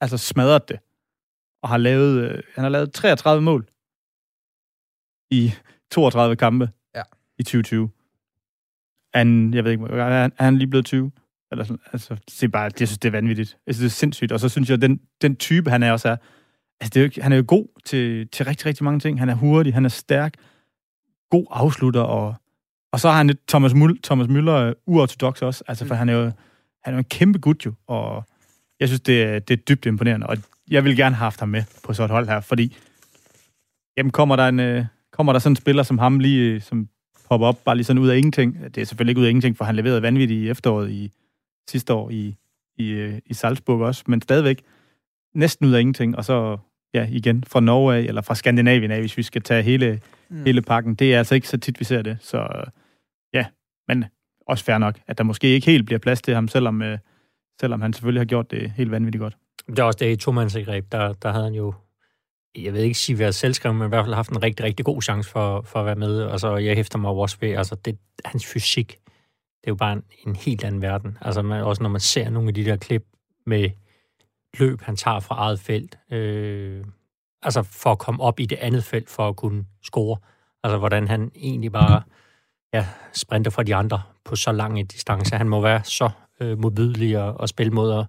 altså, 0.01 0.19
smadret 0.19 0.69
det. 0.69 0.79
Og 1.62 1.68
har 1.68 1.77
lavet, 1.77 2.22
øh, 2.22 2.42
han 2.55 2.64
har 2.64 2.68
lavet 2.68 2.92
33 2.92 3.42
mål 3.42 3.68
i 5.31 5.53
32 5.90 6.37
kampe 6.37 6.70
ja. 6.94 7.03
i 7.38 7.42
2020. 7.42 7.90
Han, 9.14 9.55
jeg 9.55 9.64
ved 9.64 9.72
ikke, 9.72 9.85
er 9.85 10.22
han, 10.22 10.33
er 10.38 10.44
han 10.44 10.59
lige 10.59 10.68
blevet 10.68 10.87
20? 10.87 11.12
Eller 11.51 11.64
sådan, 11.64 11.81
altså, 11.92 12.14
det 12.14 12.42
er 12.42 12.48
bare, 12.48 12.70
jeg 12.81 12.88
synes, 12.88 12.98
det 12.98 13.09
er 13.09 13.12
vanvittigt. 13.12 13.59
Jeg 13.66 13.75
synes, 13.75 13.92
det 13.92 13.96
er 13.96 14.01
sindssygt. 14.01 14.33
Og 14.33 14.40
så 14.40 14.48
synes 14.48 14.70
jeg, 14.70 14.83
den, 14.83 15.01
den 15.22 15.37
type, 15.37 15.70
han 15.70 15.83
er 15.83 15.92
også 15.92 16.09
er, 16.09 16.16
altså, 16.81 16.90
det 16.94 16.96
er 16.96 17.05
jo, 17.05 17.22
han 17.22 17.33
er 17.33 17.37
jo 17.37 17.44
god 17.46 17.81
til, 17.85 18.29
til 18.29 18.44
rigtig, 18.44 18.66
rigtig 18.66 18.85
mange 18.85 19.01
ting. 19.01 19.18
Han 19.18 19.29
er 19.29 19.35
hurtig, 19.35 19.75
han 19.75 19.85
er 19.85 19.88
stærk, 19.88 20.35
god 21.31 21.46
afslutter, 21.51 22.01
og, 22.01 22.35
og 22.92 23.01
så 23.01 23.09
har 23.09 23.16
han 23.16 23.27
lidt 23.27 23.48
Thomas, 23.48 23.75
Mull, 23.75 24.03
Thomas 24.03 24.27
Müller 24.27 24.68
uh, 24.68 24.94
uortodox 24.94 25.42
også, 25.42 25.64
altså, 25.68 25.87
for 25.87 25.94
mm. 25.94 25.98
han 25.98 26.09
er 26.09 26.12
jo 26.12 26.33
han 26.85 26.94
er 26.94 26.96
jo 26.96 26.98
en 26.98 27.05
kæmpe 27.05 27.38
gut 27.38 27.66
jo, 27.66 27.75
og 27.87 28.25
jeg 28.81 28.88
synes, 28.88 29.01
det 29.01 29.22
er, 29.22 29.38
det 29.38 29.59
er 29.59 29.62
dybt 29.62 29.87
imponerende, 29.87 30.27
og 30.27 30.37
jeg 30.73 30.85
vil 30.85 30.97
gerne 30.97 31.17
have 31.17 31.25
haft 31.25 31.41
ham 31.41 31.49
med 31.49 31.63
på 31.85 31.93
sådan 31.93 32.05
et 32.05 32.11
hold 32.11 32.27
her, 32.29 32.41
fordi 32.41 32.77
jamen, 33.97 34.13
kommer 34.13 34.37
der 34.37 34.49
en, 34.49 34.61
uh, 34.61 34.85
kommer 35.13 35.33
der 35.33 35.41
sådan 35.41 35.53
en 35.53 35.57
spiller 35.57 35.83
som 35.83 35.99
ham 35.99 36.19
lige, 36.19 36.61
som 36.61 36.89
popper 37.29 37.47
op 37.47 37.65
bare 37.65 37.77
lige 37.77 37.85
sådan 37.85 38.03
ud 38.03 38.09
af 38.09 38.17
ingenting. 38.17 38.75
Det 38.75 38.79
er 38.79 38.85
selvfølgelig 38.85 39.11
ikke 39.11 39.21
ud 39.21 39.27
af 39.27 39.31
ingenting, 39.31 39.57
for 39.57 39.65
han 39.65 39.77
leverede 39.77 40.03
vanvittigt 40.03 40.41
i 40.41 40.51
efteråret 40.51 40.91
i, 40.91 41.13
sidste 41.69 41.95
år 41.95 42.11
i, 42.11 42.37
i, 42.77 42.91
øh, 42.91 43.19
i 43.27 43.35
Salzburg 43.35 43.81
også, 43.81 44.05
men 44.07 44.23
stadigvæk 44.23 44.63
næsten 45.35 45.67
ud 45.67 45.73
af 45.73 45.81
ingenting, 45.81 46.17
og 46.17 46.25
så 46.25 46.59
ja, 46.95 47.09
igen 47.11 47.45
fra 47.45 47.61
Norge 47.61 47.97
af, 47.97 48.01
eller 48.01 48.23
fra 48.23 48.35
Skandinavien 48.35 48.91
af, 48.91 49.01
hvis 49.01 49.17
vi 49.17 49.23
skal 49.23 49.43
tage 49.43 49.63
hele, 49.63 50.01
mm. 50.31 50.45
hele 50.45 50.63
pakken. 50.63 50.95
Det 50.95 51.15
er 51.15 51.19
altså 51.19 51.35
ikke 51.35 51.49
så 51.49 51.57
tit, 51.59 51.81
vi 51.81 51.85
ser 51.85 52.03
det. 52.03 52.19
Så 52.21 52.49
ja, 53.35 53.47
men 53.89 54.05
også 54.47 54.65
fair 54.65 54.79
nok, 54.79 55.01
at 55.07 55.19
der 55.19 55.25
måske 55.25 55.49
ikke 55.49 55.67
helt 55.67 55.87
bliver 55.87 55.99
plads 55.99 56.23
til 56.23 56.35
ham, 56.35 56.49
selvom, 56.49 56.83
øh, 56.83 56.99
selvom 57.61 57.81
han 57.81 57.93
selvfølgelig 57.93 58.21
har 58.21 58.27
gjort 58.27 58.51
det 58.51 58.71
helt 58.71 58.91
vanvittigt 58.91 59.21
godt. 59.21 59.37
Det 59.67 59.79
er 59.79 59.83
også 59.83 59.99
det 59.99 60.12
i 60.12 60.17
tomandsgreb, 60.17 60.93
der, 60.93 61.12
der 61.12 61.33
havde 61.33 61.45
han 61.45 61.55
jo, 61.55 61.75
jeg 62.59 62.73
ved 62.73 62.83
ikke 62.83 62.99
sige 62.99 63.19
været 63.19 63.35
selvskrevet, 63.35 63.77
men 63.77 63.87
i 63.87 63.88
hvert 63.88 64.05
fald 64.05 64.15
haft 64.15 64.31
en 64.31 64.43
rigtig, 64.43 64.67
rigtig 64.67 64.87
god 64.87 65.03
chance 65.03 65.31
for, 65.31 65.62
for 65.62 65.81
at 65.81 65.87
være 65.87 65.97
med. 65.97 66.23
Og 66.23 66.41
så 66.41 66.57
jeg 66.57 66.77
hæfter 66.77 66.99
mig 66.99 67.11
også 67.11 67.37
ved, 67.41 67.51
altså 67.51 67.75
det, 67.75 67.99
hans 68.25 68.47
fysik, 68.47 68.88
det 69.61 69.67
er 69.67 69.71
jo 69.71 69.75
bare 69.75 69.93
en, 69.93 70.03
en 70.27 70.37
helt 70.37 70.65
anden 70.65 70.83
verden. 70.83 71.19
Altså 71.21 71.43
man, 71.43 71.62
også 71.65 71.83
når 71.83 71.91
man 71.91 72.01
ser 72.01 72.31
nogle 72.31 72.49
af 72.49 72.55
de 72.55 72.65
der 72.65 72.77
klip 72.77 73.05
med 73.47 73.71
løb, 74.59 74.81
han 74.83 74.97
tager 74.97 75.21
fra 75.21 75.35
eget 75.35 75.61
felt, 75.61 75.99
øh, 76.12 76.85
altså 77.43 77.62
for 77.62 77.91
at 77.91 77.99
komme 77.99 78.23
op 78.23 78.41
i 78.41 78.47
det 78.47 78.59
andet 78.59 78.85
felt, 78.85 79.11
for 79.11 79.29
at 79.29 79.37
kunne 79.37 79.65
score. 79.83 80.17
Altså 80.65 80.79
hvordan 80.79 81.09
han 81.09 81.33
egentlig 81.35 81.73
bare 81.73 82.03
ja, 82.75 82.87
sprinter 83.12 83.51
fra 83.51 83.62
de 83.62 83.75
andre 83.75 84.03
på 84.25 84.37
så 84.37 84.53
lang 84.53 84.81
en 84.81 84.87
distance. 84.87 85.37
Han 85.37 85.49
må 85.49 85.61
være 85.61 85.85
så 85.85 86.11
øh, 86.41 86.59
modbydelig 86.59 87.19
og, 87.19 87.43
at 87.43 87.49
spille 87.49 87.73
mod, 87.73 87.91
og, 87.91 88.07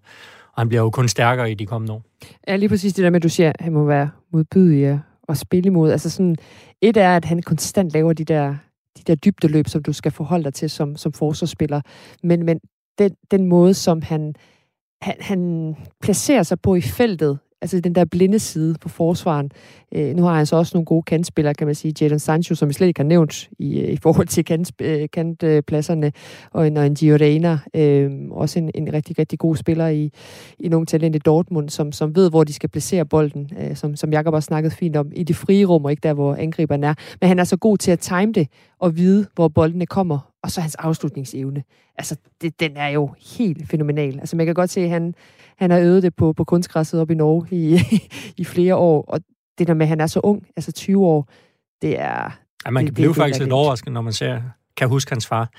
og 0.53 0.61
han 0.61 0.69
bliver 0.69 0.81
jo 0.81 0.89
kun 0.89 1.07
stærkere 1.07 1.51
i 1.51 1.53
de 1.53 1.65
kommende 1.65 1.93
år. 1.93 2.03
Ja, 2.47 2.55
lige 2.55 2.69
præcis 2.69 2.93
det 2.93 3.03
der 3.03 3.09
med, 3.09 3.19
at 3.19 3.23
du 3.23 3.29
siger, 3.29 3.49
at 3.49 3.55
han 3.59 3.73
må 3.73 3.85
være 3.85 4.09
modbydelig 4.33 4.99
og 5.27 5.37
spille 5.37 5.67
imod. 5.67 5.91
Altså 5.91 6.09
sådan, 6.09 6.35
et 6.81 6.97
er, 6.97 7.15
at 7.15 7.25
han 7.25 7.41
konstant 7.41 7.93
laver 7.93 8.13
de 8.13 8.25
der 8.25 8.55
de 8.97 9.03
der 9.07 9.15
dybdeløb, 9.15 9.67
som 9.67 9.83
du 9.83 9.93
skal 9.93 10.11
forholde 10.11 10.43
dig 10.43 10.53
til 10.53 10.69
som, 10.69 10.95
som 10.95 11.13
forsvarsspiller. 11.13 11.81
Men, 12.23 12.45
men 12.45 12.59
den, 12.97 13.11
den 13.31 13.45
måde, 13.45 13.73
som 13.73 14.01
han, 14.01 14.35
han, 15.01 15.15
han 15.19 15.75
placerer 16.01 16.43
sig 16.43 16.61
på 16.61 16.75
i 16.75 16.81
feltet, 16.81 17.39
altså 17.63 17.79
den 17.79 17.95
der 17.95 18.05
blinde 18.05 18.39
side 18.39 18.75
på 18.81 18.89
forsvaren. 18.89 19.51
Øh, 19.95 20.15
nu 20.15 20.23
har 20.23 20.35
han 20.35 20.45
så 20.45 20.55
også 20.55 20.71
nogle 20.75 20.85
gode 20.85 21.03
kantspillere, 21.03 21.53
kan 21.53 21.67
man 21.67 21.75
sige. 21.75 21.93
Jadon 22.01 22.19
Sancho, 22.19 22.55
som 22.55 22.69
vi 22.69 22.73
slet 22.73 22.87
ikke 22.87 22.99
har 22.99 23.05
nævnt 23.05 23.49
i, 23.59 23.79
øh, 23.79 23.89
i 23.89 23.97
forhold 23.97 24.27
til 24.27 24.45
kant, 24.45 24.71
øh, 24.81 25.09
kantpladserne, 25.13 26.11
og 26.51 26.67
en, 26.67 26.77
og 26.77 26.85
en 26.85 26.95
Gio 26.95 27.17
øh, 27.73 28.11
også 28.31 28.59
en, 28.59 28.71
en 28.75 28.93
rigtig, 28.93 29.19
rigtig 29.19 29.39
god 29.39 29.55
spiller 29.55 29.87
i, 29.87 30.11
i 30.59 30.67
nogle 30.67 30.85
talent 30.85 31.15
i 31.15 31.19
Dortmund, 31.19 31.69
som, 31.69 31.91
som 31.91 32.15
ved, 32.15 32.29
hvor 32.29 32.43
de 32.43 32.53
skal 32.53 32.69
placere 32.69 33.05
bolden, 33.05 33.49
øh, 33.59 33.75
som, 33.75 33.95
som 33.95 34.11
Jakob 34.11 34.33
også 34.33 34.47
snakket 34.47 34.73
fint 34.73 34.95
om, 34.95 35.11
i 35.15 35.23
det 35.23 35.35
frie 35.35 35.65
rum, 35.65 35.85
og 35.85 35.91
ikke 35.91 36.01
der, 36.07 36.13
hvor 36.13 36.35
angriberen 36.35 36.83
er. 36.83 36.93
Men 37.21 37.27
han 37.27 37.39
er 37.39 37.43
så 37.43 37.57
god 37.57 37.77
til 37.77 37.91
at 37.91 37.99
time 37.99 38.31
det, 38.31 38.47
og 38.79 38.97
vide, 38.97 39.25
hvor 39.35 39.47
boldene 39.47 39.85
kommer, 39.85 40.32
og 40.43 40.51
så 40.51 40.61
hans 40.61 40.75
afslutningsevne. 40.75 41.63
Altså, 41.97 42.15
det, 42.41 42.59
den 42.59 42.77
er 42.77 42.87
jo 42.87 43.15
helt 43.37 43.69
fænomenal. 43.69 44.19
Altså, 44.19 44.35
man 44.35 44.45
kan 44.45 44.55
godt 44.55 44.69
se, 44.69 44.81
at 44.81 44.89
han, 44.89 45.15
han 45.57 45.71
har 45.71 45.79
øvet 45.79 46.03
det 46.03 46.15
på, 46.15 46.33
på 46.33 46.43
kunstgræsset 46.43 47.01
op 47.01 47.11
i 47.11 47.15
Norge 47.15 47.47
i, 47.51 47.79
i 48.41 48.43
flere 48.43 48.75
år, 48.75 49.01
og 49.01 49.21
det 49.57 49.67
der 49.67 49.73
med, 49.73 49.81
at 49.85 49.87
han 49.87 50.01
er 50.01 50.07
så 50.07 50.19
ung, 50.19 50.47
altså 50.55 50.71
20 50.71 51.05
år, 51.05 51.29
det 51.81 51.99
er... 51.99 52.39
Ja, 52.65 52.71
man 52.71 52.83
kan 52.83 52.87
det, 52.87 52.93
blive 52.93 53.07
det, 53.07 53.15
faktisk 53.15 53.39
lidt 53.39 53.51
overrasket, 53.51 53.93
når 53.93 54.01
man 54.01 54.13
ser, 54.13 54.41
kan 54.77 54.89
huske 54.89 55.11
hans 55.11 55.27
far 55.27 55.49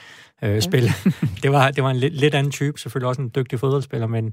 øh, 0.42 0.50
ja. 0.50 0.60
spille. 0.60 0.88
det, 1.42 1.52
var, 1.52 1.70
det 1.70 1.84
var 1.84 1.90
en 1.90 1.96
lidt, 1.96 2.14
lidt 2.14 2.34
anden 2.34 2.52
type, 2.52 2.78
selvfølgelig 2.78 3.08
også 3.08 3.22
en 3.22 3.30
dygtig 3.36 3.60
fodboldspiller, 3.60 4.06
men, 4.06 4.24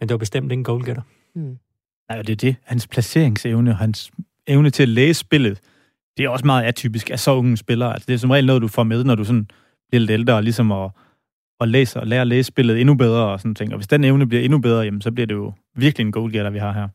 men 0.00 0.08
det 0.08 0.10
var 0.10 0.18
bestemt 0.18 0.52
ikke 0.52 0.60
en 0.60 0.64
goalgetter. 0.64 1.02
Mm. 1.34 1.58
Nej, 2.08 2.22
det 2.22 2.32
er 2.32 2.36
det. 2.36 2.56
Hans 2.64 2.86
placeringsevne, 2.86 3.74
hans 3.74 4.10
evne 4.46 4.70
til 4.70 4.82
at 4.82 4.88
læse 4.88 5.20
spillet, 5.20 5.60
det 6.16 6.24
er 6.24 6.28
også 6.28 6.46
meget 6.46 6.64
atypisk 6.64 7.10
af 7.10 7.20
så 7.20 7.34
unge 7.34 7.56
spillere. 7.56 7.92
Altså, 7.92 8.06
det 8.06 8.14
er 8.14 8.18
som 8.18 8.30
regel 8.30 8.46
noget, 8.46 8.62
du 8.62 8.68
får 8.68 8.82
med, 8.82 9.04
når 9.04 9.14
du 9.14 9.24
sådan 9.24 9.48
bliver 9.88 10.00
lidt 10.00 10.10
ældre, 10.10 10.34
og 10.34 10.42
ligesom 10.42 10.72
at, 10.72 10.90
at 11.60 11.68
læse 11.68 12.00
og 12.00 12.06
lære 12.06 12.20
at 12.20 12.26
læse 12.26 12.46
spillet 12.46 12.80
endnu 12.80 12.94
bedre 12.94 13.24
og 13.24 13.40
sådan 13.40 13.54
ting. 13.54 13.72
Og 13.72 13.78
hvis 13.78 13.88
den 13.88 14.04
evne 14.04 14.26
bliver 14.26 14.42
endnu 14.42 14.58
bedre, 14.58 14.80
jamen, 14.80 15.00
så 15.00 15.12
bliver 15.12 15.26
det 15.26 15.34
jo 15.34 15.52
virkelig 15.76 16.04
en 16.04 16.12
goalgetter, 16.12 16.50
vi 16.50 16.58
har 16.58 16.72
her. 16.72 16.88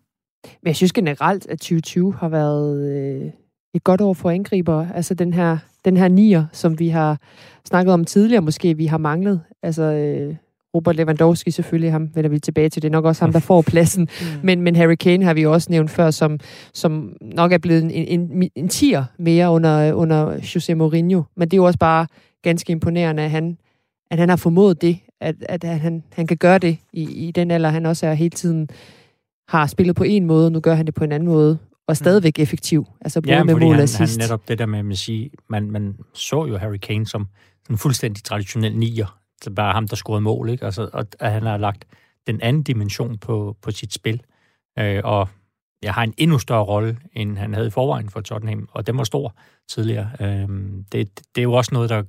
Men 0.61 0.67
jeg 0.67 0.75
synes 0.75 0.93
generelt, 0.93 1.47
at 1.47 1.59
2020 1.59 2.13
har 2.13 2.29
været 2.29 2.91
øh, 2.91 3.31
et 3.73 3.83
godt 3.83 4.01
år 4.01 4.13
for 4.13 4.29
angriber. 4.29 4.87
Altså 4.93 5.13
den 5.13 5.33
her, 5.33 5.57
den 5.85 5.97
her 5.97 6.07
nier, 6.07 6.45
som 6.51 6.79
vi 6.79 6.89
har 6.89 7.17
snakket 7.65 7.93
om 7.93 8.05
tidligere, 8.05 8.41
måske 8.41 8.77
vi 8.77 8.85
har 8.85 8.97
manglet. 8.97 9.41
Altså 9.63 9.83
øh, 9.83 10.35
Robert 10.75 10.95
Lewandowski 10.95 11.51
selvfølgelig, 11.51 11.91
ham 11.91 12.09
vender 12.15 12.29
vi 12.29 12.39
tilbage 12.39 12.69
til. 12.69 12.81
Det 12.81 12.87
er 12.87 12.91
nok 12.91 13.05
også 13.05 13.25
ham, 13.25 13.33
der 13.33 13.39
får 13.39 13.61
pladsen. 13.71 14.07
mm. 14.21 14.25
men, 14.43 14.61
men 14.61 14.75
Harry 14.75 14.95
Kane 14.95 15.25
har 15.25 15.33
vi 15.33 15.45
også 15.45 15.67
nævnt 15.71 15.91
før, 15.91 16.11
som, 16.11 16.39
som 16.73 17.15
nok 17.21 17.51
er 17.51 17.57
blevet 17.57 17.83
en, 17.83 17.91
en, 17.91 18.49
en 18.55 18.67
tier 18.69 19.03
mere 19.19 19.51
under, 19.51 19.93
under 19.93 20.39
Jose 20.55 20.75
Mourinho. 20.75 21.23
Men 21.37 21.47
det 21.47 21.53
er 21.53 21.57
jo 21.57 21.65
også 21.65 21.79
bare 21.79 22.07
ganske 22.41 22.71
imponerende, 22.71 23.23
at 23.23 23.31
han, 23.31 23.57
at 24.11 24.19
han 24.19 24.29
har 24.29 24.35
formået 24.35 24.81
det, 24.81 24.99
at, 25.21 25.35
at 25.49 25.63
han, 25.63 26.03
han 26.13 26.27
kan 26.27 26.37
gøre 26.37 26.57
det 26.57 26.77
i, 26.93 27.27
i 27.27 27.31
den 27.31 27.51
alder, 27.51 27.69
han 27.69 27.85
også 27.85 28.07
er 28.07 28.13
hele 28.13 28.29
tiden 28.29 28.69
har 29.47 29.67
spillet 29.67 29.95
på 29.95 30.03
en 30.03 30.25
måde, 30.25 30.51
nu 30.51 30.59
gør 30.59 30.73
han 30.73 30.85
det 30.85 30.93
på 30.93 31.03
en 31.03 31.11
anden 31.11 31.29
måde, 31.29 31.57
og 31.87 31.97
stadigvæk 31.97 32.39
effektiv. 32.39 32.87
Altså 33.01 33.21
både 33.21 33.35
ja, 33.35 33.43
med 33.43 33.55
mål 33.55 33.73
han, 33.73 33.83
og 33.83 33.89
sidst. 33.89 34.19
han 34.21 34.23
netop 34.23 34.47
det 34.47 34.59
der 34.59 34.65
med 34.65 34.91
at 34.91 34.97
sige, 34.97 35.31
man, 35.49 35.71
man 35.71 35.97
så 36.13 36.45
jo 36.45 36.57
Harry 36.57 36.77
Kane 36.77 37.07
som 37.07 37.27
en 37.69 37.77
fuldstændig 37.77 38.23
traditionel 38.23 38.77
nier. 38.77 39.17
Det 39.45 39.55
bare 39.55 39.73
ham, 39.73 39.87
der 39.87 39.95
scorede 39.95 40.21
mål, 40.21 40.49
ikke? 40.49 40.65
Altså, 40.65 40.89
og 40.93 41.05
at 41.19 41.31
han 41.31 41.43
har 41.43 41.57
lagt 41.57 41.85
den 42.27 42.41
anden 42.41 42.63
dimension 42.63 43.17
på, 43.17 43.57
på 43.61 43.71
sit 43.71 43.93
spil. 43.93 44.21
Øh, 44.79 45.01
og 45.03 45.29
jeg 45.83 45.93
har 45.93 46.03
en 46.03 46.13
endnu 46.17 46.37
større 46.37 46.63
rolle, 46.63 46.97
end 47.13 47.37
han 47.37 47.53
havde 47.53 47.67
i 47.67 47.71
forvejen 47.71 48.09
for 48.09 48.21
Tottenham, 48.21 48.69
og 48.71 48.87
den 48.87 48.97
var 48.97 49.03
stor 49.03 49.35
tidligere. 49.69 50.09
Øh, 50.19 50.47
det, 50.91 51.19
det 51.35 51.37
er 51.37 51.43
jo 51.43 51.53
også 51.53 51.69
noget, 51.73 51.89
der 51.89 52.03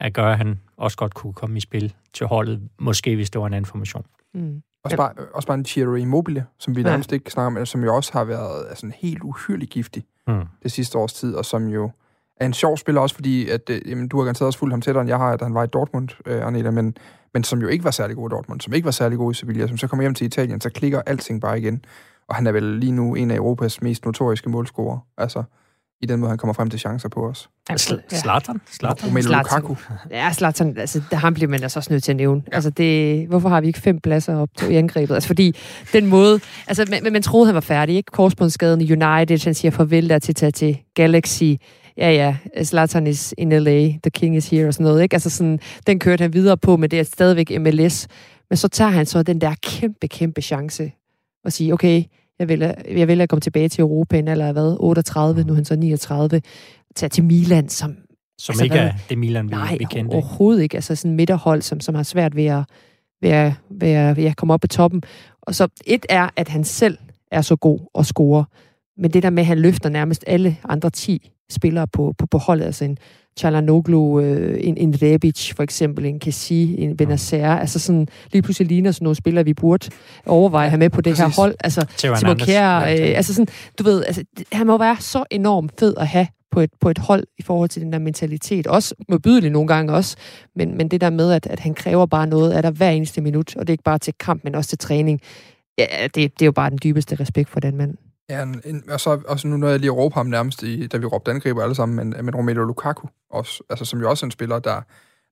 at 0.00 0.14
gøre, 0.14 0.32
at 0.32 0.38
han 0.38 0.60
også 0.76 0.96
godt 0.96 1.14
kunne 1.14 1.32
komme 1.32 1.56
i 1.56 1.60
spil 1.60 1.94
til 2.12 2.26
holdet, 2.26 2.68
måske 2.78 3.16
hvis 3.16 3.30
det 3.30 3.40
var 3.40 3.46
en 3.46 3.54
anden 3.54 3.66
formation. 3.66 4.06
Mm. 4.34 4.62
Også, 4.84 4.96
bare, 4.96 5.12
også 5.34 5.46
bare 5.46 5.58
en 5.58 5.64
Thierry 5.64 5.98
Immobile, 5.98 6.46
som 6.58 6.76
vi 6.76 6.80
ja. 6.80 6.88
nærmest 6.88 7.12
ikke 7.12 7.30
snakker 7.30 7.60
om, 7.60 7.66
som 7.66 7.84
jo 7.84 7.96
også 7.96 8.12
har 8.12 8.24
været 8.24 8.66
altså, 8.68 8.90
helt 8.96 9.22
uhyrligt 9.22 9.70
giftig 9.70 10.04
mm. 10.26 10.44
det 10.62 10.72
sidste 10.72 10.98
års 10.98 11.12
tid, 11.12 11.34
og 11.34 11.44
som 11.44 11.68
jo 11.68 11.90
er 12.36 12.46
en 12.46 12.52
sjov 12.52 12.76
spiller 12.76 13.00
også, 13.00 13.14
fordi 13.14 13.48
at, 13.48 13.70
øh, 13.70 13.90
jamen, 13.90 14.08
du 14.08 14.16
har 14.16 14.24
garanteret 14.24 14.46
også 14.46 14.58
fulgt 14.58 14.72
ham 14.72 14.80
tættere, 14.80 15.00
end 15.00 15.08
jeg 15.08 15.18
har, 15.18 15.32
at 15.32 15.42
han 15.42 15.54
var 15.54 15.64
i 15.64 15.66
Dortmund, 15.66 16.08
øh, 16.26 16.46
Arneta, 16.46 16.70
men, 16.70 16.96
men 17.34 17.44
som 17.44 17.60
jo 17.60 17.68
ikke 17.68 17.84
var 17.84 17.90
særlig 17.90 18.16
god 18.16 18.30
i 18.30 18.32
Dortmund, 18.32 18.60
som 18.60 18.72
ikke 18.72 18.84
var 18.84 18.90
særlig 18.90 19.18
god 19.18 19.32
i 19.32 19.34
Sevilla, 19.34 19.66
som 19.66 19.76
så 19.76 19.86
kommer 19.86 20.02
hjem 20.02 20.14
til 20.14 20.26
Italien, 20.26 20.60
så 20.60 20.70
klikker 20.70 21.02
alting 21.06 21.40
bare 21.40 21.58
igen. 21.58 21.84
Og 22.28 22.34
han 22.34 22.46
er 22.46 22.52
vel 22.52 22.62
lige 22.62 22.92
nu 22.92 23.14
en 23.14 23.30
af 23.30 23.36
Europas 23.36 23.82
mest 23.82 24.04
notoriske 24.04 24.50
målscorer. 24.50 24.98
Altså, 25.18 25.42
i 26.04 26.06
den 26.06 26.20
måde, 26.20 26.28
han 26.28 26.38
kommer 26.38 26.54
frem 26.54 26.70
til 26.70 26.80
chancer 26.80 27.08
på 27.08 27.28
os. 27.28 27.50
Zlatan? 28.12 28.60
Romelu 28.82 29.32
Lukaku? 29.32 29.74
Ja, 30.10 30.32
Zlatan, 30.32 30.78
altså, 30.78 31.02
der 31.10 31.16
ham 31.16 31.34
bliver 31.34 31.50
man 31.50 31.62
altså 31.62 31.78
også 31.78 31.92
nødt 31.92 32.02
til 32.02 32.12
at 32.12 32.16
nævne. 32.16 32.42
Ja. 32.46 32.54
Altså, 32.54 32.70
det, 32.70 33.26
hvorfor 33.28 33.48
har 33.48 33.60
vi 33.60 33.66
ikke 33.66 33.80
fem 33.80 34.00
pladser 34.00 34.36
op 34.36 34.48
til 34.58 34.70
i 34.70 34.76
angrebet? 34.76 35.14
Altså, 35.14 35.26
fordi 35.26 35.56
den 35.92 36.06
måde... 36.06 36.40
Altså, 36.66 36.86
man, 37.02 37.12
man 37.12 37.22
troede, 37.22 37.46
han 37.46 37.54
var 37.54 37.60
færdig, 37.60 37.96
ikke? 37.96 38.10
Korsbundsskaden 38.12 38.80
i 38.80 38.92
United, 38.92 39.44
han 39.44 39.54
siger 39.54 39.70
farvel 39.70 40.08
der 40.08 40.18
til 40.18 40.32
at 40.32 40.36
tage 40.36 40.52
til 40.52 40.78
Galaxy. 40.94 41.42
Ja, 41.96 42.10
ja, 42.10 42.36
Zlatan 42.64 43.06
is 43.06 43.34
in 43.38 43.52
LA, 43.52 43.80
the 43.86 44.10
king 44.12 44.36
is 44.36 44.50
here 44.50 44.66
og 44.68 44.74
sådan 44.74 44.84
noget, 44.84 45.02
ikke? 45.02 45.14
Altså, 45.14 45.30
sådan, 45.30 45.60
den 45.86 45.98
kørte 45.98 46.22
han 46.22 46.32
videre 46.32 46.56
på, 46.56 46.76
men 46.76 46.90
det 46.90 46.98
er 46.98 47.04
stadigvæk 47.04 47.60
MLS. 47.60 48.06
Men 48.50 48.56
så 48.56 48.68
tager 48.68 48.90
han 48.90 49.06
så 49.06 49.22
den 49.22 49.40
der 49.40 49.54
kæmpe, 49.62 50.08
kæmpe 50.08 50.42
chance 50.42 50.92
og 51.44 51.52
sige, 51.52 51.72
okay, 51.72 52.02
jeg 52.38 52.48
vil, 52.48 52.74
jeg 52.88 53.08
vil 53.08 53.20
at 53.20 53.28
komme 53.28 53.40
tilbage 53.40 53.68
til 53.68 53.82
Europa 53.82 54.16
af 54.16 54.52
hvad? 54.52 54.76
38, 54.80 55.44
nu 55.44 55.52
er 55.52 55.54
han 55.54 55.64
så 55.64 55.76
39. 55.76 56.42
Tage 56.96 57.10
til 57.10 57.24
Milan, 57.24 57.68
som... 57.68 57.96
Som 58.38 58.52
altså, 58.52 58.64
ikke 58.64 58.76
er 58.76 58.92
det 59.08 59.18
Milan, 59.18 59.46
vi, 59.48 59.50
nej, 59.50 59.76
vi 59.78 59.84
kendte. 59.90 60.14
overhovedet 60.14 60.62
ikke. 60.62 60.74
Altså 60.74 60.94
sådan 60.96 61.16
midterhold, 61.16 61.62
som, 61.62 61.80
som 61.80 61.94
har 61.94 62.02
svært 62.02 62.36
ved 62.36 62.44
at, 62.44 62.64
ved 63.22 63.30
at, 63.30 63.52
ved 63.70 63.88
at, 63.88 64.16
ved 64.16 64.24
at 64.24 64.36
komme 64.36 64.54
op 64.54 64.60
på 64.60 64.66
toppen. 64.66 65.02
Og 65.42 65.54
så 65.54 65.68
et 65.86 66.06
er, 66.08 66.28
at 66.36 66.48
han 66.48 66.64
selv 66.64 66.98
er 67.30 67.40
så 67.40 67.56
god 67.56 67.80
og 67.94 68.06
score. 68.06 68.44
Men 68.96 69.10
det 69.10 69.22
der 69.22 69.30
med, 69.30 69.42
at 69.42 69.46
han 69.46 69.58
løfter 69.58 69.88
nærmest 69.88 70.24
alle 70.26 70.56
andre 70.64 70.90
10 70.90 71.30
spillere 71.50 71.86
på, 71.86 72.14
på, 72.18 72.26
på 72.26 72.38
holdet, 72.38 72.64
altså 72.64 72.84
en 72.84 72.98
Chalanoglu, 73.38 74.20
øh, 74.20 74.58
en, 74.60 74.76
en 74.76 74.94
Rebic 75.02 75.52
for 75.56 75.62
eksempel, 75.62 76.04
en 76.06 76.18
Kessi, 76.18 76.74
en 76.78 76.96
Benacer, 76.96 77.48
altså 77.48 77.78
sådan 77.78 78.08
lige 78.32 78.42
pludselig 78.42 78.68
ligner 78.68 78.92
sådan 78.92 79.04
nogle 79.04 79.16
spillere, 79.16 79.44
vi 79.44 79.54
burde 79.54 79.90
overveje 80.26 80.64
at 80.64 80.70
have 80.70 80.78
med 80.78 80.90
på 80.90 81.00
det 81.00 81.16
Præcis. 81.16 81.36
her 81.36 81.42
hold. 81.42 81.54
Altså 81.60 81.86
Timo 81.96 82.34
Kjær, 82.34 82.78
øh, 82.78 83.16
altså 83.16 83.34
sådan, 83.34 83.54
du 83.78 83.84
ved, 83.84 84.04
altså, 84.04 84.24
han 84.52 84.66
må 84.66 84.78
være 84.78 84.96
så 85.00 85.24
enormt 85.30 85.72
fed 85.78 85.94
at 85.96 86.06
have 86.06 86.26
på 86.50 86.60
et, 86.60 86.70
på 86.80 86.90
et 86.90 86.98
hold 86.98 87.24
i 87.38 87.42
forhold 87.42 87.68
til 87.68 87.82
den 87.82 87.92
der 87.92 87.98
mentalitet. 87.98 88.66
Også 88.66 88.94
modbydeligt 89.08 89.52
nogle 89.52 89.68
gange 89.68 89.92
også, 89.92 90.16
men, 90.56 90.76
men 90.76 90.88
det 90.88 91.00
der 91.00 91.10
med, 91.10 91.32
at, 91.32 91.46
at 91.46 91.60
han 91.60 91.74
kræver 91.74 92.06
bare 92.06 92.26
noget 92.26 92.52
af 92.52 92.62
dig 92.62 92.70
hver 92.70 92.90
eneste 92.90 93.20
minut, 93.20 93.56
og 93.56 93.66
det 93.66 93.70
er 93.70 93.74
ikke 93.74 93.84
bare 93.84 93.98
til 93.98 94.14
kamp, 94.20 94.44
men 94.44 94.54
også 94.54 94.68
til 94.68 94.78
træning. 94.78 95.20
Ja, 95.78 95.86
det, 96.02 96.14
det 96.14 96.42
er 96.42 96.46
jo 96.46 96.52
bare 96.52 96.70
den 96.70 96.78
dybeste 96.84 97.16
respekt 97.20 97.50
for 97.50 97.60
den 97.60 97.76
mand. 97.76 97.96
Ja, 98.30 98.42
en, 98.42 98.62
en, 98.64 98.82
og 98.90 99.00
så 99.00 99.20
også 99.28 99.48
nu 99.48 99.56
når 99.56 99.68
jeg 99.68 99.80
lige 99.80 99.90
råber 99.90 100.14
ham 100.14 100.26
nærmest, 100.26 100.62
i, 100.62 100.86
da 100.86 100.96
vi 100.96 101.06
råbte 101.06 101.30
angriber 101.30 101.62
alle 101.62 101.74
sammen, 101.74 101.96
men, 101.96 102.24
men 102.24 102.34
Romelu 102.34 102.64
Lukaku, 102.64 103.06
også, 103.34 103.62
altså, 103.70 103.84
som 103.84 104.00
jo 104.00 104.10
også 104.10 104.24
er 104.24 104.26
en 104.26 104.30
spiller, 104.30 104.58
der, 104.58 104.80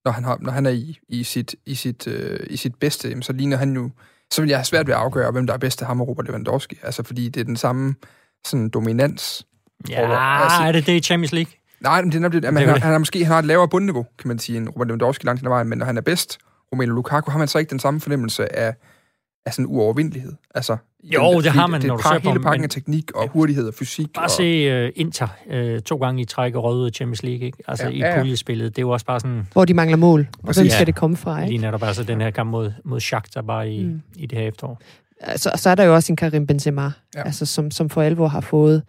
når 0.05 0.13
han, 0.13 0.25
har, 0.25 0.39
når 0.41 0.53
han 0.53 0.67
er 0.67 0.71
i, 0.71 0.99
i, 1.09 1.25
sit, 1.25 1.55
i, 1.67 1.75
sit, 1.75 2.07
øh, 2.07 2.41
i 2.51 2.57
sit 2.57 2.75
bedste, 2.75 3.09
jamen, 3.09 3.23
så 3.23 3.33
ligner 3.33 3.57
han 3.57 3.75
jo, 3.75 3.91
så 4.33 4.43
vil 4.43 4.49
jeg 4.49 4.59
have 4.59 4.65
svært 4.65 4.87
ved 4.87 4.95
at 4.95 5.01
afgøre, 5.01 5.31
hvem 5.31 5.47
der 5.47 5.55
er 5.55 5.59
bedst 5.59 5.83
af 5.83 5.89
ham 5.89 6.01
og 6.01 6.09
Robert 6.09 6.27
Lewandowski. 6.27 6.79
Altså, 6.83 7.03
fordi 7.03 7.29
det 7.29 7.41
er 7.41 7.45
den 7.45 7.57
samme 7.57 7.95
sådan, 8.45 8.69
dominans. 8.69 9.47
Ja, 9.89 10.07
over, 10.07 10.17
altså, 10.17 10.63
er 10.63 10.73
det 10.73 10.87
det 10.87 10.93
i 10.93 11.01
Champions 11.01 11.33
League? 11.33 11.53
Nej, 11.81 12.03
men 12.03 12.11
det 12.11 12.17
er 12.17 12.21
nemlig, 12.21 12.45
at 12.45 12.55
man, 12.55 12.69
han, 12.69 12.83
han, 12.83 12.93
har 12.93 12.99
måske 12.99 13.25
han 13.25 13.33
har 13.33 13.39
et 13.39 13.45
lavere 13.45 13.69
bundniveau, 13.69 14.07
kan 14.19 14.29
man 14.29 14.39
sige, 14.39 14.57
end 14.57 14.69
Robert 14.69 14.87
Lewandowski 14.87 15.27
langt 15.27 15.41
hen 15.41 15.47
ad 15.47 15.51
vejen, 15.51 15.69
men 15.69 15.79
når 15.79 15.87
han 15.87 15.97
er 15.97 16.01
bedst, 16.01 16.39
Romelu 16.73 16.95
Lukaku, 16.95 17.31
har 17.31 17.39
man 17.39 17.49
så 17.49 17.59
ikke 17.59 17.71
den 17.71 17.79
samme 17.79 18.01
fornemmelse 18.01 18.57
af, 18.57 18.75
af 19.47 19.55
sådan 19.55 19.67
uovervindelighed. 19.67 20.33
Altså, 20.55 20.77
jo, 21.03 21.37
det, 21.37 21.45
det 21.45 21.53
har 21.53 21.67
man, 21.67 21.81
det, 21.81 21.89
når 21.89 21.97
du 21.97 22.03
ser 22.03 22.19
på 22.19 22.29
hele 22.29 22.43
pakken 22.43 22.65
af 22.65 22.71
teknik 22.71 23.11
og 23.15 23.29
hurtighed 23.29 23.69
og 23.69 23.75
fysik. 23.75 24.13
Bare 24.15 24.25
og... 24.25 24.31
se 24.31 24.85
uh, 24.87 24.91
Inter 24.97 25.29
uh, 25.47 25.81
to 25.81 25.97
gange 25.97 26.23
i 26.23 26.25
træk 26.25 26.55
og 26.55 26.65
røde 26.65 26.91
Champions 26.91 27.23
League, 27.23 27.47
ikke? 27.47 27.59
Altså 27.69 27.89
ja, 27.89 27.91
i 27.91 27.99
ja, 27.99 28.09
ja. 28.09 28.19
puljespillet. 28.19 28.77
Det 28.77 28.83
er 28.83 28.87
jo 28.87 28.91
også 28.91 29.07
bare 29.07 29.21
sådan... 29.21 29.47
Hvor 29.53 29.65
de 29.65 29.75
mangler 29.75 29.97
mål. 29.97 30.29
Og 30.33 30.55
hvem 30.55 30.55
skal 30.55 30.79
ja, 30.79 30.85
det 30.85 30.95
komme 30.95 31.17
fra, 31.17 31.41
ikke? 31.41 31.51
Lige 31.51 31.61
netop 31.61 31.83
altså 31.83 32.05
den 32.05 32.21
her 32.21 32.31
kamp 32.31 32.51
mod, 32.51 32.73
mod 32.85 33.01
Shakhtar 33.01 33.43
bare 33.43 33.71
i, 33.71 33.85
mm. 33.85 34.03
i 34.17 34.27
det 34.27 34.39
her 34.39 34.49
efterår. 34.49 34.81
Så, 35.37 35.51
så 35.57 35.71
er 35.71 35.75
der 35.75 35.85
jo 35.85 35.95
også 35.95 36.13
en 36.13 36.17
Karim 36.17 36.47
Benzema, 36.47 36.83
ja. 37.15 37.23
altså, 37.25 37.47
som, 37.47 37.71
som 37.71 37.91
for 37.91 38.03
alvor 38.03 38.29
har 38.29 38.41
fået 38.41 38.83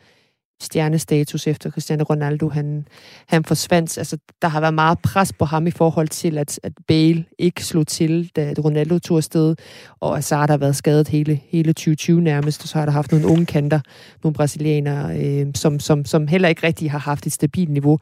stjernestatus 0.62 1.48
efter 1.48 1.72
Cristiano 1.72 2.04
Ronaldo, 2.04 2.50
han, 2.50 2.88
han 3.28 3.46
forsvandt. 3.46 3.98
Altså, 3.98 4.18
der 4.42 4.48
har 4.48 4.62
været 4.62 4.74
meget 4.74 5.00
pres 5.00 5.34
på 5.34 5.46
ham 5.46 5.68
i 5.68 5.72
forhold 5.72 6.08
til, 6.08 6.38
at, 6.38 6.60
at 6.64 6.74
Bale 6.88 7.26
ikke 7.40 7.66
slog 7.66 7.88
til, 7.88 8.32
da 8.36 8.54
Ronaldo 8.64 9.00
tog 9.00 9.18
afsted, 9.18 9.56
og 10.00 10.16
Hazard 10.16 10.50
har 10.50 10.58
været 10.58 10.76
skadet 10.76 11.08
hele, 11.08 11.42
hele 11.50 11.74
2020 11.74 12.22
nærmest, 12.22 12.62
og 12.62 12.68
så 12.68 12.78
har 12.78 12.86
der 12.86 12.92
haft 12.92 13.12
nogle 13.12 13.28
unge 13.28 13.46
kanter, 13.46 13.80
nogle 14.24 14.34
brasilianere, 14.34 15.20
øh, 15.20 15.48
som, 15.56 15.80
som, 15.80 16.06
som 16.06 16.28
heller 16.28 16.50
ikke 16.50 16.68
rigtig 16.68 16.92
har 16.92 17.00
haft 17.00 17.28
et 17.28 17.34
stabilt 17.34 17.70
niveau. 17.70 18.00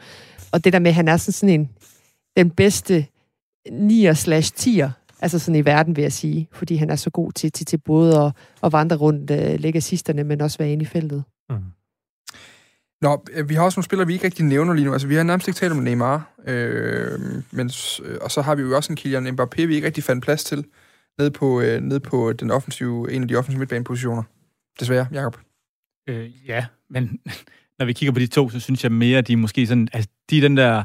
Og 0.51 0.63
det 0.63 0.73
der 0.73 0.79
med, 0.79 0.91
at 0.91 0.95
han 0.95 1.07
er 1.07 1.17
sådan, 1.17 1.33
sådan 1.33 1.59
en, 1.59 1.69
den 2.37 2.49
bedste 2.49 3.05
9'er 3.67 4.13
slash 4.13 4.53
10'er, 4.59 4.89
altså 5.21 5.39
sådan 5.39 5.55
i 5.55 5.65
verden, 5.65 5.95
vil 5.95 6.01
jeg 6.01 6.13
sige, 6.13 6.47
fordi 6.51 6.75
han 6.75 6.89
er 6.89 6.95
så 6.95 7.09
god 7.09 7.31
til, 7.31 7.51
til, 7.51 7.65
til 7.65 7.77
både 7.77 8.19
at, 8.19 8.31
at 8.63 8.71
vandre 8.71 8.95
rundt, 8.95 9.31
øh, 9.31 9.59
lægge 9.59 9.77
assisterne, 9.77 10.23
men 10.23 10.41
også 10.41 10.57
være 10.57 10.71
inde 10.71 10.83
i 10.83 10.85
feltet. 10.85 11.23
Mm. 11.49 11.55
Nå, 13.01 13.25
øh, 13.33 13.49
vi 13.49 13.53
har 13.53 13.63
også 13.63 13.77
nogle 13.77 13.85
spillere, 13.85 14.07
vi 14.07 14.13
ikke 14.13 14.25
rigtig 14.25 14.45
nævner 14.45 14.73
lige 14.73 14.85
nu. 14.85 14.93
Altså, 14.93 15.07
vi 15.07 15.15
har 15.15 15.23
nærmest 15.23 15.47
ikke 15.47 15.57
talt 15.57 15.71
om 15.71 15.77
Neymar, 15.77 16.33
øh, 16.47 17.19
men, 17.51 17.71
øh, 18.03 18.17
og 18.21 18.31
så 18.31 18.41
har 18.41 18.55
vi 18.55 18.61
jo 18.61 18.75
også 18.75 18.93
en 18.93 18.97
Kylian 18.97 19.27
Mbappé, 19.27 19.65
vi 19.65 19.75
ikke 19.75 19.87
rigtig 19.87 20.03
fandt 20.03 20.23
plads 20.23 20.43
til 20.43 20.65
ned 21.17 21.31
på, 21.31 21.61
øh, 21.61 21.81
ned 21.81 21.99
på 21.99 22.33
den 22.33 22.51
offensive, 22.51 23.11
en 23.11 23.21
af 23.21 23.27
de 23.27 23.35
offensive 23.35 23.59
midtbanepositioner. 23.59 24.23
Desværre, 24.79 25.07
Jacob. 25.13 25.37
Øh, 26.07 26.47
ja, 26.47 26.65
men 26.89 27.19
når 27.79 27.85
vi 27.85 27.93
kigger 27.93 28.13
på 28.13 28.19
de 28.19 28.27
to, 28.27 28.49
så 28.49 28.59
synes 28.59 28.83
jeg 28.83 28.91
mere, 28.91 29.17
at 29.17 29.27
de 29.27 29.33
er 29.33 29.37
måske 29.37 29.67
sådan, 29.67 29.87
altså, 29.93 30.09
de 30.29 30.37
er 30.37 30.41
den 30.41 30.57
der 30.57 30.83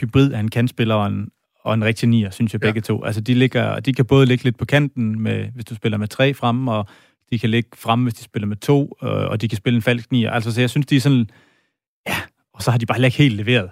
hybrid 0.00 0.32
af 0.32 0.40
en 0.40 0.50
kantspiller 0.50 0.94
og 0.94 1.06
en, 1.06 1.30
og 1.60 1.74
en 1.74 1.84
rigtig 1.84 2.08
nier, 2.08 2.30
synes 2.30 2.52
jeg 2.52 2.60
begge 2.60 2.78
ja. 2.78 2.82
to. 2.82 3.04
Altså, 3.04 3.20
de, 3.20 3.34
ligger, 3.34 3.80
de 3.80 3.92
kan 3.92 4.04
både 4.04 4.26
ligge 4.26 4.44
lidt 4.44 4.58
på 4.58 4.64
kanten, 4.64 5.20
med, 5.20 5.48
hvis 5.54 5.64
du 5.64 5.74
spiller 5.74 5.98
med 5.98 6.08
tre 6.08 6.34
fremme, 6.34 6.72
og 6.72 6.86
de 7.34 7.38
kan 7.38 7.50
ligge 7.50 7.68
frem, 7.74 8.02
hvis 8.02 8.14
de 8.14 8.22
spiller 8.22 8.46
med 8.46 8.56
to, 8.56 8.96
øh, 9.02 9.10
og 9.10 9.40
de 9.40 9.48
kan 9.48 9.56
spille 9.56 9.76
en 9.76 9.82
falsk 9.82 10.12
nier. 10.12 10.30
Altså, 10.30 10.52
så 10.52 10.60
jeg 10.60 10.70
synes, 10.70 10.86
de 10.86 10.96
er 10.96 11.00
sådan... 11.00 11.30
Ja, 12.08 12.16
og 12.54 12.62
så 12.62 12.70
har 12.70 12.78
de 12.78 12.86
bare 12.86 13.04
ikke 13.04 13.18
helt 13.18 13.36
leveret. 13.36 13.70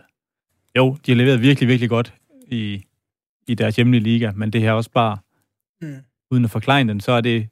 Jo, 0.77 0.97
de 1.07 1.11
har 1.11 1.17
leveret 1.17 1.43
virkelig, 1.43 1.69
virkelig 1.69 1.91
godt 1.91 2.15
i, 2.49 2.85
i 3.47 3.55
deres 3.55 3.77
hjemlige 3.77 4.03
liga, 4.03 4.33
men 4.35 4.53
det 4.53 4.61
her 4.61 4.73
også 4.73 4.91
bare, 4.91 5.19
mm. 5.83 5.97
uden 6.31 6.45
at 6.45 6.51
forklare 6.51 6.85
den, 6.85 7.01
så 7.01 7.13
er 7.13 7.21
det 7.21 7.49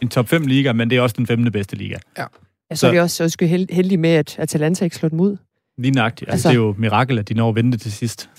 en 0.00 0.08
top 0.08 0.28
5 0.28 0.46
liga, 0.46 0.72
men 0.72 0.90
det 0.90 0.98
er 0.98 1.02
også 1.02 1.14
den 1.18 1.26
femte 1.26 1.50
bedste 1.50 1.76
liga. 1.76 1.96
Ja. 2.18 2.24
Ja, 2.70 2.74
så, 2.74 2.80
så 2.80 2.86
er 2.86 2.92
vi 2.92 2.98
også, 2.98 3.24
også 3.24 3.66
heldige 3.70 3.98
med, 3.98 4.10
at 4.10 4.38
Atalanta 4.38 4.84
ikke 4.84 4.96
slår 4.96 5.08
dem 5.08 5.20
ud. 5.20 5.36
Lige 5.78 5.92
nøjagtigt. 5.92 6.30
Altså, 6.30 6.48
altså, 6.48 6.60
det 6.60 6.64
er 6.64 6.68
jo 6.68 6.74
mirakel, 6.78 7.18
at 7.18 7.28
de 7.28 7.34
når 7.34 7.48
at 7.48 7.54
vente 7.54 7.78
til 7.78 7.92
sidst. 7.92 8.30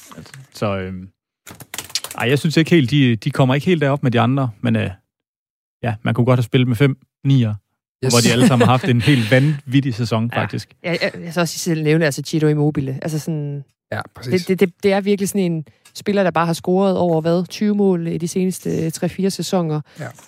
Så 0.53 0.77
øhm, 0.77 1.09
ej, 2.17 2.29
jeg 2.29 2.39
synes 2.39 2.57
ikke 2.57 2.71
helt, 2.71 2.91
de, 2.91 3.15
de 3.15 3.31
kommer 3.31 3.55
ikke 3.55 3.65
helt 3.65 3.81
derop 3.81 4.03
med 4.03 4.11
de 4.11 4.19
andre, 4.19 4.49
men 4.61 4.75
øh, 4.75 4.89
ja, 5.83 5.95
man 6.03 6.13
kunne 6.13 6.25
godt 6.25 6.37
have 6.37 6.43
spillet 6.43 6.67
med 6.67 6.75
fem 6.75 6.97
nier, 7.23 7.55
yes. 8.05 8.13
hvor 8.13 8.19
de 8.19 8.31
alle 8.31 8.47
sammen 8.47 8.65
har 8.65 8.71
haft 8.71 8.89
en 8.89 9.01
helt 9.11 9.31
vanvittig 9.31 9.95
sæson, 9.95 10.29
ja. 10.33 10.41
faktisk. 10.41 10.73
Ja, 10.83 10.91
jeg, 10.91 10.99
jeg, 11.01 11.23
jeg 11.23 11.33
så 11.33 11.41
også 11.41 11.59
selv 11.59 11.83
nævne, 11.83 12.05
altså 12.05 12.21
Chito 12.25 12.47
Immobile. 12.47 12.99
Altså 13.01 13.19
sådan, 13.19 13.63
ja, 13.91 14.01
præcis. 14.15 14.45
Det, 14.45 14.47
det, 14.47 14.59
det, 14.59 14.83
det 14.83 14.93
er 14.93 15.01
virkelig 15.01 15.29
sådan 15.29 15.51
en 15.51 15.65
spiller, 15.95 16.23
der 16.23 16.31
bare 16.31 16.45
har 16.45 16.53
scoret 16.53 16.97
over, 16.97 17.21
hvad, 17.21 17.45
20 17.45 17.75
mål 17.75 18.07
i 18.07 18.17
de 18.17 18.27
seneste 18.27 18.87
3-4 18.87 19.29
sæsoner. 19.29 19.81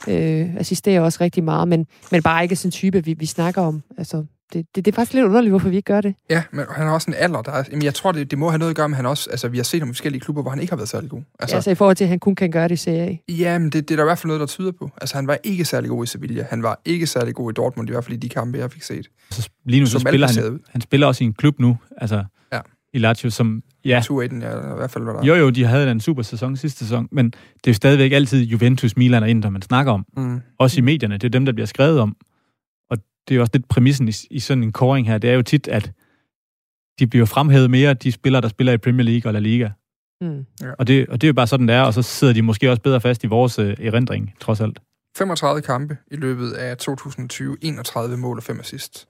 Ja. 0.07 0.41
Øh, 0.41 0.55
assisterer 0.55 1.01
også 1.01 1.17
rigtig 1.21 1.43
meget, 1.43 1.67
men, 1.67 1.87
men 2.11 2.23
bare 2.23 2.43
ikke 2.43 2.55
sådan 2.55 2.67
en 2.67 2.71
type, 2.71 3.05
vi, 3.05 3.13
vi 3.13 3.25
snakker 3.25 3.61
om. 3.61 3.83
Altså, 3.97 4.25
det, 4.53 4.65
det, 4.75 4.85
det 4.85 4.91
er 4.91 4.95
faktisk 4.95 5.13
lidt 5.13 5.25
underligt, 5.25 5.51
hvorfor 5.51 5.69
vi 5.69 5.75
ikke 5.75 5.87
gør 5.87 6.01
det. 6.01 6.15
Ja, 6.29 6.43
men 6.51 6.65
han 6.71 6.85
har 6.87 6.93
også 6.93 7.11
en 7.11 7.15
alder, 7.17 7.41
der 7.41 7.51
er, 7.51 7.63
jamen 7.71 7.83
jeg 7.83 7.93
tror, 7.93 8.11
det, 8.11 8.31
det 8.31 8.39
må 8.39 8.49
have 8.49 8.59
noget 8.59 8.69
at 8.69 8.75
gøre 8.75 8.89
med, 8.89 8.95
han 8.95 9.05
også, 9.05 9.29
altså 9.29 9.47
vi 9.47 9.57
har 9.57 9.63
set 9.63 9.79
nogle 9.79 9.93
forskellige 9.93 10.21
klubber, 10.21 10.41
hvor 10.41 10.51
han 10.51 10.59
ikke 10.59 10.71
har 10.71 10.77
været 10.77 10.89
særlig 10.89 11.09
god. 11.09 11.21
Altså, 11.39 11.55
ja, 11.55 11.57
altså 11.57 11.71
i 11.71 11.75
forhold 11.75 11.95
til, 11.95 12.03
at 12.03 12.09
han 12.09 12.19
kun 12.19 12.35
kan 12.35 12.51
gøre 12.51 12.67
det 12.67 12.73
i 12.73 12.77
Serie 12.77 13.19
Ja, 13.29 13.59
men 13.59 13.69
det, 13.69 13.89
det 13.89 13.91
er 13.91 13.95
der 13.95 14.03
i 14.03 14.07
hvert 14.07 14.17
fald 14.17 14.27
noget, 14.27 14.39
der 14.39 14.45
tyder 14.45 14.71
på. 14.71 14.91
Altså 15.01 15.15
han 15.15 15.27
var 15.27 15.37
ikke 15.43 15.65
særlig 15.65 15.89
god 15.89 16.03
i 16.03 16.07
Sevilla, 16.07 16.45
han 16.49 16.63
var 16.63 16.81
ikke 16.85 17.07
særlig 17.07 17.35
god 17.35 17.51
i 17.51 17.53
Dortmund, 17.53 17.89
i 17.89 17.91
hvert 17.91 18.05
fald 18.05 18.17
i 18.17 18.19
de 18.19 18.29
kampe, 18.29 18.57
jeg 18.57 18.71
fik 18.71 18.83
set. 18.83 19.07
Så 19.31 19.49
lige 19.65 19.79
nu 19.79 19.85
så 19.85 19.99
spiller 19.99 20.27
han, 20.41 20.59
han 20.69 20.81
spiller 20.81 21.07
også 21.07 21.23
i 21.23 21.27
en 21.27 21.33
klub 21.33 21.59
nu, 21.59 21.77
altså 21.97 22.23
ja. 22.53 22.59
i 22.93 22.97
Lazio, 22.97 23.29
som 23.29 23.63
Ja. 23.85 24.01
2 24.05 24.21
ja, 24.21 24.27
i 24.27 24.29
hvert 24.77 24.91
fald 24.91 25.03
var 25.03 25.13
der. 25.13 25.27
Jo, 25.27 25.35
jo, 25.35 25.49
de 25.49 25.65
havde 25.65 25.91
en 25.91 25.99
super 25.99 26.21
sæson 26.21 26.57
sidste 26.57 26.79
sæson, 26.85 27.07
men 27.11 27.25
det 27.25 27.67
er 27.67 27.71
jo 27.71 27.73
stadigvæk 27.73 28.11
altid 28.11 28.43
Juventus, 28.43 28.97
Milan 28.97 29.23
og 29.23 29.29
Inter, 29.29 29.49
man 29.49 29.61
snakker 29.61 29.91
om. 29.91 30.05
Mm. 30.17 30.41
Også 30.57 30.79
i 30.79 30.81
medierne, 30.81 31.13
det 31.17 31.23
er 31.23 31.29
dem, 31.29 31.45
der 31.45 31.53
bliver 31.53 31.65
skrevet 31.65 31.99
om 31.99 32.15
det 33.29 33.35
er 33.35 33.37
jo 33.37 33.41
også 33.41 33.51
lidt 33.53 33.69
præmissen 33.69 34.07
i, 34.07 34.13
i 34.29 34.39
sådan 34.39 34.63
en 34.63 34.71
koring 34.71 35.07
her, 35.07 35.17
det 35.17 35.29
er 35.29 35.33
jo 35.33 35.41
tit, 35.41 35.67
at 35.67 35.91
de 36.99 37.07
bliver 37.07 37.25
fremhævet 37.25 37.71
mere, 37.71 37.93
de 37.93 38.11
spillere, 38.11 38.41
der 38.41 38.47
spiller 38.47 38.73
i 38.73 38.77
Premier 38.77 39.05
League 39.05 39.29
og 39.29 39.33
La 39.33 39.39
Liga. 39.39 39.69
Mm. 40.21 40.45
Ja. 40.61 40.71
Og, 40.79 40.87
det, 40.87 41.07
og 41.07 41.21
det 41.21 41.27
er 41.27 41.29
jo 41.29 41.33
bare 41.33 41.47
sådan, 41.47 41.67
det 41.67 41.75
er, 41.75 41.81
og 41.81 41.93
så 41.93 42.01
sidder 42.01 42.33
de 42.33 42.41
måske 42.41 42.69
også 42.69 42.81
bedre 42.81 43.01
fast 43.01 43.23
i 43.23 43.27
vores 43.27 43.59
øh, 43.59 43.75
erindring, 43.79 44.35
trods 44.39 44.61
alt. 44.61 44.79
35 45.17 45.61
kampe 45.61 45.97
i 46.11 46.15
løbet 46.15 46.51
af 46.51 46.77
2020, 46.77 47.57
31 47.61 48.17
mål 48.17 48.37
og 48.37 48.43
5 48.43 48.59
assist. 48.59 49.07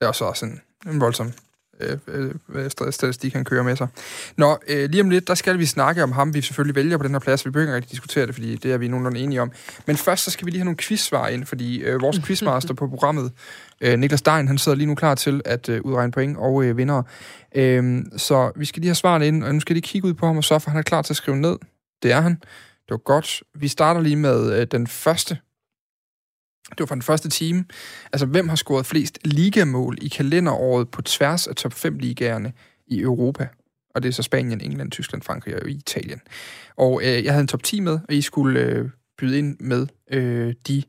Det 0.00 0.06
er 0.06 0.08
også 0.08 0.46
en, 0.46 0.60
en 0.92 1.00
voldsom 1.00 1.32
øh, 1.80 1.98
øh, 2.08 2.34
øh 2.54 2.70
statistik, 2.90 3.34
han 3.34 3.44
kører 3.44 3.62
med 3.62 3.76
sig. 3.76 3.88
Nå, 4.36 4.58
øh, 4.68 4.90
lige 4.90 5.02
om 5.02 5.10
lidt, 5.10 5.28
der 5.28 5.34
skal 5.34 5.58
vi 5.58 5.66
snakke 5.66 6.02
om 6.02 6.12
ham, 6.12 6.34
vi 6.34 6.40
selvfølgelig 6.40 6.76
vælger 6.76 6.96
på 6.96 7.02
den 7.02 7.10
her 7.10 7.18
plads. 7.18 7.46
Vi 7.46 7.50
behøver 7.50 7.68
ikke 7.68 7.76
rigtig 7.76 7.90
diskutere 7.90 8.26
det, 8.26 8.34
fordi 8.34 8.56
det 8.56 8.72
er 8.72 8.78
vi 8.78 8.88
nogenlunde 8.88 9.20
enige 9.20 9.42
om. 9.42 9.52
Men 9.86 9.96
først, 9.96 10.24
så 10.24 10.30
skal 10.30 10.46
vi 10.46 10.50
lige 10.50 10.60
have 10.60 10.64
nogle 10.64 10.76
quizsvar 10.76 11.28
ind, 11.28 11.46
fordi 11.46 11.78
øh, 11.78 12.00
vores 12.00 12.20
quizmaster 12.26 12.74
på 12.74 12.88
programmet, 12.88 13.32
øh, 13.80 13.98
Niklas 13.98 14.20
Stein, 14.20 14.48
han 14.48 14.58
sidder 14.58 14.78
lige 14.78 14.86
nu 14.86 14.94
klar 14.94 15.14
til 15.14 15.42
at 15.44 15.68
øh, 15.68 15.80
udregne 15.80 16.12
point 16.12 16.36
og 16.36 16.64
øh, 16.64 16.76
vinder. 16.76 17.02
Øh, 17.54 18.04
så 18.16 18.52
vi 18.56 18.64
skal 18.64 18.80
lige 18.80 18.88
have 18.88 18.94
svarene 18.94 19.26
ind, 19.26 19.44
og 19.44 19.54
nu 19.54 19.60
skal 19.60 19.74
lige 19.74 19.82
kigge 19.82 20.08
ud 20.08 20.14
på 20.14 20.26
ham 20.26 20.36
og 20.36 20.44
så, 20.44 20.58
for 20.58 20.70
han 20.70 20.78
er 20.78 20.82
klar 20.82 21.02
til 21.02 21.12
at 21.12 21.16
skrive 21.16 21.36
ned. 21.36 21.56
Det 22.02 22.12
er 22.12 22.20
han. 22.20 22.32
Det 22.86 22.90
var 22.90 22.96
godt. 22.96 23.42
Vi 23.54 23.68
starter 23.68 24.00
lige 24.00 24.16
med 24.16 24.60
øh, 24.60 24.66
den 24.70 24.86
første 24.86 25.38
det 26.70 26.80
var 26.80 26.86
fra 26.86 26.94
den 26.94 27.02
første 27.02 27.28
time. 27.28 27.64
Altså, 28.12 28.26
hvem 28.26 28.48
har 28.48 28.56
scoret 28.56 28.86
flest 28.86 29.18
ligamål 29.24 29.98
i 30.02 30.08
kalenderåret 30.08 30.90
på 30.90 31.02
tværs 31.02 31.46
af 31.46 31.56
top 31.56 31.72
5 31.72 31.98
ligagerne 31.98 32.52
i 32.86 33.00
Europa? 33.00 33.48
Og 33.94 34.02
det 34.02 34.08
er 34.08 34.12
så 34.12 34.22
Spanien, 34.22 34.60
England, 34.60 34.90
Tyskland, 34.90 35.22
Frankrig 35.22 35.62
og 35.62 35.70
Italien. 35.70 36.20
Og 36.76 37.00
øh, 37.02 37.24
jeg 37.24 37.32
havde 37.32 37.40
en 37.40 37.48
top 37.48 37.62
10 37.62 37.80
med, 37.80 37.98
og 38.08 38.14
I 38.14 38.22
skulle 38.22 38.60
øh, 38.60 38.90
byde 39.18 39.38
ind 39.38 39.56
med 39.60 39.86
øh, 40.10 40.54
de 40.68 40.82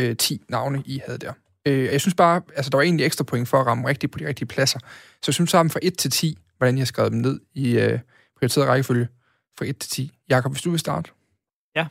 øh, 0.00 0.16
10 0.16 0.42
navne, 0.48 0.82
I 0.86 1.00
havde 1.06 1.18
der. 1.18 1.32
Øh, 1.66 1.84
jeg 1.84 2.00
synes 2.00 2.14
bare, 2.14 2.42
altså 2.56 2.70
der 2.70 2.78
var 2.78 2.82
egentlig 2.82 3.06
ekstra 3.06 3.24
point 3.24 3.48
for 3.48 3.60
at 3.60 3.66
ramme 3.66 3.88
rigtigt 3.88 4.12
på 4.12 4.18
de 4.18 4.28
rigtige 4.28 4.48
pladser. 4.48 4.78
Så 5.22 5.24
jeg 5.26 5.34
synes 5.34 5.50
sammen 5.50 5.70
fra 5.70 5.80
1 5.82 5.98
til 5.98 6.10
10, 6.10 6.38
hvordan 6.58 6.76
jeg 6.76 6.80
har 6.80 6.86
skrevet 6.86 7.12
dem 7.12 7.20
ned 7.20 7.40
i 7.54 7.78
øh, 7.78 7.98
prioriteret 8.38 8.68
rækkefølge 8.68 9.08
fra 9.58 9.66
1 9.66 9.78
til 9.78 9.90
10. 9.90 10.12
Jakob, 10.28 10.52
hvis 10.52 10.62
du 10.62 10.70
vil 10.70 10.80
starte. 10.80 11.10
Ja. 11.76 11.86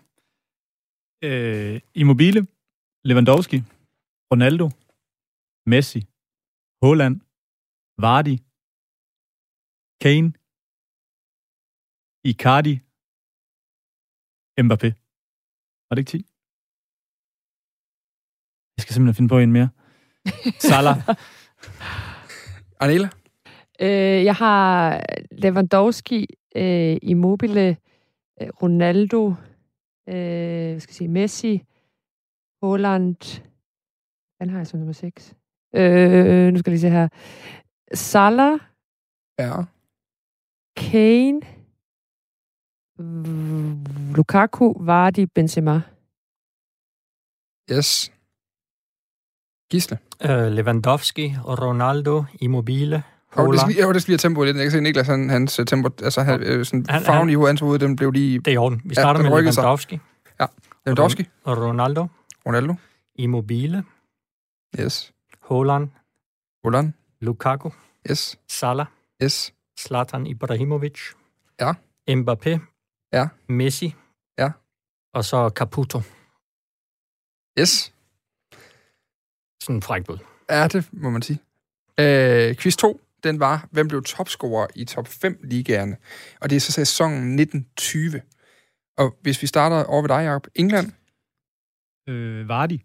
Øh, 1.24 1.80
Immobile, 1.96 2.48
Lewandowski, 3.10 3.58
Ronaldo, 4.32 4.66
Messi, 5.72 6.02
Haaland, 6.82 7.16
Vardy, 8.04 8.36
Kane, 10.04 10.30
Icardi, 12.32 12.76
Mbappé. 14.66 14.90
Var 15.88 15.94
det 15.96 16.02
ikke 16.02 16.12
10? 16.12 16.18
Jeg 18.76 18.82
skal 18.82 18.94
simpelthen 18.94 19.18
finde 19.18 19.30
på 19.34 19.40
en 19.40 19.52
mere. 19.52 19.70
Salah. 20.70 20.98
Arnela? 22.82 23.10
Øh, 23.82 24.20
jeg 24.30 24.36
har 24.36 25.02
Lewandowski, 25.32 26.28
øh, 26.56 26.98
Immobile, 27.02 27.78
øh, 28.42 28.50
Ronaldo, 28.62 29.24
øh, 30.10 30.72
hvad 30.72 30.80
skal 30.80 30.92
jeg 30.92 30.96
sige, 30.96 31.08
Messi, 31.08 31.64
Holland. 32.70 33.16
Hvad 34.38 34.48
har 34.48 34.58
jeg 34.58 34.68
som 34.68 34.80
nummer 34.80 34.94
6? 34.94 35.34
Øh, 35.76 36.54
nu 36.54 36.60
skal 36.60 36.72
jeg 36.72 36.80
lige 36.80 36.80
se 36.80 36.90
her. 36.90 37.08
Salah, 37.94 38.60
Ja. 39.40 39.54
Kane, 40.78 41.42
Lukaku, 44.16 44.74
Vardy, 44.86 45.28
Benzema. 45.36 45.82
Yes. 47.72 48.12
Gisle? 49.72 49.98
Øh, 50.24 50.52
Lewandowski, 50.52 51.36
Ronaldo, 51.46 52.24
Immobile, 52.42 52.96
Og 52.96 53.02
det 53.38 53.46
Holland. 53.46 53.72
skal, 53.72 53.82
jo, 53.84 53.94
det 53.94 54.02
skal 54.02 54.12
lige 54.12 54.20
have 54.24 54.30
tempo 54.30 54.44
lidt. 54.44 54.58
Jeg 54.58 54.64
kan 54.66 54.72
se, 54.72 54.82
Niklas, 54.82 55.08
han, 55.08 55.30
hans 55.30 55.60
øh, 55.60 55.66
tempo, 55.66 55.90
altså 56.04 56.22
han, 56.22 56.44
øh, 56.44 56.66
sådan 56.66 56.86
Han- 56.90 57.02
farven 57.04 57.20
han- 57.20 57.30
i 57.30 57.34
hovedet, 57.34 57.50
hans 57.50 57.60
hoved, 57.62 57.80
den 57.80 57.96
blev 57.96 58.12
lige 58.12 58.40
Det 58.40 58.48
er 58.48 58.52
i 58.52 58.58
orden. 58.58 58.82
Vi 58.84 58.90
Ja, 58.90 58.94
starter 58.94 59.22
den 59.22 59.32
med. 59.32 59.42
Lewandowski, 59.42 60.00
Lewandowski, 60.86 61.24
Ronaldo, 61.48 62.08
Ronaldo, 62.48 62.76
Immobile, 63.16 63.84
yes. 64.80 65.14
Holland, 65.40 65.90
Holland, 66.64 66.94
Lukaku, 67.22 67.70
yes, 68.10 68.40
Salah, 68.48 68.86
yes. 69.24 69.54
Zlatan 69.80 70.28
Ibrahimovic. 70.28 71.00
Ja. 71.60 71.74
Mbappé. 72.10 72.60
Ja. 73.14 73.28
Messi. 73.48 73.96
Ja. 74.38 74.52
Og 75.14 75.26
så 75.26 75.50
Caputo. 75.50 76.02
Yes. 77.60 77.94
Sådan 79.64 79.76
en 79.76 79.82
fræk 79.82 80.06
bud. 80.06 80.18
Ja, 80.50 80.68
det 80.68 80.90
må 80.92 81.10
man 81.10 81.22
sige. 81.22 81.40
Øh, 82.00 82.56
quiz 82.56 82.76
2, 82.76 83.02
den 83.24 83.40
var, 83.40 83.68
hvem 83.72 83.88
blev 83.88 84.04
topscorer 84.04 84.68
i 84.76 84.86
top 84.86 85.08
5 85.08 85.40
ligaerne? 85.44 85.98
Og 86.42 86.50
det 86.50 86.56
er 86.56 86.60
så 86.60 86.72
sæsonen 86.72 87.40
1920. 87.40 88.22
Og 88.98 89.18
hvis 89.22 89.42
vi 89.42 89.48
starter 89.48 89.84
over 89.84 90.02
ved 90.02 90.10
dig, 90.10 90.24
Jacob. 90.24 90.48
England, 90.56 90.92
øh, 92.08 92.48
Vardy 92.48 92.80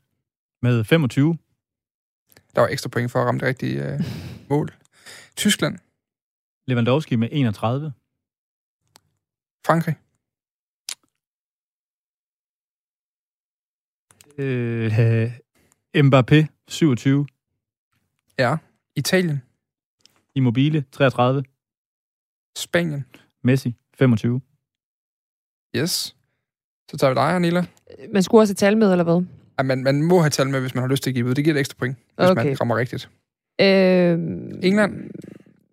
med 0.63 0.85
25. 0.85 1.39
der 2.55 2.61
var 2.61 2.69
ekstra 2.69 2.89
point 2.91 3.11
for 3.13 3.19
at 3.21 3.27
ramme 3.27 3.39
det 3.41 3.49
rigtige 3.49 3.93
øh, 3.93 4.01
mål. 4.51 4.75
Tyskland, 5.37 5.79
Lewandowski 6.67 7.17
med 7.17 7.29
31. 7.33 7.93
Frankrig, 9.67 9.97
Øh, 14.39 15.33
Mbappé 15.97 16.47
27. 16.69 17.27
ja. 18.39 18.57
Italien, 18.97 19.43
Immobile 20.35 20.85
33. 20.93 21.45
Spanien, 22.57 23.05
Messi 23.43 23.75
25. 23.95 24.41
yes. 25.77 26.17
Så 26.91 26.97
tager 26.97 27.11
vi 27.11 27.15
dig, 27.15 27.35
Anila. 27.37 27.65
Man 28.13 28.23
skulle 28.23 28.43
også 28.43 28.51
have 28.51 28.57
tal 28.69 28.77
med, 28.77 28.91
eller 28.93 29.05
hvad? 29.05 29.23
Ja, 29.59 29.63
man, 29.63 29.83
man 29.83 30.03
må 30.03 30.21
have 30.21 30.31
tal 30.31 30.49
med, 30.49 30.61
hvis 30.61 30.75
man 30.75 30.83
har 30.83 30.89
lyst 30.89 31.03
til 31.03 31.11
at 31.11 31.15
give 31.15 31.27
ud. 31.27 31.35
Det 31.35 31.45
giver 31.45 31.57
et 31.57 31.61
ekstra 31.61 31.75
point, 31.79 31.97
hvis 32.17 32.29
Okay. 32.31 32.45
man 32.47 32.61
rammer 32.61 32.77
rigtigt. 32.77 33.11
Øh, 33.61 34.13
England. 34.63 35.11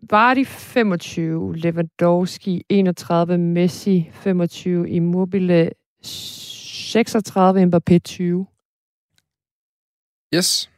Vardy 0.09 0.45
25, 0.45 1.55
Lewandowski 1.57 2.65
31, 2.69 3.37
Messi 3.37 4.09
25, 4.13 4.89
Immobile 4.89 5.71
36, 6.01 7.63
Mbappé 7.63 7.97
20. 7.97 8.45
Yes. 10.35 10.69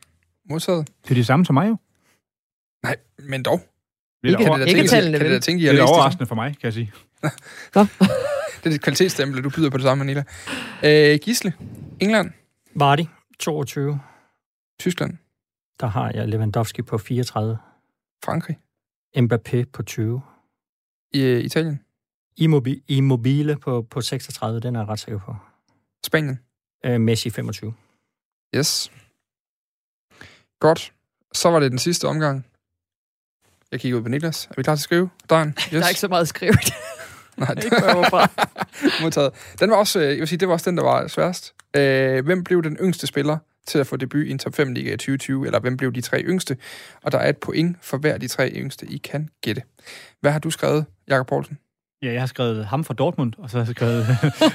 Modtaget. 0.50 0.88
Det 1.04 1.12
er 1.12 1.16
de 1.16 1.26
samme 1.26 1.46
som 1.46 1.54
mig 1.54 1.70
jo. 1.70 1.78
Nej, 2.84 2.96
men 3.20 3.44
dog. 3.44 3.60
Det 4.24 4.34
er 4.34 4.40
Ikke- 4.40 4.50
over- 4.50 4.58
da 4.58 4.64
ikke 4.64 4.78
tænke, 4.80 4.90
tallene, 4.90 5.18
kan 5.18 5.26
det 5.26 5.34
vel? 5.34 5.42
tænke, 5.42 5.62
det 5.64 5.70
er 5.70 5.74
det. 5.74 5.82
overraskende 5.82 6.26
for 6.26 6.36
mig, 6.36 6.52
kan 6.52 6.60
jeg 6.64 6.74
sige. 6.74 6.92
Det 8.60 8.66
er 8.66 8.70
det 8.70 8.82
kvalitetsstempel, 8.82 9.44
du 9.44 9.50
byder 9.50 9.70
på 9.70 9.78
det 9.78 9.84
samme, 9.84 10.04
Anila. 10.04 10.24
Øh, 10.84 11.20
Gisle. 11.24 11.54
England. 12.00 12.32
Vardy, 12.76 13.06
22. 13.40 14.00
Tyskland. 14.80 15.18
Der 15.80 15.88
har 15.88 16.12
jeg 16.16 16.28
Lewandowski 16.28 16.82
på 16.82 16.98
34. 16.98 17.58
Frankrig. 18.26 18.60
Mbappé 19.18 19.64
på 19.74 19.84
20. 19.84 20.22
I, 21.14 21.22
øh, 21.22 21.40
Italien. 21.44 21.80
Immobi- 22.42 22.84
Immobile 22.88 23.58
på, 23.58 23.82
på 23.82 24.02
36, 24.02 24.60
den 24.60 24.76
er 24.76 24.80
jeg 24.80 24.88
ret 24.88 25.00
sikker 25.00 25.20
på. 25.20 25.36
Spanien. 26.06 26.40
Øh, 26.86 27.02
Messi 27.02 27.30
25. 27.30 27.74
Yes. 28.56 28.92
Godt. 30.60 30.94
Så 31.34 31.50
var 31.50 31.60
det 31.60 31.72
den 31.72 31.80
sidste 31.80 32.08
omgang. 32.08 32.46
Jeg 33.72 33.80
kigger 33.80 33.98
ud 33.98 34.04
på 34.04 34.10
Niklas. 34.10 34.46
Er 34.46 34.54
vi 34.58 34.64
klar 34.64 34.76
til 34.76 34.80
at 34.80 34.84
skrive? 34.84 35.10
Dejen? 35.30 35.50
Yes. 35.50 35.70
Der 35.72 35.84
er 35.84 35.88
ikke 35.90 36.00
så 36.00 36.08
meget 36.08 36.28
skrevet. 36.28 36.74
Nej, 37.40 37.56
jeg 37.88 37.98
var 37.98 38.10
fra. 38.10 38.48
modtaget. 39.04 39.32
Den 39.60 39.70
var 39.70 39.76
også, 39.76 40.00
øh, 40.00 40.06
jeg 40.06 40.20
vil 40.20 40.28
sige, 40.28 40.40
det 40.40 40.48
var 40.48 40.54
også 40.54 40.70
den, 40.70 40.78
der 40.78 40.84
var 40.84 41.08
sværest. 41.08 41.54
Øh, 41.76 42.26
hvem 42.26 42.44
blev 42.44 42.64
den 42.64 42.78
yngste 42.82 43.08
spiller 43.08 43.38
til 43.68 43.80
at 43.80 43.88
få 43.88 43.98
debut 43.98 44.26
i 44.26 44.32
en 44.32 44.40
top 44.40 44.56
5 44.56 44.74
liga 44.74 44.90
i 44.90 44.98
2020? 44.98 45.46
Eller 45.46 45.60
hvem 45.60 45.78
blev 45.78 45.94
de 45.94 46.02
tre 46.02 46.22
yngste? 46.22 46.58
Og 47.04 47.12
der 47.12 47.18
er 47.18 47.30
et 47.30 47.38
point 47.38 47.78
for 47.82 47.98
hver 47.98 48.14
af 48.14 48.20
de 48.20 48.28
tre 48.28 48.50
yngste, 48.50 48.86
I 48.86 48.98
kan 48.98 49.30
gætte. 49.42 49.62
Hvad 50.22 50.32
har 50.32 50.40
du 50.40 50.50
skrevet, 50.50 50.86
Jakob 51.08 51.28
Poulsen? 51.28 51.58
Ja, 52.02 52.12
jeg 52.12 52.22
har 52.22 52.28
skrevet 52.28 52.66
ham 52.66 52.84
fra 52.84 52.94
Dortmund, 52.94 53.34
og 53.38 53.50
så 53.50 53.58
har 53.58 53.66
jeg 53.66 53.76
skrevet, 53.76 54.06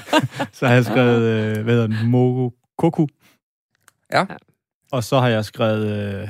så 0.57 0.67
har 0.67 0.73
jeg 0.73 0.85
skrevet 0.85 1.21
øh, 1.21 1.63
hvad 1.63 1.73
hedder 1.73 1.87
den, 1.87 2.09
Mogo 2.09 2.49
Koku. 2.77 3.07
Ja. 4.11 4.25
Og 4.91 5.03
så 5.03 5.19
har 5.19 5.27
jeg 5.27 5.45
skrevet 5.45 5.87
øh, 6.21 6.27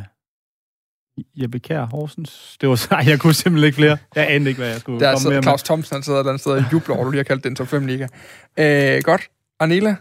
Jeppe 1.35 1.59
Kjær 1.59 1.85
Horsens. 1.85 2.57
Det 2.61 2.69
var 2.69 2.75
så, 2.85 3.03
jeg 3.05 3.19
kunne 3.19 3.33
simpelthen 3.33 3.65
ikke 3.67 3.75
flere. 3.75 3.97
Jeg 4.15 4.31
anede 4.31 4.49
ikke, 4.49 4.59
hvad 4.61 4.69
jeg 4.69 4.79
skulle 4.79 4.99
Der 4.99 5.07
er 5.07 5.13
komme 5.13 5.29
med. 5.29 5.35
så, 5.37 5.45
Claus 5.45 5.63
Thomsen, 5.63 5.95
han 5.95 6.03
sidder 6.03 6.19
et 6.19 6.21
eller 6.21 6.31
andet 6.31 6.41
sted 6.41 6.51
og 6.51 6.63
jubler 6.73 6.95
over, 6.95 7.03
du 7.05 7.11
lige 7.11 7.19
har 7.19 7.23
kaldt 7.23 7.43
den 7.43 7.55
top 7.55 7.67
5 7.67 7.85
liga. 7.85 8.07
Øh, 8.59 9.01
godt. 9.03 9.29
Arnela? 9.59 9.95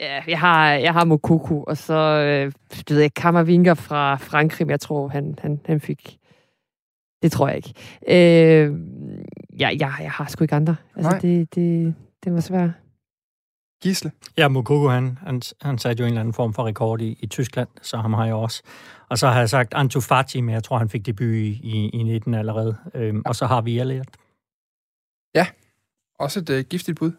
Ja, 0.00 0.22
jeg 0.28 0.40
har, 0.40 0.72
jeg 0.72 0.92
har 0.92 1.04
Mokuku, 1.04 1.62
og 1.66 1.76
så, 1.76 1.94
øh, 1.94 2.52
det 2.70 2.90
ved 2.90 3.00
jeg, 3.00 3.14
Kammervinger 3.14 3.74
fra 3.74 4.16
Frankrig, 4.16 4.66
men 4.66 4.70
jeg 4.70 4.80
tror, 4.80 5.08
han, 5.08 5.34
han, 5.42 5.60
han 5.66 5.80
fik... 5.80 6.16
Det 7.22 7.32
tror 7.32 7.48
jeg 7.48 7.56
ikke. 7.56 7.74
Øh, 8.08 8.72
ja, 9.60 9.68
jeg, 9.68 9.92
jeg 10.00 10.10
har 10.10 10.26
sgu 10.28 10.44
ikke 10.44 10.54
andre. 10.54 10.76
Altså, 10.96 11.10
Nej. 11.10 11.18
det, 11.18 11.54
det, 11.54 11.94
det 12.24 12.32
var 12.34 12.40
svært. 12.40 12.70
Gisle? 13.82 14.10
Ja, 14.36 14.48
Mokoko, 14.48 14.88
han, 14.88 15.18
han, 15.26 15.42
han 15.62 15.78
satte 15.78 16.00
jo 16.00 16.04
en 16.06 16.12
eller 16.12 16.20
anden 16.20 16.34
form 16.34 16.54
for 16.54 16.66
rekord 16.66 17.00
i, 17.00 17.18
i 17.20 17.26
Tyskland, 17.26 17.68
så 17.82 17.96
ham 17.96 18.12
har 18.12 18.24
jeg 18.24 18.34
også. 18.34 18.62
Og 19.10 19.18
så 19.18 19.28
har 19.28 19.38
jeg 19.38 19.50
sagt 19.50 19.74
Antu 19.74 20.00
Fati, 20.00 20.40
men 20.40 20.54
jeg 20.54 20.64
tror, 20.64 20.78
han 20.78 20.88
fik 20.88 21.06
debut 21.06 21.34
i, 21.34 21.60
i, 21.62 21.88
i 21.88 22.02
19 22.02 22.34
allerede. 22.34 22.76
Øhm, 22.94 23.22
og 23.26 23.36
så 23.36 23.46
har 23.46 23.60
vi 23.60 23.78
Elliot. 23.78 24.08
Også 26.18 26.40
et 26.40 26.50
uh, 26.50 26.60
giftigt 26.60 26.98
bud. 26.98 27.12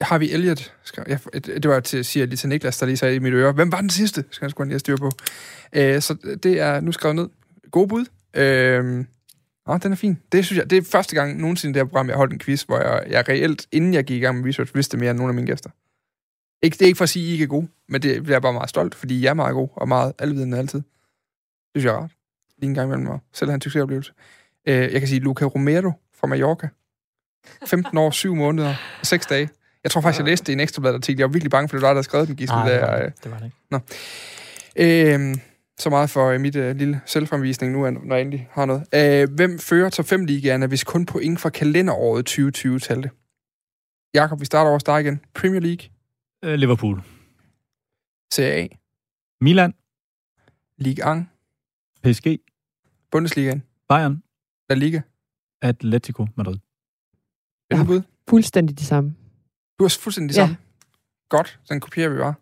Har 0.00 0.18
vi 0.18 0.32
Elliot? 0.32 0.74
Skal, 0.82 1.04
jeg, 1.08 1.20
det 1.44 1.68
var 1.68 1.80
til, 1.80 2.04
siger 2.04 2.22
jeg 2.22 2.28
lige 2.28 2.36
til 2.36 2.48
Niklas, 2.48 2.78
der 2.78 2.86
lige 2.86 2.96
sagde 2.96 3.14
i 3.14 3.18
mit 3.18 3.32
øre. 3.32 3.52
Hvem 3.52 3.72
var 3.72 3.80
den 3.80 3.90
sidste? 3.90 4.24
Skal 4.30 4.46
jeg 4.46 4.50
sgu 4.50 4.62
lige 4.62 4.72
have 4.72 4.78
styr 4.78 4.96
på. 4.96 5.06
Uh, 5.06 6.00
så 6.00 6.36
det 6.42 6.60
er 6.60 6.80
nu 6.80 6.92
skrevet 6.92 7.16
ned. 7.16 7.28
God 7.70 7.88
bud. 7.88 8.06
Uh, 8.38 9.04
Nå, 9.66 9.78
den 9.78 9.92
er 9.92 9.96
fin. 9.96 10.18
Det 10.32 10.46
synes 10.46 10.58
jeg, 10.58 10.70
det 10.70 10.78
er 10.78 10.82
første 10.92 11.14
gang 11.14 11.40
nogensinde 11.40 11.70
i 11.70 11.74
det 11.74 11.80
her 11.80 11.88
program, 11.88 12.06
jeg 12.06 12.14
har 12.14 12.18
holdt 12.18 12.32
en 12.32 12.38
quiz, 12.38 12.62
hvor 12.62 12.78
jeg, 12.78 13.04
jeg 13.08 13.28
reelt, 13.28 13.66
inden 13.72 13.94
jeg 13.94 14.04
gik 14.04 14.16
i 14.16 14.20
gang 14.20 14.36
med 14.36 14.48
research, 14.48 14.74
vidste 14.74 14.96
mere 14.96 15.10
end 15.10 15.18
nogle 15.18 15.30
af 15.30 15.34
mine 15.34 15.46
gæster. 15.46 15.70
Ikke, 16.62 16.74
det 16.74 16.82
er 16.82 16.86
ikke 16.86 16.96
for 16.96 17.02
at 17.02 17.08
sige, 17.08 17.24
at 17.24 17.28
I 17.28 17.32
ikke 17.32 17.42
er 17.42 17.48
gode, 17.48 17.68
men 17.88 18.02
det 18.02 18.28
jeg 18.28 18.34
er 18.34 18.40
bare 18.40 18.52
meget 18.52 18.68
stolt, 18.68 18.94
fordi 18.94 19.20
I 19.20 19.26
er 19.26 19.34
meget 19.34 19.54
gode 19.54 19.70
og 19.74 19.88
meget 19.88 20.12
alvidende 20.18 20.58
altid. 20.58 20.78
Det 20.78 20.86
synes 21.76 21.84
jeg 21.84 21.94
er 21.94 21.98
rart. 21.98 22.10
Lige 22.58 22.68
en 22.68 22.74
gang 22.74 22.86
imellem 22.86 23.06
mig. 23.06 23.18
Selv 23.32 23.50
have 23.50 23.54
en 23.54 23.60
succesoplevelse. 23.60 24.12
Uh, 24.68 24.74
jeg 24.74 25.00
kan 25.00 25.08
sige 25.08 25.20
Luca 25.20 25.44
Romero 25.44 25.92
fra 26.20 26.26
Mallorca. 26.26 26.68
15 27.66 27.98
år, 27.98 28.10
7 28.10 28.34
måneder 28.34 28.74
og 29.00 29.06
6 29.06 29.26
dage. 29.26 29.48
Jeg 29.84 29.90
tror 29.90 30.00
faktisk, 30.00 30.18
jeg 30.18 30.26
læste 30.26 30.44
det 30.44 30.48
i 30.48 30.52
en 30.52 30.60
ekstrabladet 30.60 30.94
artikel. 30.94 31.18
Jeg 31.18 31.28
var 31.28 31.32
virkelig 31.32 31.50
bange 31.50 31.68
for, 31.68 31.76
det 31.76 31.82
var 31.82 31.88
der 31.88 31.94
havde 31.94 32.04
skrevet 32.04 32.28
den, 32.28 32.36
Gisle. 32.36 32.54
Nej, 32.54 32.72
det 32.72 32.80
der, 32.80 33.04
øh, 33.04 33.10
det, 33.24 33.30
var 33.30 33.38
det 33.38 33.52
ikke. 34.76 35.14
øh, 35.14 35.36
så 35.78 35.90
meget 35.90 36.10
for 36.10 36.26
øh, 36.26 36.40
mit 36.40 36.56
øh, 36.56 36.76
lille 36.76 37.00
selvfremvisning 37.06 37.72
nu, 37.72 37.90
når 37.90 38.14
jeg 38.14 38.20
endelig 38.20 38.48
har 38.50 38.64
noget. 38.64 38.84
Øh, 38.94 39.34
hvem 39.34 39.58
fører 39.58 39.90
top 39.90 40.06
5 40.06 40.24
ligaerne, 40.24 40.66
hvis 40.66 40.84
kun 40.84 41.06
point 41.06 41.40
fra 41.40 41.50
kalenderåret 41.50 42.26
2020 42.26 42.78
talte? 42.78 43.10
Jakob, 44.14 44.40
vi 44.40 44.44
starter 44.44 44.70
over 44.70 44.78
dig 44.78 45.00
igen. 45.00 45.20
Premier 45.34 45.60
League, 45.60 45.88
Øh, 46.44 46.54
Liverpool. 46.54 47.02
Serie 48.32 48.52
A, 48.62 48.68
Milan. 49.40 49.74
Ligue 50.78 51.16
1, 51.16 51.26
PSG. 52.02 52.26
Bundesligaen, 53.10 53.62
Bayern. 53.88 54.22
La 54.70 54.74
Liga. 54.74 55.00
Atletico 55.62 56.26
Madrid. 56.36 56.58
Hvilket 57.68 57.86
bud? 57.86 58.02
Fuldstændig 58.30 58.78
de 58.78 58.84
samme. 58.84 59.14
Du 59.78 59.84
har 59.84 59.96
fuldstændig 60.00 60.28
det 60.34 60.36
Ja. 60.40 60.42
samme. 60.46 60.56
Godt, 61.28 61.60
den 61.68 61.80
kopierer 61.80 62.08
vi 62.08 62.16
bare. 62.18 62.34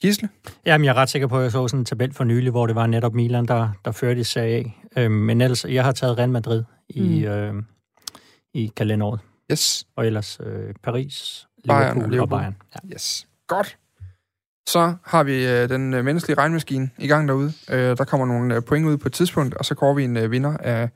Gisle? 0.00 0.28
Jamen, 0.66 0.84
jeg 0.84 0.90
er 0.90 0.94
ret 0.94 1.08
sikker 1.10 1.28
på, 1.28 1.36
at 1.38 1.42
jeg 1.42 1.52
så 1.52 1.68
sådan 1.68 1.80
en 1.80 1.84
tabel 1.84 2.12
for 2.12 2.24
nylig, 2.24 2.50
hvor 2.50 2.66
det 2.66 2.76
var 2.76 2.86
netop 2.86 3.14
Milan, 3.14 3.46
der, 3.46 3.72
der 3.84 3.92
førte 3.92 4.20
i 4.20 4.24
Serie 4.24 4.72
A. 4.96 5.02
Øhm, 5.02 5.12
men 5.12 5.40
ellers, 5.40 5.64
jeg 5.64 5.84
har 5.84 5.92
taget 5.92 6.18
Real 6.18 6.30
Madrid 6.30 6.64
i, 6.88 7.00
mm. 7.18 7.24
øh, 7.24 7.62
i 8.54 8.66
kalenderåret. 8.76 9.20
Yes. 9.52 9.86
Og 9.96 10.06
ellers 10.06 10.38
øh, 10.40 10.74
Paris, 10.82 11.46
Liverpool 11.64 11.96
og 11.98 12.04
og, 12.04 12.10
Liverpool. 12.10 12.32
og 12.32 12.38
Bayern. 12.40 12.56
Ja. 12.74 12.94
Yes. 12.94 13.26
Godt. 13.46 13.78
Så 14.68 14.94
har 15.04 15.22
vi 15.22 15.46
øh, 15.48 15.68
den 15.68 15.94
øh, 15.94 16.04
menneskelige 16.04 16.38
regnmaskine 16.38 16.90
i 16.98 17.06
gang 17.06 17.28
derude. 17.28 17.52
Øh, 17.70 17.96
der 17.96 18.04
kommer 18.04 18.26
nogle 18.26 18.54
øh, 18.54 18.62
point 18.62 18.86
ud 18.86 18.96
på 18.96 19.08
et 19.08 19.12
tidspunkt, 19.12 19.54
og 19.54 19.64
så 19.64 19.74
går 19.74 19.94
vi 19.94 20.04
en 20.04 20.16
øh, 20.16 20.30
vinder 20.30 20.56
af 20.56 20.88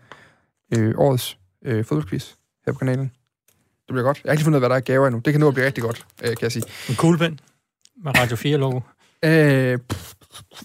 øh, 0.77 0.95
årets 0.97 1.39
øh, 1.65 1.85
fodboldquiz 1.85 2.33
her 2.67 2.73
på 2.73 2.79
kanalen. 2.79 3.05
Det 3.87 3.93
bliver 3.95 4.03
godt. 4.03 4.21
Jeg 4.25 4.31
har 4.31 4.33
ikke 4.33 4.45
fundet 4.45 4.59
ud 4.59 4.63
af, 4.63 4.69
hvad 4.69 4.71
der 4.71 4.77
er 4.77 4.81
gaver 4.81 5.07
endnu. 5.07 5.21
Det 5.25 5.33
kan 5.33 5.41
nå 5.41 5.49
at 5.49 5.55
blive 5.55 5.67
rigtig 5.67 5.85
godt, 5.85 6.07
øh, 6.23 6.29
kan 6.29 6.43
jeg 6.43 6.53
sige. 6.53 6.65
En 6.89 6.95
kuglepen 6.97 7.41
med 8.05 8.13
Radio 8.19 8.37
4-logo. 8.37 8.81
Øh, 9.25 9.79
pff, 9.79 10.15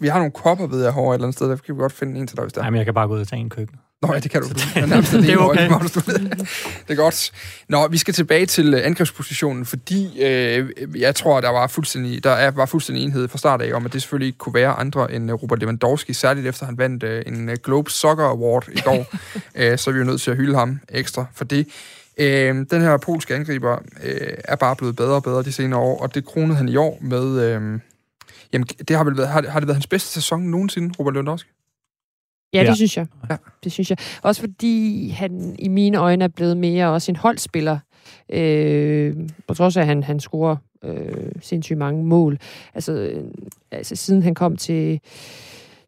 vi 0.02 0.08
har 0.08 0.18
nogle 0.18 0.32
kopper, 0.32 0.68
ved 0.68 0.84
jeg, 0.84 0.94
herovre 0.94 1.14
et 1.14 1.18
eller 1.18 1.26
andet 1.26 1.36
sted. 1.36 1.50
Der 1.50 1.56
kan 1.56 1.76
vi 1.76 1.80
godt 1.80 1.92
finde 1.94 2.20
en 2.20 2.28
til 2.28 2.38
dig, 2.38 2.44
hvis 2.44 2.54
der 2.54 2.60
er. 2.62 2.64
Nej, 2.64 2.70
men 2.70 2.78
jeg 2.78 2.86
kan 2.86 2.94
bare 2.94 3.08
gå 3.08 3.14
ud 3.14 3.20
og 3.20 3.28
tage 3.28 3.40
en 3.40 3.50
køkken. 3.50 3.80
Nå 4.08 4.14
ja, 4.14 4.20
det 4.20 4.32
kan 4.32 4.42
du. 4.42 4.48
Nærmest 4.88 5.12
Det 5.12 5.30
er 5.30 5.38
okay. 5.50 5.70
Magnus, 5.70 5.92
du 5.92 6.00
ved. 6.00 6.20
Det 6.20 6.90
er 6.90 6.96
godt. 6.96 7.32
Nå, 7.70 7.88
vi 7.88 7.98
skal 7.98 8.14
tilbage 8.14 8.46
til 8.46 8.74
øh, 8.74 8.86
angrebspositionen, 8.86 9.66
fordi 9.66 10.22
øh, 10.24 10.70
jeg 10.96 11.16
tror, 11.16 11.42
der 11.42 11.50
var 11.50 11.68
fuldstændig, 11.68 12.24
der 12.24 12.30
er, 12.32 12.52
var 12.52 12.66
fuldstændig 12.66 13.04
enhed 13.04 13.28
fra 13.28 13.38
start 13.38 13.62
af 13.62 13.74
om, 13.74 13.86
at 13.86 13.94
det 13.94 14.02
selvfølgelig 14.02 14.26
ikke 14.28 14.38
kunne 14.38 14.54
være 14.56 14.70
andre 14.74 15.12
end 15.14 15.32
øh, 15.32 15.34
Robert 15.44 15.60
Lewandowski, 15.60 16.14
særligt 16.14 16.48
efter 16.48 16.66
han 16.66 16.78
vandt 16.78 17.04
øh, 17.04 17.24
en 17.28 17.50
øh, 17.50 17.58
Globe 17.64 17.92
Soccer 17.92 18.26
Award 18.26 18.68
i 18.74 18.80
går. 18.82 19.06
øh, 19.56 19.78
så 19.78 19.90
er 19.90 19.94
vi 19.94 20.00
jo 20.00 20.06
nødt 20.06 20.22
til 20.22 20.32
at 20.32 20.38
hylde 20.38 20.56
ham 20.56 20.80
ekstra 20.90 21.26
for 21.36 21.44
det. 21.46 21.68
Øh, 22.18 22.56
den 22.72 22.82
her 22.82 22.98
polske 22.98 23.36
angriber 23.36 23.78
øh, 24.04 24.18
er 24.46 24.56
bare 24.56 24.76
blevet 24.76 24.96
bedre 24.96 25.14
og 25.16 25.24
bedre 25.24 25.44
de 25.44 25.52
senere 25.52 25.80
år, 25.80 26.02
og 26.02 26.16
det 26.16 26.26
kronede 26.26 26.56
han 26.58 26.70
i 26.70 26.76
år 26.76 26.98
med... 27.02 27.42
Øh, 27.42 27.80
jamen, 28.54 28.68
det 28.88 28.96
har, 28.98 29.04
vel 29.04 29.18
været, 29.18 29.30
har, 29.30 29.42
det- 29.42 29.52
har 29.52 29.60
det 29.60 29.68
været 29.68 29.76
hans 29.76 29.88
bedste 29.88 30.10
sæson 30.10 30.42
nogensinde, 30.42 30.94
Robert 31.00 31.14
Lewandowski? 31.14 31.50
Ja, 32.54 32.60
det 32.60 32.68
Ja. 32.68 32.74
synes 32.74 32.98
jeg. 32.98 33.06
Ja. 33.30 33.36
Det 33.64 33.72
synes 33.72 33.90
jeg. 33.90 33.98
Også 34.24 34.42
fordi 34.42 35.08
han 35.10 35.56
i 35.60 35.68
mine 35.68 35.98
øjne 35.98 36.24
er 36.24 36.28
blevet 36.28 36.58
mere 36.58 36.90
også 36.90 37.12
en 37.12 37.16
holdspiller. 37.16 37.78
Øh, 38.30 39.16
på 39.48 39.54
trods 39.54 39.78
af, 39.78 39.82
at 39.82 39.88
han, 39.88 40.04
han 40.04 40.20
scorer 40.20 40.56
øh, 40.84 41.32
sindssygt 41.42 41.78
mange 41.80 42.04
mål. 42.04 42.38
Altså, 42.76 42.92
øh, 42.94 43.24
altså 43.72 43.96
siden 43.96 44.24
han 44.24 44.34
kom 44.36 44.56
til, 44.58 45.00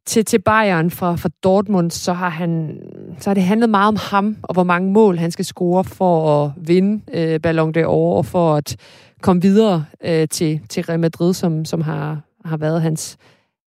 til, 0.06 0.26
til 0.26 0.42
Bayern 0.42 0.92
fra, 0.92 1.16
fra 1.16 1.30
Dortmund, 1.44 1.92
så 1.92 2.14
har, 2.14 2.30
han, 2.30 2.80
så 3.20 3.30
har 3.30 3.34
det 3.34 3.44
handlet 3.44 3.70
meget 3.70 3.88
om 3.88 3.98
ham, 4.02 4.38
og 4.42 4.54
hvor 4.54 4.64
mange 4.64 4.92
mål 4.92 5.18
han 5.18 5.32
skal 5.32 5.46
score 5.46 5.84
for 5.84 6.44
at 6.46 6.52
vinde 6.58 7.02
øh, 7.14 7.40
Ballon 7.40 7.74
d'Or, 7.78 7.88
og 7.88 8.26
for 8.26 8.56
at 8.56 8.76
komme 9.22 9.42
videre 9.42 9.86
øh, 10.06 10.28
til, 10.28 10.60
til 10.70 10.84
Real 10.84 11.00
Madrid, 11.00 11.34
som, 11.34 11.66
som 11.66 11.82
har, 11.82 12.22
har 12.46 12.58
været 12.58 12.82
hans, 12.82 13.18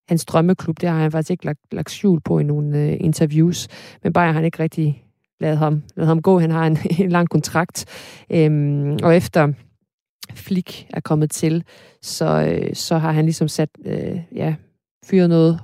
hans 0.09 0.25
drømmeklub. 0.25 0.81
Det 0.81 0.89
har 0.89 0.99
han 0.99 1.13
faktisk 1.13 1.31
ikke 1.31 1.45
lagt, 1.45 1.61
lagt 1.73 1.91
skjul 1.91 2.21
på 2.21 2.39
i 2.39 2.43
nogle 2.43 2.79
øh, 2.79 2.97
interviews. 3.01 3.69
Men 4.03 4.13
Bayern 4.13 4.29
har 4.29 4.35
han 4.35 4.45
ikke 4.45 4.63
rigtig 4.63 5.05
ladet 5.41 5.59
ham, 5.59 5.83
ladet 5.97 6.09
ham 6.09 6.23
gå. 6.23 6.39
Han 6.39 6.51
har 6.51 6.67
en, 6.67 6.79
en 7.05 7.11
lang 7.11 7.29
kontrakt. 7.29 7.85
Øhm, 8.31 8.99
og 9.03 9.17
efter 9.17 9.53
Flick 10.35 10.87
er 10.91 11.01
kommet 11.01 11.31
til, 11.31 11.65
så, 12.03 12.27
øh, 12.27 12.75
så 12.75 12.99
har 12.99 13.13
han 13.13 13.25
ligesom 13.25 13.49
sat, 13.49 13.71
øh, 13.85 14.21
ja, 14.35 14.55
fyret 15.05 15.29
noget 15.29 15.61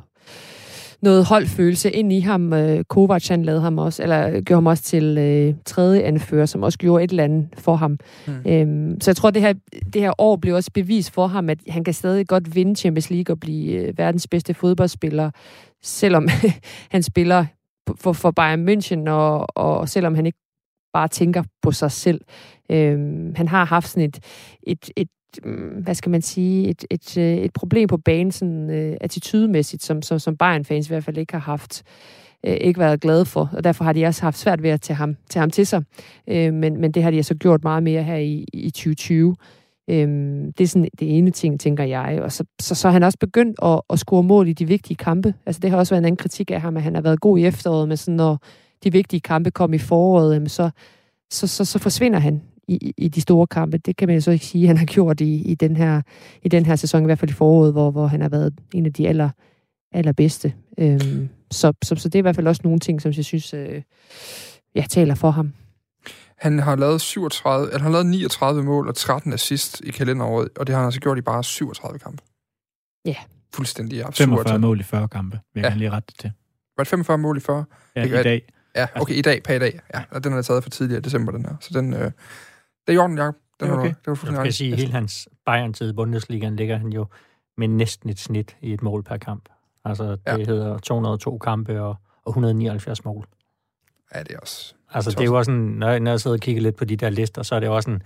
noget 1.05 1.25
holdfølelse 1.25 1.91
ind 1.91 2.13
i 2.13 2.21
ham. 2.21 2.53
Øh, 2.53 2.85
Kovac, 2.85 3.29
han 3.29 3.43
lavede 3.43 3.63
ham 3.63 3.79
også, 3.79 4.03
eller 4.03 4.31
gjorde 4.31 4.57
ham 4.57 4.67
også 4.67 4.83
til 4.83 5.19
øh, 5.19 5.55
tredje 5.65 6.03
anfører, 6.03 6.47
som 6.47 6.63
også 6.63 6.79
gjorde 6.79 7.05
et 7.05 7.11
eller 7.11 7.25
andet 7.25 7.49
for 7.59 7.77
ham. 7.77 7.99
Mm. 8.27 8.33
Øhm, 8.47 9.01
så 9.01 9.11
jeg 9.11 9.17
tror, 9.17 9.31
det 9.31 9.43
her, 9.43 9.55
det 9.93 10.03
her 10.03 10.13
år 10.19 10.37
blev 10.37 10.55
også 10.55 10.71
bevis 10.75 11.11
for 11.11 11.27
ham, 11.27 11.51
at 11.51 11.59
han 11.69 11.85
kan 11.85 11.95
stadig 11.95 12.27
godt 12.27 12.55
vinde 12.55 12.77
Champions 12.77 13.11
League 13.11 13.35
og 13.35 13.41
blive 13.41 13.73
øh, 13.73 13.99
verdens 13.99 14.27
bedste 14.27 14.55
fodboldspiller, 14.55 15.31
selvom 15.83 16.29
han 16.95 17.03
spiller 17.03 17.47
for, 17.97 18.13
for 18.13 18.31
Bayern 18.31 18.69
München, 18.69 19.11
og, 19.11 19.47
og 19.57 19.89
selvom 19.89 20.15
han 20.15 20.27
ikke 20.27 20.39
bare 20.93 21.09
tænker 21.09 21.43
på 21.63 21.73
sig 21.73 21.93
selv. 21.93 22.21
Øhm, 22.71 23.35
han 23.37 23.49
har 23.49 23.65
haft 23.65 23.89
sådan 23.89 24.09
et, 24.09 24.19
et, 24.63 24.91
et 24.97 25.09
Mm, 25.45 25.82
hvad 25.82 25.95
skal 25.95 26.11
man 26.11 26.22
sige, 26.22 26.68
et, 26.68 26.85
et, 26.91 27.18
øh, 27.18 27.37
et 27.37 27.53
problem 27.53 27.89
på 27.89 27.97
banen, 27.97 28.32
sådan 28.32 28.70
øh, 28.70 28.97
attitydemæssigt, 29.01 29.82
som, 29.82 30.03
som, 30.03 30.18
som 30.18 30.37
Bayern-fans 30.37 30.87
i 30.87 30.91
hvert 30.91 31.05
fald 31.05 31.18
ikke 31.18 31.32
har 31.32 31.41
haft, 31.41 31.82
øh, 32.47 32.57
ikke 32.61 32.80
været 32.80 33.01
glade 33.01 33.24
for, 33.24 33.51
og 33.53 33.64
derfor 33.64 33.85
har 33.85 33.93
de 33.93 34.07
også 34.07 34.22
haft 34.22 34.39
svært 34.39 34.62
ved 34.62 34.70
at 34.70 34.80
tage 34.80 34.97
ham, 34.97 35.16
tage 35.28 35.41
ham 35.41 35.51
til 35.51 35.66
sig. 35.66 35.82
Øh, 36.28 36.55
men, 36.55 36.80
men 36.80 36.93
det 36.93 37.03
har 37.03 37.11
de 37.11 37.22
så 37.22 37.35
gjort 37.35 37.64
meget 37.64 37.82
mere 37.82 38.03
her 38.03 38.16
i, 38.16 38.47
i 38.53 38.70
2020. 38.70 39.37
Øhm, 39.91 40.53
det 40.53 40.64
er 40.64 40.68
sådan 40.68 40.89
det 40.99 41.18
ene 41.18 41.30
ting, 41.30 41.61
tænker 41.61 41.85
jeg. 41.85 42.20
Og 42.22 42.32
så, 42.32 42.45
så, 42.61 42.74
så 42.74 42.89
er 42.89 42.93
han 42.93 43.03
også 43.03 43.18
begyndt 43.18 43.59
at, 43.62 43.80
at 43.91 43.99
score 43.99 44.22
mål 44.22 44.49
i 44.49 44.53
de 44.53 44.66
vigtige 44.68 44.97
kampe. 44.97 45.35
Altså 45.47 45.61
det 45.61 45.70
har 45.70 45.78
også 45.78 45.95
været 45.95 46.01
en 46.01 46.05
anden 46.05 46.16
kritik 46.16 46.51
af 46.51 46.61
ham, 46.61 46.76
at 46.76 46.82
han 46.82 46.95
har 46.95 47.03
været 47.03 47.20
god 47.20 47.39
i 47.39 47.47
efteråret, 47.47 47.89
men 47.89 47.97
sådan, 47.97 48.16
når 48.16 48.39
de 48.85 48.93
vigtige 48.93 49.20
kampe 49.20 49.51
kom 49.51 49.74
i 49.74 49.78
foråret, 49.78 50.35
jamen, 50.35 50.49
så, 50.49 50.70
så, 51.30 51.47
så, 51.47 51.64
så 51.64 51.78
forsvinder 51.78 52.18
han 52.18 52.43
i, 52.69 52.93
i- 52.97 53.09
de 53.09 53.21
store 53.21 53.47
kampe. 53.47 53.79
Det 53.79 53.97
kan 53.97 54.09
man 54.09 54.15
jo 54.15 54.21
så 54.21 54.31
ikke 54.31 54.47
sige, 54.47 54.62
at 54.62 54.69
han 54.69 54.77
har 54.79 54.85
gjort 54.87 55.21
i, 55.21 55.43
i, 55.43 55.55
den, 55.55 55.77
her, 55.77 56.03
i 56.43 56.49
den 56.49 56.67
her 56.67 56.77
sæson, 56.77 57.03
i 57.03 57.07
hvert 57.07 57.19
fald 57.19 57.31
i 57.31 57.35
foråret, 57.35 57.73
hvor, 57.73 57.91
hvor 57.91 58.07
han 58.07 58.21
har 58.21 58.29
været 58.29 58.55
en 58.75 58.87
af 58.87 58.93
de 58.93 59.09
aller, 59.09 59.31
allerbedste. 59.93 60.55
Øhm, 60.79 61.29
så, 61.51 61.73
så, 61.85 61.97
så 61.97 62.09
det 62.09 62.15
er 62.15 62.19
i 62.19 62.23
hvert 62.23 62.37
fald 62.37 62.47
også 62.47 62.61
nogle 62.65 62.79
ting, 62.81 63.03
som 63.03 63.12
jeg 63.17 63.25
synes, 63.25 63.55
øh, 63.55 63.83
jeg 64.75 64.85
taler 64.91 65.15
for 65.15 65.31
ham. 65.31 65.53
Han 66.39 66.59
har 66.59 66.77
lavet 66.77 67.01
37, 67.01 67.67
eller 67.67 67.79
han 67.79 67.85
har 67.85 67.91
lavet 67.91 68.07
39 68.07 68.62
mål 68.62 68.89
og 68.89 68.95
13 68.95 69.33
assist 69.33 69.81
i 69.81 69.91
kalenderåret, 69.91 70.49
og 70.59 70.67
det 70.67 70.75
har 70.75 70.81
han 70.83 70.87
altså 70.87 71.01
gjort 71.01 71.19
i 71.19 71.21
bare 71.21 71.45
37 71.45 71.99
kampe. 71.99 72.23
Ja. 73.05 73.17
Fuldstændig 73.55 74.05
absurd. 74.05 74.29
45 74.29 74.59
mål 74.59 74.81
i 74.81 74.83
40 74.83 75.09
kampe, 75.09 75.41
vil 75.55 75.61
jeg 75.61 75.71
Ja. 75.73 75.77
lige 75.77 75.91
rette 75.91 76.07
det 76.07 76.19
til. 76.19 76.33
Var 76.77 76.85
det 76.85 76.89
45 76.89 77.19
mål 77.19 77.37
i 77.37 77.41
40? 77.41 77.65
Ja, 77.97 78.05
i 78.05 78.09
dag. 78.23 78.43
Ja, 78.77 78.87
okay, 78.95 79.15
i 79.15 79.23
dag, 79.23 79.43
per 79.43 79.55
i 79.55 79.59
dag. 79.59 79.81
Ja, 79.95 80.03
og 80.11 80.25
den 80.25 80.33
er 80.33 80.43
taget 80.43 80.62
for 80.62 80.71
tidligere 80.71 80.99
i 80.99 81.03
december, 81.03 81.33
den 81.33 81.47
her. 81.47 81.55
Så 81.61 81.71
den, 81.75 81.93
øh, 81.93 82.11
det 82.87 82.93
er 82.93 82.97
i 82.97 82.99
orden, 82.99 83.18
Jacob. 83.18 83.35
Det 83.61 83.66
er 83.66 83.70
var, 83.70 83.78
okay. 83.78 83.89
det 83.89 83.97
var 84.07 84.12
Jeg 84.12 84.18
fuldstændig 84.18 84.35
kan 84.35 84.43
rigtigt. 84.43 84.57
sige, 84.57 84.72
at 84.72 84.78
hele 84.78 84.93
hans 84.93 85.28
Bayern-tid 85.47 85.91
i 85.91 85.93
Bundesligaen 85.93 86.57
ligger 86.57 86.76
han 86.76 86.93
jo 86.93 87.07
med 87.57 87.68
næsten 87.68 88.11
et 88.11 88.18
snit 88.18 88.57
i 88.61 88.72
et 88.72 88.82
mål 88.82 89.03
per 89.03 89.16
kamp. 89.16 89.49
Altså, 89.85 90.05
det 90.11 90.20
Ja. 90.26 90.37
hedder 90.37 90.78
202 90.78 91.39
kampe 91.39 91.82
og, 91.82 91.97
og 92.24 92.30
179 92.30 93.05
mål. 93.05 93.26
Ja, 94.14 94.22
det 94.22 94.30
er 94.32 94.39
også... 94.39 94.74
Altså, 94.91 95.11
det 95.11 95.20
er 95.20 95.24
jo 95.24 95.37
også 95.39 95.49
sådan, 95.49 95.61
når 95.61 95.89
jeg, 95.89 96.01
når 96.01 96.11
jeg 96.11 96.20
sidder 96.20 96.37
og 96.37 96.41
kigger 96.41 96.62
lidt 96.62 96.76
på 96.76 96.85
de 96.85 96.97
der 96.97 97.11
lister, 97.11 97.43
så 97.43 97.55
er 97.55 97.61
det 97.61 97.68
også 97.68 97.91
en, 97.91 98.03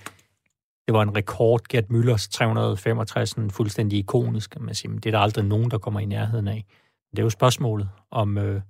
det 0.87 0.95
var 0.95 1.03
en 1.03 1.17
rekord, 1.17 1.61
Gert 1.69 1.85
Müllers 1.85 2.29
365, 2.31 3.31
sådan 3.31 3.51
fuldstændig 3.51 3.99
ikonisk, 3.99 4.51
kan 4.51 4.63
man 4.63 4.75
sige. 4.75 4.91
Men 4.91 4.99
det 4.99 5.07
er 5.07 5.11
der 5.11 5.19
aldrig 5.19 5.45
nogen, 5.45 5.71
der 5.71 5.79
kommer 5.79 6.01
i 6.01 6.05
nærheden 6.05 6.49
af. 6.49 6.65
Det 7.11 7.19
er 7.19 7.23
jo 7.23 7.31
spørgsmålet, 7.31 7.89
om, 8.11 8.39
øh, 8.39 8.61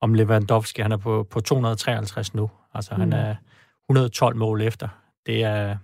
om 0.00 0.14
Lewandowski, 0.14 0.82
han 0.82 0.92
er 0.92 0.96
på, 0.96 1.26
på 1.30 1.40
253 1.40 2.34
nu. 2.34 2.50
Altså, 2.74 2.94
mm. 2.94 3.00
han 3.00 3.12
er 3.12 3.34
112 3.90 4.36
mål 4.36 4.60
efter. 4.62 4.88
Det 5.26 5.42
er, 5.44 5.76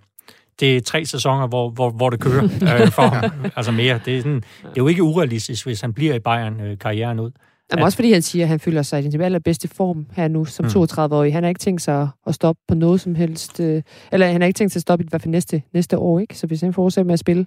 det 0.60 0.76
er 0.76 0.80
tre 0.80 1.04
sæsoner, 1.04 1.46
hvor, 1.46 1.70
hvor, 1.70 1.90
hvor 1.90 2.10
det 2.10 2.20
kører 2.20 2.44
øh, 2.82 2.90
for 2.92 3.02
ham. 3.02 3.30
Altså 3.56 3.72
mere. 3.72 4.00
Det 4.04 4.16
er, 4.16 4.20
sådan, 4.20 4.34
det 4.62 4.66
er 4.66 4.72
jo 4.76 4.88
ikke 4.88 5.02
urealistisk, 5.02 5.66
hvis 5.66 5.80
han 5.80 5.92
bliver 5.92 6.14
i 6.14 6.18
Bayern 6.18 6.60
øh, 6.60 6.78
karrieren 6.78 7.20
ud. 7.20 7.30
Jamen, 7.72 7.84
også 7.84 7.96
fordi 7.96 8.12
han 8.12 8.22
siger, 8.22 8.44
at 8.44 8.48
han 8.48 8.60
føler 8.60 8.82
sig 8.82 9.04
i 9.04 9.08
den 9.08 9.20
allerbedste 9.20 9.68
form 9.68 10.06
her 10.12 10.28
nu 10.28 10.44
som 10.44 10.64
Mm. 10.64 10.68
32-årig. 10.70 11.32
Han 11.32 11.42
har 11.42 11.48
ikke 11.48 11.58
tænkt 11.58 11.82
sig 11.82 12.08
at 12.26 12.34
stoppe 12.34 12.60
på 12.68 12.74
noget 12.74 13.00
som 13.00 13.14
helst. 13.14 13.60
øh, 13.60 13.82
Eller 14.12 14.26
han 14.26 14.40
har 14.40 14.46
ikke 14.46 14.58
tænkt 14.58 14.72
sig 14.72 14.78
at 14.78 14.82
stoppe 14.82 15.04
i 15.04 15.08
hvert 15.10 15.22
fald 15.22 15.30
næste, 15.30 15.62
næste 15.74 15.98
år. 15.98 16.18
ikke. 16.20 16.38
Så 16.38 16.46
hvis 16.46 16.60
han 16.60 16.72
fortsætter 16.72 17.06
med 17.06 17.12
at 17.12 17.18
spille 17.18 17.46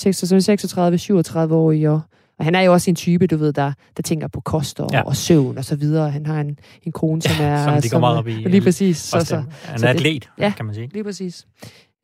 36-37 0.00 1.54
år 1.54 1.72
i 1.72 1.86
år. 1.86 2.02
Og 2.42 2.46
han 2.46 2.54
er 2.54 2.60
jo 2.60 2.72
også 2.72 2.90
en 2.90 2.94
type, 2.94 3.26
du 3.26 3.36
ved, 3.36 3.52
der, 3.52 3.72
der 3.96 4.02
tænker 4.02 4.28
på 4.28 4.40
kost 4.40 4.80
og, 4.80 4.88
ja. 4.92 4.96
Ja. 4.96 5.02
og 5.02 5.16
søvn 5.16 5.58
og 5.58 5.64
så 5.64 5.76
videre. 5.76 6.10
Han 6.10 6.26
har 6.26 6.40
en, 6.40 6.58
en 6.82 6.92
kone, 6.92 7.22
som 7.22 7.44
er... 7.44 7.64
Som 7.64 7.82
de 7.82 7.88
går 7.88 7.98
meget 7.98 8.18
op 8.18 8.28
i. 8.28 8.32
Lige 8.32 8.60
præcis. 8.60 8.96
Så, 8.96 9.20
så. 9.20 9.36
Han 9.64 9.78
så 9.78 9.86
er 9.86 9.92
det- 9.92 10.00
atlet, 10.00 10.30
ja. 10.38 10.52
kan 10.56 10.64
man 10.66 10.74
sige. 10.74 10.90
lige 10.92 11.04
præcis. 11.04 11.46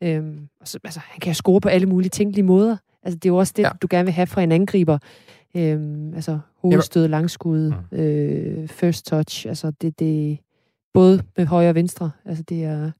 Øhm, 0.03 0.39
og 0.61 0.67
så, 0.67 0.79
altså, 0.83 0.99
han 1.03 1.19
kan 1.19 1.29
jo 1.29 1.33
score 1.33 1.61
på 1.61 1.69
alle 1.69 1.87
mulige 1.87 2.09
tænkelige 2.09 2.45
måder. 2.45 2.77
Altså, 3.03 3.15
det 3.15 3.25
er 3.25 3.29
jo 3.29 3.37
også 3.37 3.53
det, 3.57 3.63
Ja. 3.63 3.67
ja. 3.67 3.73
du 3.81 3.87
gerne 3.89 4.05
vil 4.05 4.13
have 4.13 4.27
fra 4.27 4.41
en 4.41 4.51
angriber. 4.51 4.97
Øhm, 5.57 6.13
altså, 6.13 6.39
hovedstød, 6.61 7.07
langskud, 7.07 7.73
Mm. 7.91 7.97
øh, 7.97 8.67
first 8.67 9.05
touch. 9.05 9.47
Altså, 9.47 9.71
det, 9.81 9.99
det 9.99 10.39
både 10.93 11.23
med 11.37 11.45
højre 11.45 11.69
og 11.69 11.75
venstre. 11.75 12.11
Altså, 12.25 12.43
det 12.49 12.63
er, 12.63 12.91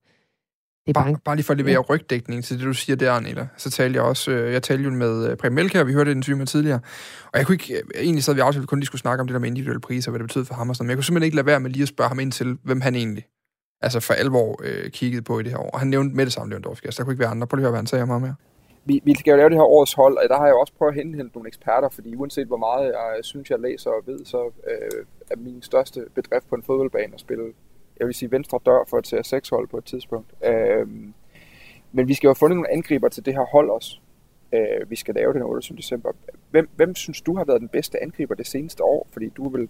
det 0.85 0.97
er 0.97 1.03
bare 1.03 1.15
Bare, 1.25 1.35
lige 1.35 1.45
for 1.45 1.53
at 1.53 1.57
levere 1.57 1.73
ja. 1.73 1.79
rygdækning 1.79 2.43
til 2.43 2.57
det, 2.57 2.65
du 2.65 2.73
siger 2.73 2.95
der, 2.95 3.11
Anela. 3.11 3.47
Så 3.57 3.71
talte 3.71 3.97
jeg 3.97 4.03
også, 4.03 4.31
øh, 4.31 4.53
jeg 4.53 4.63
talte 4.63 4.83
jo 4.83 4.89
med 4.89 5.31
øh, 5.31 5.37
Preben 5.37 5.55
Melkær, 5.55 5.83
vi 5.83 5.93
hørte 5.93 6.09
det 6.09 6.15
i 6.15 6.17
interview 6.17 6.37
med 6.37 6.45
tidligere, 6.45 6.79
og 7.33 7.37
jeg 7.37 7.45
kunne 7.45 7.55
ikke, 7.55 7.73
øh, 7.73 7.81
egentlig 8.01 8.23
sad 8.23 8.33
vi 8.33 8.39
aftalt, 8.39 8.57
at 8.57 8.61
vi 8.61 8.65
kun 8.65 8.79
lige 8.79 8.85
skulle 8.85 9.01
snakke 9.01 9.21
om 9.21 9.27
det 9.27 9.33
der 9.33 9.39
med 9.39 9.47
individuelle 9.47 9.81
priser, 9.81 10.11
hvad 10.11 10.19
det 10.19 10.27
betød 10.27 10.45
for 10.45 10.53
ham 10.53 10.69
og 10.69 10.75
sådan 10.75 10.83
noget, 10.83 10.87
men 10.87 10.91
jeg 10.91 10.97
kunne 10.97 11.03
simpelthen 11.03 11.25
ikke 11.25 11.35
lade 11.35 11.45
være 11.45 11.59
med 11.59 11.69
lige 11.69 11.81
at 11.81 11.87
spørge 11.87 12.07
ham 12.07 12.19
ind 12.19 12.31
til, 12.31 12.57
hvem 12.63 12.81
han 12.81 12.95
egentlig, 12.95 13.25
altså 13.81 13.99
for 13.99 14.13
alvor, 14.13 14.59
øh, 14.63 14.91
kiggede 14.91 15.21
på 15.21 15.39
i 15.39 15.43
det 15.43 15.51
her 15.51 15.59
år. 15.59 15.69
Og 15.69 15.79
han 15.79 15.87
nævnte 15.87 16.15
med 16.15 16.25
det 16.25 16.33
samme 16.33 16.49
Lewandowski, 16.51 16.87
altså 16.87 16.97
der 16.97 17.03
kunne 17.05 17.13
ikke 17.13 17.19
være 17.21 17.29
andre. 17.29 17.47
Prøv 17.47 17.55
lige 17.55 17.63
at 17.63 17.67
høre, 17.67 17.71
hvad 17.71 17.79
han 17.79 17.87
sagde 17.87 18.03
om 18.03 18.09
ham 18.09 18.23
her. 18.23 18.33
vi, 18.85 19.01
vi 19.03 19.15
skal 19.19 19.31
jo 19.31 19.37
lave 19.37 19.49
det 19.49 19.57
her 19.57 19.63
årets 19.63 19.93
hold, 19.93 20.17
og 20.17 20.23
der 20.29 20.37
har 20.37 20.45
jeg 20.45 20.55
også 20.55 20.73
prøvet 20.77 20.91
at 20.91 20.97
hente 20.97 21.17
nogle 21.17 21.47
eksperter, 21.47 21.89
fordi 21.89 22.15
uanset 22.15 22.47
hvor 22.47 22.57
meget 22.57 22.85
jeg 23.17 23.25
synes, 23.25 23.49
jeg 23.49 23.59
læser 23.59 23.89
og 23.89 24.03
ved, 24.05 24.25
så 24.25 24.51
øh, 24.71 25.05
er 25.31 25.35
min 25.37 25.61
største 25.61 26.05
bedrift 26.15 26.49
på 26.49 26.55
en 26.55 26.63
fodboldbane 26.63 27.13
at 27.13 27.19
spille, 27.19 27.53
jeg 27.99 28.07
vil 28.07 28.15
sige, 28.15 28.31
venstre 28.31 28.59
dør 28.65 28.83
for 28.89 28.97
et 28.97 29.13
CR6-hold 29.13 29.67
på 29.67 29.77
et 29.77 29.85
tidspunkt. 29.85 30.33
Øh, 30.45 30.87
men 31.91 32.07
vi 32.07 32.13
skal 32.13 32.27
jo 32.27 32.29
have 32.29 32.35
fundet 32.39 32.55
nogle 32.57 32.71
angriber 32.71 33.09
til 33.09 33.25
det 33.25 33.33
her 33.33 33.45
hold 33.45 33.69
også. 33.69 33.99
øh, 34.53 34.89
vi 34.89 34.95
skal 34.95 35.15
lave 35.15 35.33
den 35.33 35.41
28. 35.41 35.77
december. 35.77 36.11
Hvem, 36.51 36.69
hvem 36.75 36.95
synes 36.95 37.21
du 37.21 37.37
har 37.37 37.43
været 37.43 37.61
den 37.61 37.69
bedste 37.69 38.03
angriber 38.03 38.35
det 38.35 38.47
seneste 38.47 38.83
år? 38.83 39.07
Fordi 39.11 39.29
du 39.29 39.45
er 39.45 39.49
vel 39.49 39.69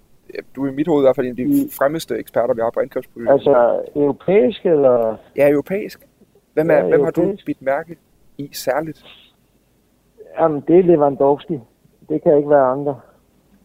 du 0.55 0.65
er 0.65 0.71
i 0.71 0.75
mit 0.75 0.87
hoved 0.87 1.03
i 1.03 1.05
hvert 1.05 1.15
fald 1.15 1.27
en 1.27 1.31
af 1.31 1.35
de 1.35 1.45
mm. 1.45 1.69
fremmeste 1.79 2.17
eksperter, 2.17 2.53
vi 2.53 2.61
har 2.61 2.69
på 2.69 2.79
angrebspolitik. 2.79 3.31
Altså 3.31 3.81
europæisk 3.95 4.65
eller? 4.65 5.15
Ja, 5.35 5.49
europæisk. 5.49 6.07
Hvem, 6.53 6.69
er, 6.69 6.73
ja, 6.73 6.81
hvem 6.81 6.93
europæisk. 6.93 7.17
har 7.17 7.31
du 7.31 7.37
bidt 7.45 7.61
mærke 7.61 7.97
i 8.37 8.49
særligt? 8.53 9.03
Jamen, 10.39 10.63
det 10.67 10.79
er 10.79 10.83
Lewandowski. 10.83 11.59
Det 12.09 12.23
kan 12.23 12.37
ikke 12.37 12.49
være 12.49 12.65
andre. 12.65 12.99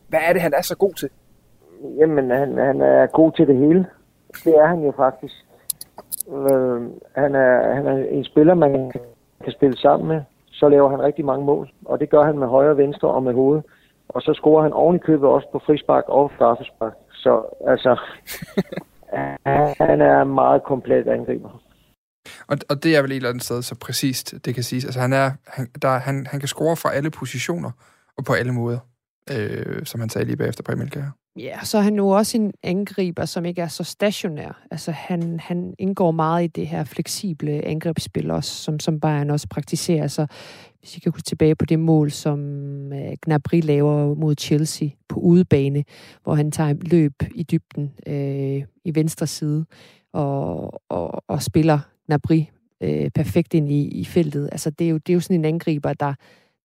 Hvad 0.09 0.21
er 0.29 0.33
det, 0.33 0.43
han 0.43 0.53
er 0.55 0.63
så 0.63 0.77
god 0.77 0.95
til? 0.95 1.11
Jamen, 1.99 2.31
han, 2.31 2.59
han 2.59 2.81
er 2.81 3.07
god 3.07 3.33
til 3.33 3.47
det 3.47 3.57
hele. 3.57 3.87
Det 4.45 4.55
er 4.59 4.67
han 4.67 4.81
jo 4.85 4.93
faktisk. 4.97 5.35
Øh, 6.29 6.83
han, 7.23 7.35
er, 7.35 7.75
han 7.75 7.87
er 7.87 7.97
en 8.11 8.25
spiller, 8.25 8.55
man 8.55 8.93
kan 9.45 9.53
spille 9.53 9.77
sammen 9.77 10.09
med. 10.09 10.21
Så 10.51 10.69
laver 10.69 10.91
han 10.91 11.03
rigtig 11.03 11.25
mange 11.25 11.45
mål. 11.45 11.71
Og 11.85 12.01
det 12.01 12.11
gør 12.11 12.23
han 12.23 12.39
med 12.39 12.47
højre, 12.47 12.77
venstre 12.77 13.09
og 13.09 13.23
med 13.23 13.35
hovedet. 13.35 13.65
Og 14.09 14.23
så 14.23 14.35
scorer 14.35 14.63
han 14.63 14.73
oven 14.73 14.97
i 14.97 14.99
købet 14.99 15.29
også 15.29 15.49
på 15.53 15.59
frispark 15.67 16.05
og 16.09 16.33
straffespark. 16.37 16.93
Så 17.13 17.43
altså, 17.67 18.01
han 19.91 20.01
er 20.01 20.25
meget 20.25 20.63
komplet 20.63 21.09
angriber. 21.09 21.63
Og, 22.49 22.59
og 22.71 22.83
det 22.83 22.97
er 22.97 23.03
vel 23.03 23.11
et 23.13 23.17
eller 23.17 23.29
andet 23.29 23.45
sted 23.45 23.63
så 23.63 23.79
præcist, 23.79 24.35
det 24.45 24.55
kan 24.55 24.63
siges. 24.63 24.85
Altså 24.85 25.01
han, 25.01 25.13
er, 25.13 25.31
han, 25.47 25.67
der, 25.83 25.89
han, 25.89 26.27
han 26.27 26.41
kan 26.41 26.49
score 26.49 26.77
fra 26.77 26.95
alle 26.95 27.11
positioner 27.11 27.71
og 28.17 28.25
på 28.25 28.33
alle 28.33 28.53
måder, 28.53 28.79
øh, 29.33 29.85
som 29.85 30.01
han 30.01 30.09
sagde 30.09 30.27
lige 30.27 30.37
bagefter 30.37 30.63
på 30.63 30.73
Emil 30.73 30.91
Ja, 31.37 31.65
så 31.65 31.79
er 31.79 31.83
han 31.83 31.93
nu 31.93 32.15
også 32.15 32.37
en 32.37 32.53
angriber, 32.63 33.25
som 33.25 33.45
ikke 33.45 33.63
er 33.63 33.69
så 33.69 33.85
stationær. 33.85 34.67
Altså, 34.71 34.91
han, 34.91 35.41
han 35.41 35.75
indgår 35.79 36.11
meget 36.11 36.45
i 36.45 36.47
det 36.47 36.67
her 36.67 36.85
fleksible 36.85 37.65
angrebsspil 37.65 38.31
også, 38.31 38.55
som, 38.55 38.81
som 38.81 39.01
Bayern 39.01 39.31
også 39.31 39.49
praktiserer. 39.49 40.07
Så 40.07 40.27
hvis 40.79 40.97
I 40.97 41.01
kan 41.01 41.13
huske 41.13 41.27
tilbage 41.27 41.55
på 41.55 41.65
det 41.65 41.79
mål, 41.79 42.11
som 42.11 42.41
øh, 42.93 43.13
Gnabry 43.23 43.61
laver 43.63 44.15
mod 44.15 44.35
Chelsea 44.41 44.89
på 45.09 45.21
udebane, 45.21 45.85
hvor 46.23 46.35
han 46.35 46.51
tager 46.51 46.75
løb 46.81 47.13
i 47.35 47.43
dybden 47.43 47.93
øh, 48.07 48.63
i 48.85 48.95
venstre 48.95 49.27
side 49.27 49.67
og, 50.13 50.83
og, 50.91 51.25
og 51.29 51.43
spiller 51.43 51.79
Gnabry 52.07 52.43
øh, 52.81 53.11
perfekt 53.11 53.55
ind 53.55 53.73
i, 53.73 53.89
i 53.89 54.05
feltet. 54.05 54.49
Altså, 54.53 54.71
det 54.71 54.85
er, 54.85 54.91
jo, 54.91 54.99
det 54.99 55.13
er 55.13 55.15
jo 55.15 55.21
sådan 55.21 55.37
en 55.37 55.45
angriber, 55.45 55.93
der 55.93 56.15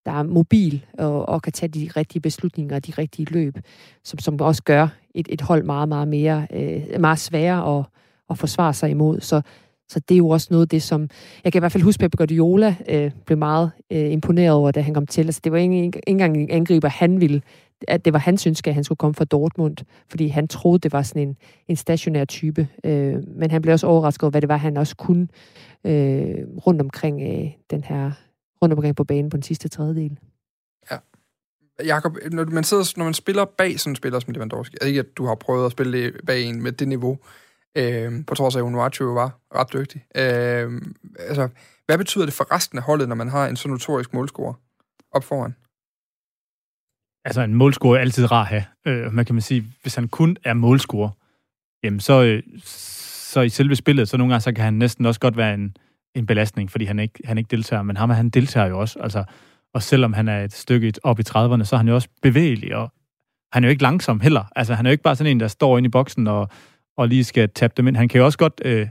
der 0.09 0.15
er 0.15 0.23
mobil 0.23 0.85
og, 0.97 1.29
og 1.29 1.41
kan 1.41 1.53
tage 1.53 1.69
de 1.69 1.89
rigtige 1.95 2.21
beslutninger 2.21 2.75
og 2.75 2.87
de 2.87 2.91
rigtige 2.97 3.33
løb, 3.33 3.57
som, 4.03 4.19
som 4.19 4.41
også 4.41 4.63
gør 4.63 4.87
et, 5.13 5.27
et 5.29 5.41
hold 5.41 5.63
meget, 5.63 5.89
meget 5.89 6.07
mere 6.07 6.47
øh, 6.53 6.81
meget 6.99 7.19
sværere 7.19 7.79
at, 7.79 7.85
at 8.29 8.37
forsvare 8.37 8.73
sig 8.73 8.89
imod. 8.89 9.19
Så, 9.21 9.41
så 9.89 9.99
det 9.99 10.15
er 10.15 10.17
jo 10.17 10.29
også 10.29 10.47
noget 10.51 10.65
af 10.65 10.69
det, 10.69 10.83
som... 10.83 11.09
Jeg 11.43 11.51
kan 11.51 11.59
i 11.59 11.61
hvert 11.61 11.71
fald 11.71 11.83
huske, 11.83 12.03
at 12.03 12.11
Pep 12.11 12.17
Guardiola 12.17 12.75
øh, 12.89 13.11
blev 13.25 13.37
meget 13.37 13.71
øh, 13.91 14.11
imponeret 14.11 14.51
over, 14.51 14.71
da 14.71 14.81
han 14.81 14.93
kom 14.93 15.07
til. 15.07 15.25
Altså, 15.25 15.41
det 15.43 15.51
var 15.51 15.57
ikke, 15.57 15.83
ikke 15.83 16.01
engang 16.07 16.37
en 16.37 16.49
angriber, 16.49 16.87
han 16.87 17.21
ville 17.21 17.41
at 17.87 18.05
det 18.05 18.13
var 18.13 18.19
hans 18.19 18.47
ønske, 18.47 18.69
at 18.69 18.73
han 18.73 18.83
skulle 18.83 18.97
komme 18.97 19.13
fra 19.13 19.25
Dortmund, 19.25 19.77
fordi 20.09 20.27
han 20.27 20.47
troede, 20.47 20.79
det 20.79 20.93
var 20.93 21.01
sådan 21.01 21.27
en, 21.27 21.37
en 21.67 21.75
stationær 21.75 22.25
type. 22.25 22.67
Øh, 22.83 23.15
men 23.27 23.51
han 23.51 23.61
blev 23.61 23.73
også 23.73 23.87
overrasket 23.87 24.23
over, 24.23 24.31
hvad 24.31 24.41
det 24.41 24.49
var, 24.49 24.57
han 24.57 24.77
også 24.77 24.95
kunne 24.95 25.27
øh, 25.83 26.35
rundt 26.67 26.81
omkring 26.81 27.21
øh, 27.21 27.51
den 27.71 27.83
her 27.83 28.11
rundt 28.61 28.73
omkring 28.73 28.95
på 28.95 29.03
banen 29.03 29.29
på 29.29 29.37
den 29.37 29.43
sidste 29.43 29.67
tredjedel. 29.67 30.19
Ja. 30.91 30.97
Jakob, 31.83 32.17
når 32.31 32.45
man, 32.45 32.63
sidder, 32.63 32.93
når 32.97 33.05
man 33.05 33.13
spiller 33.13 33.45
bag 33.45 33.79
sådan 33.79 33.91
en 33.91 33.95
spiller 33.95 34.19
som 34.19 34.33
Lewandowski, 34.33 34.75
altså 34.75 34.87
ikke 34.87 34.99
at 34.99 35.17
du 35.17 35.25
har 35.25 35.35
prøvet 35.35 35.65
at 35.65 35.71
spille 35.71 36.11
bag 36.27 36.43
en 36.43 36.61
med 36.63 36.71
det 36.71 36.87
niveau, 36.87 37.17
øh, 37.77 38.25
på 38.25 38.35
trods 38.35 38.55
af, 38.55 38.59
at 38.59 38.63
Unuaccio 38.63 39.05
var 39.05 39.39
ret 39.55 39.73
dygtig. 39.73 40.05
Øh, 40.15 40.81
altså, 41.19 41.49
hvad 41.85 41.97
betyder 41.97 42.25
det 42.25 42.33
for 42.33 42.55
resten 42.55 42.77
af 42.77 42.83
holdet, 42.83 43.09
når 43.09 43.15
man 43.15 43.29
har 43.29 43.47
en 43.47 43.55
så 43.55 43.67
notorisk 43.67 44.13
målscorer 44.13 44.53
op 45.11 45.23
foran? 45.23 45.55
Altså, 47.25 47.41
en 47.41 47.53
målscorer 47.53 47.97
er 47.97 48.01
altid 48.01 48.31
rar 48.31 48.41
at 48.41 48.47
have. 48.47 48.65
Øh, 48.85 49.13
man 49.13 49.25
kan 49.25 49.35
man 49.35 49.41
sige, 49.41 49.65
hvis 49.81 49.95
han 49.95 50.07
kun 50.07 50.37
er 50.43 50.53
målscorer, 50.53 51.09
jamen 51.83 51.99
så, 51.99 52.23
øh, 52.23 52.43
så 52.63 53.41
i 53.41 53.49
selve 53.49 53.75
spillet, 53.75 54.09
så 54.09 54.17
nogle 54.17 54.33
gange 54.33 54.41
så 54.41 54.51
kan 54.51 54.63
han 54.63 54.73
næsten 54.73 55.05
også 55.05 55.19
godt 55.19 55.37
være 55.37 55.53
en, 55.53 55.77
en 56.15 56.25
belastning, 56.25 56.71
fordi 56.71 56.85
han 56.85 56.99
ikke, 56.99 57.19
han 57.25 57.37
ikke 57.37 57.47
deltager. 57.51 57.83
Men 57.83 57.97
ham, 57.97 58.09
han 58.09 58.29
deltager 58.29 58.67
jo 58.67 58.79
også. 58.79 58.99
Altså, 58.99 59.23
og 59.73 59.83
selvom 59.83 60.13
han 60.13 60.27
er 60.27 60.43
et 60.43 60.53
stykke 60.53 60.93
op 61.03 61.19
i 61.19 61.23
30'erne, 61.29 61.63
så 61.63 61.69
er 61.73 61.77
han 61.77 61.87
jo 61.87 61.95
også 61.95 62.07
bevægelig, 62.21 62.75
og 62.75 62.93
han 63.53 63.63
er 63.63 63.67
jo 63.67 63.69
ikke 63.69 63.83
langsom 63.83 64.19
heller. 64.19 64.43
Altså, 64.55 64.73
han 64.73 64.85
er 64.85 64.89
jo 64.89 64.91
ikke 64.91 65.03
bare 65.03 65.15
sådan 65.15 65.31
en, 65.31 65.39
der 65.39 65.47
står 65.47 65.77
inde 65.77 65.87
i 65.87 65.89
boksen 65.89 66.27
og, 66.27 66.49
og 66.97 67.07
lige 67.07 67.23
skal 67.23 67.49
tabe 67.49 67.73
dem 67.77 67.87
ind. 67.87 67.95
Han 67.95 68.07
kan 68.07 68.19
jo 68.19 68.25
også 68.25 68.37
godt, 68.37 68.61
øh, 68.65 68.87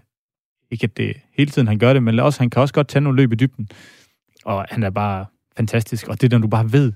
ikke 0.71 0.85
at 0.85 0.97
det 0.97 1.17
hele 1.37 1.51
tiden 1.51 1.69
han 1.69 1.79
gør 1.79 1.93
det, 1.93 2.03
men 2.03 2.19
også, 2.19 2.41
han 2.41 2.51
kan 2.51 2.63
også 2.63 2.75
godt 2.75 2.89
tage 2.89 3.03
nogle 3.03 3.17
løb 3.17 3.33
i 3.33 3.37
dybden. 3.37 3.69
Og 4.45 4.67
han 4.69 4.83
er 4.83 4.91
bare 4.91 5.27
fantastisk. 5.57 6.09
Og 6.09 6.21
det 6.21 6.31
der, 6.31 6.39
du 6.39 6.49
bare 6.49 6.73
ved, 6.73 6.93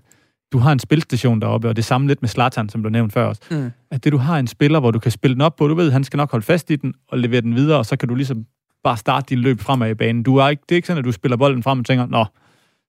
du 0.52 0.58
har 0.58 0.72
en 0.72 0.78
spilstation 0.78 1.40
deroppe, 1.40 1.68
og 1.68 1.76
det 1.76 1.84
samme 1.84 2.06
lidt 2.06 2.22
med 2.22 2.28
Slatan, 2.28 2.68
som 2.68 2.82
du 2.82 2.88
nævnte 2.88 3.12
før 3.12 3.26
også. 3.26 3.42
Mm. 3.50 3.70
At 3.90 4.04
det, 4.04 4.12
du 4.12 4.18
har 4.18 4.38
en 4.38 4.46
spiller, 4.46 4.80
hvor 4.80 4.90
du 4.90 4.98
kan 4.98 5.10
spille 5.10 5.34
den 5.34 5.40
op 5.40 5.56
på, 5.56 5.68
du 5.68 5.74
ved, 5.74 5.90
han 5.90 6.04
skal 6.04 6.16
nok 6.16 6.30
holde 6.30 6.46
fast 6.46 6.70
i 6.70 6.76
den 6.76 6.94
og 7.08 7.18
levere 7.18 7.40
den 7.40 7.54
videre, 7.54 7.78
og 7.78 7.86
så 7.86 7.96
kan 7.96 8.08
du 8.08 8.14
ligesom 8.14 8.46
bare 8.84 8.96
starte 8.96 9.26
din 9.28 9.38
løb 9.38 9.60
fremad 9.60 9.90
i 9.90 9.94
banen. 9.94 10.22
Du 10.22 10.36
er 10.36 10.48
ikke, 10.48 10.62
det 10.68 10.74
er 10.74 10.76
ikke 10.76 10.86
sådan, 10.86 10.98
at 10.98 11.04
du 11.04 11.12
spiller 11.12 11.36
bolden 11.36 11.62
frem 11.62 11.78
og 11.78 11.86
tænker, 11.86 12.06
nå, 12.06 12.26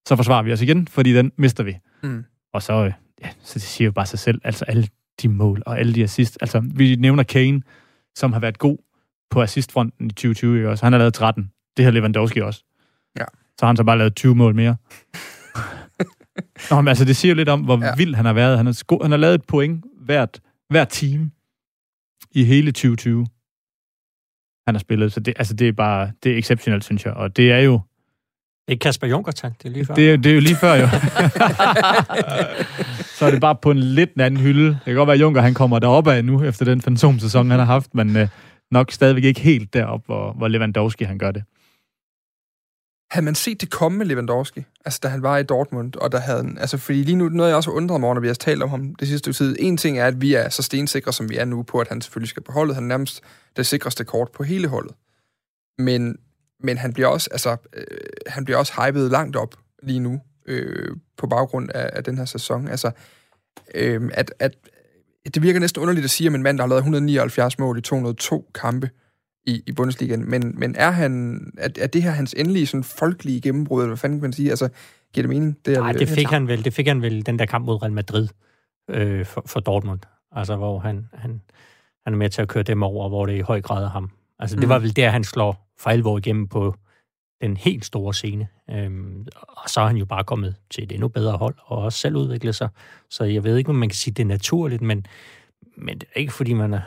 så 0.08 0.16
forsvarer 0.16 0.44
vi 0.44 0.54
os 0.54 0.62
igen, 0.62 0.88
fordi 0.88 1.14
den 1.14 1.32
mister 1.38 1.64
vi. 1.64 1.78
Mm. 2.04 2.26
Og 2.54 2.62
så, 2.62 2.74
øh, 2.74 2.92
ja, 3.22 3.30
så 3.44 3.54
det 3.54 3.62
siger 3.62 3.86
jo 3.86 3.92
bare 3.92 4.06
sig 4.06 4.20
selv, 4.20 4.42
altså 4.44 4.66
alle 4.66 4.88
de 5.22 5.28
mål 5.28 5.64
og 5.66 5.80
alle 5.80 5.94
de 5.94 6.04
assist. 6.04 6.38
Altså, 6.42 6.60
vi 6.76 6.96
nævner 6.96 7.24
Kane, 7.24 7.62
som 8.16 8.34
har 8.34 8.40
været 8.40 8.58
god 8.58 8.78
på 9.30 9.42
assistfronten 9.42 10.06
i 10.06 10.10
2020 10.14 10.70
også. 10.70 10.86
Han 10.86 10.94
har 10.94 10.98
lavet 10.98 11.14
13. 11.14 11.52
Det 11.78 11.86
har 11.86 11.92
Lewandowski 11.92 12.42
også. 12.42 12.64
Ja. 13.20 13.26
Så 13.60 13.66
har 13.66 13.68
han 13.68 13.78
så 13.78 13.84
bare 13.84 13.98
lavet 13.98 14.16
20 14.16 14.36
mål 14.36 14.56
mere. 14.56 14.76
Nå, 16.70 16.82
men 16.82 16.88
altså, 16.88 17.06
det 17.06 17.16
siger 17.16 17.30
jo 17.30 17.36
lidt 17.36 17.50
om, 17.50 17.62
hvor 17.62 17.86
ja. 17.86 17.96
vild 17.96 18.16
han 18.16 18.26
har 18.26 18.34
været. 18.34 18.58
Han 18.58 18.66
har, 18.66 18.74
sko- 18.74 19.00
han 19.02 19.12
har 19.12 19.18
lavet 19.18 19.36
et 19.36 19.46
point 19.48 19.86
hvert, 20.00 20.42
hvert 20.70 20.90
team 20.90 21.32
i 22.32 22.44
hele 22.44 22.72
2020 22.72 23.28
han 24.68 24.76
har 24.76 24.80
spillet. 24.80 25.14
Så 25.14 25.20
det, 25.20 25.34
altså, 25.38 25.54
det 25.54 25.68
er 25.68 25.72
bare, 25.72 26.12
det 26.24 26.32
er 26.32 26.38
exceptionelt, 26.38 26.84
synes 26.84 27.06
jeg. 27.06 27.14
Og 27.14 27.38
det 27.38 27.52
er 27.52 27.60
jo... 27.60 27.80
Det 28.68 28.74
er 28.74 28.78
Kasper 28.78 29.08
Junkertal, 29.08 29.54
det 29.64 29.70
er 29.70 29.74
lige 29.74 29.86
før. 29.86 29.94
Det, 29.94 30.12
er, 30.12 30.18
det 30.18 30.30
er 30.30 30.34
jo 30.34 30.40
lige 30.40 30.56
før, 30.56 30.74
jo. 30.74 30.88
så 33.18 33.26
er 33.26 33.32
det 33.32 33.42
bare 33.42 33.56
på 33.56 33.72
en 33.72 33.78
lidt 33.78 34.10
anden 34.20 34.40
hylde. 34.40 34.68
Det 34.68 34.80
kan 34.86 34.96
godt 34.96 35.08
være, 35.08 35.16
at 35.16 35.22
Junker 35.22 35.42
han 35.42 35.54
kommer 35.54 35.80
derop 35.80 36.08
af 36.08 36.26
nu, 36.26 36.44
efter 36.44 36.66
den 36.66 36.82
fantomsæson, 36.82 37.50
han 37.50 37.60
har 37.60 37.66
haft, 37.66 37.96
men 37.96 38.18
øh, 38.18 38.28
nok 38.72 38.92
stadigvæk 38.92 39.24
ikke 39.24 39.42
helt 39.42 39.74
derop, 39.74 40.02
hvor, 40.06 40.34
hvor 40.34 40.48
Lewandowski 40.48 41.04
han 41.04 41.18
gør 41.18 41.32
det. 41.32 41.44
Havde 43.14 43.26
man 43.26 43.36
set 43.36 43.62
det 43.62 43.70
komme 43.70 43.98
med 43.98 44.06
Lewandowski, 44.06 44.66
altså 44.86 45.00
da 45.04 45.08
han 45.08 45.22
var 45.22 45.38
i 45.38 45.44
Dortmund, 45.44 45.96
og 45.96 46.12
der 46.12 46.20
havde 46.20 46.38
han, 46.38 46.58
altså 46.58 46.78
fordi 46.78 47.04
lige 47.04 47.16
nu, 47.16 47.30
noget 47.30 47.50
jeg 47.50 47.58
også 47.58 47.70
har 47.70 47.76
undret 47.76 48.00
mig 48.00 48.08
over, 48.08 48.14
når 48.14 48.22
vi 48.22 48.28
har 48.28 48.34
talt 48.34 48.64
om 48.64 48.70
ham 48.70 48.96
det 48.96 49.08
sidste 49.08 49.34
tid, 49.34 49.56
en 49.60 49.78
ting 49.78 50.00
er, 50.00 50.06
at 50.06 50.22
vi 50.22 50.34
er 50.34 50.50
så 50.50 50.64
stensikre, 50.64 51.14
som 51.14 51.30
vi 51.30 51.38
er 51.38 51.46
nu 51.46 51.64
på, 51.64 51.80
at 51.80 51.88
han 51.88 52.02
selvfølgelig 52.02 52.30
skal 52.30 52.44
på 52.44 52.52
holdet. 52.52 52.76
Han 52.76 52.84
er 52.84 52.88
nærmest 52.88 53.22
det 53.56 53.66
sikreste 53.66 54.04
kort 54.04 54.32
på 54.32 54.44
hele 54.44 54.68
holdet. 54.68 54.96
Men, 55.78 56.18
men 56.60 56.78
han 56.78 56.94
bliver 56.94 57.08
også, 57.08 57.30
altså, 57.32 57.58
øh, 57.74 57.86
han 58.28 58.46
bliver 58.46 58.58
også 58.58 58.74
hypet 58.82 59.12
langt 59.12 59.36
op 59.36 59.56
lige 59.84 60.00
nu, 60.00 60.22
øh, 60.46 60.96
på 61.18 61.28
baggrund 61.28 61.70
af, 61.76 61.90
af 61.94 62.04
den 62.04 62.18
her 62.18 62.26
sæson. 62.26 62.68
Altså, 62.68 62.92
øh, 63.76 64.12
at, 64.14 64.34
at, 64.40 64.56
det 65.34 65.42
virker 65.42 65.60
næsten 65.60 65.82
underligt 65.82 66.04
at 66.04 66.12
sige 66.12 66.28
at 66.28 66.34
en 66.34 66.44
mand, 66.44 66.58
der 66.58 66.64
har 66.64 66.70
lavet 66.70 66.80
179 66.80 67.60
mål 67.60 67.78
i 67.78 67.82
202 67.82 68.52
kampe, 68.56 68.90
i, 69.46 69.64
i 69.68 69.72
Bundesligaen, 69.72 70.30
men, 70.30 70.60
men 70.60 70.76
er, 70.76 70.92
han, 70.92 71.42
er, 71.58 71.70
er 71.80 71.88
det 71.88 72.04
her 72.04 72.12
hans 72.12 72.36
endelige 72.38 72.68
sådan 72.68 72.84
folkelige 72.84 73.42
gennembrud, 73.42 73.82
eller 73.82 73.90
hvad 73.90 73.98
fanden 73.98 74.20
kan 74.20 74.24
man 74.24 74.34
sige? 74.34 74.50
Altså, 74.50 74.70
giver 75.14 75.24
det 75.24 75.30
mening? 75.30 75.58
Det 75.66 75.74
er, 75.78 75.80
Nej, 75.80 75.92
det 75.92 76.10
fik, 76.10 76.28
han 76.28 76.48
vel, 76.48 76.66
det 76.66 76.74
fik 76.74 76.88
han 76.88 77.02
vel 77.02 77.26
den 77.26 77.40
der 77.40 77.46
kamp 77.46 77.66
mod 77.66 77.82
Real 77.82 77.92
Madrid 77.92 78.28
øh, 78.90 79.26
for, 79.26 79.44
for 79.46 79.60
Dortmund, 79.60 80.00
altså 80.32 80.56
hvor 80.56 80.80
han, 80.80 81.10
han, 81.14 81.42
han 82.04 82.14
er 82.14 82.18
med 82.18 82.30
til 82.30 82.42
at 82.42 82.48
køre 82.48 82.64
dem 82.64 82.84
over, 82.84 83.10
hvor 83.10 83.26
det 83.26 83.38
i 83.38 83.42
høj 83.42 83.62
grad 83.62 83.84
er 83.84 83.90
ham. 83.90 84.10
Altså, 84.40 84.56
det 84.56 84.64
mm. 84.64 84.70
var 84.70 84.80
vel 84.80 84.96
der, 84.96 85.10
han 85.10 85.24
slår 85.24 85.72
for 85.80 85.90
alvor 85.90 86.18
igennem 86.18 86.48
på 86.48 86.76
den 87.42 87.58
helt 87.58 87.86
store 87.86 88.14
scene. 88.14 88.48
Øhm, 88.70 89.28
og 89.36 89.70
så 89.70 89.82
er 89.82 89.88
han 89.88 89.98
jo 89.98 90.06
bare 90.06 90.24
kommet 90.24 90.56
til 90.72 90.84
et 90.84 90.92
endnu 90.92 91.08
bedre 91.08 91.38
hold, 91.38 91.56
og 91.66 91.78
også 91.78 92.00
selv 92.00 92.16
udviklet 92.16 92.56
sig. 92.56 92.70
Så 93.10 93.24
jeg 93.24 93.44
ved 93.44 93.58
ikke, 93.58 93.70
om 93.70 93.76
man 93.76 93.90
kan 93.90 93.96
sige, 93.96 94.14
det 94.14 94.24
er 94.24 94.28
naturligt, 94.28 94.82
men, 94.82 95.06
men 95.78 96.00
det 96.00 96.08
er 96.16 96.20
ikke, 96.20 96.34
fordi 96.34 96.54
man 96.54 96.74
er 96.74 96.82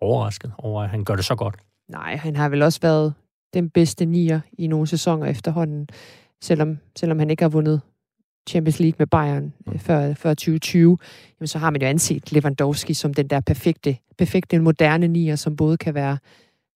overrasket 0.00 0.52
over, 0.58 0.82
at 0.82 0.90
han 0.90 1.04
gør 1.04 1.16
det 1.16 1.24
så 1.24 1.34
godt. 1.34 1.56
Nej, 1.92 2.16
han 2.16 2.36
har 2.36 2.48
vel 2.48 2.62
også 2.62 2.80
været 2.82 3.14
den 3.54 3.70
bedste 3.70 4.06
nier 4.06 4.40
i 4.58 4.66
nogle 4.66 4.86
sæsoner 4.86 5.26
efterhånden, 5.26 5.88
selvom, 6.42 6.78
selvom 6.96 7.18
han 7.18 7.30
ikke 7.30 7.42
har 7.42 7.48
vundet 7.48 7.80
Champions 8.48 8.80
League 8.80 8.96
med 8.98 9.06
Bayern 9.06 9.52
mm. 9.66 9.78
før, 9.78 10.14
før 10.14 10.30
2020, 10.30 10.98
jamen 11.40 11.46
så 11.46 11.58
har 11.58 11.70
man 11.70 11.80
jo 11.80 11.86
anset 11.86 12.32
Lewandowski 12.32 12.94
som 12.94 13.14
den 13.14 13.26
der 13.26 13.40
perfekte, 13.40 13.96
perfekte 14.18 14.58
moderne 14.58 15.08
nier, 15.08 15.36
som 15.36 15.56
både 15.56 15.76
kan 15.76 15.94
være, 15.94 16.18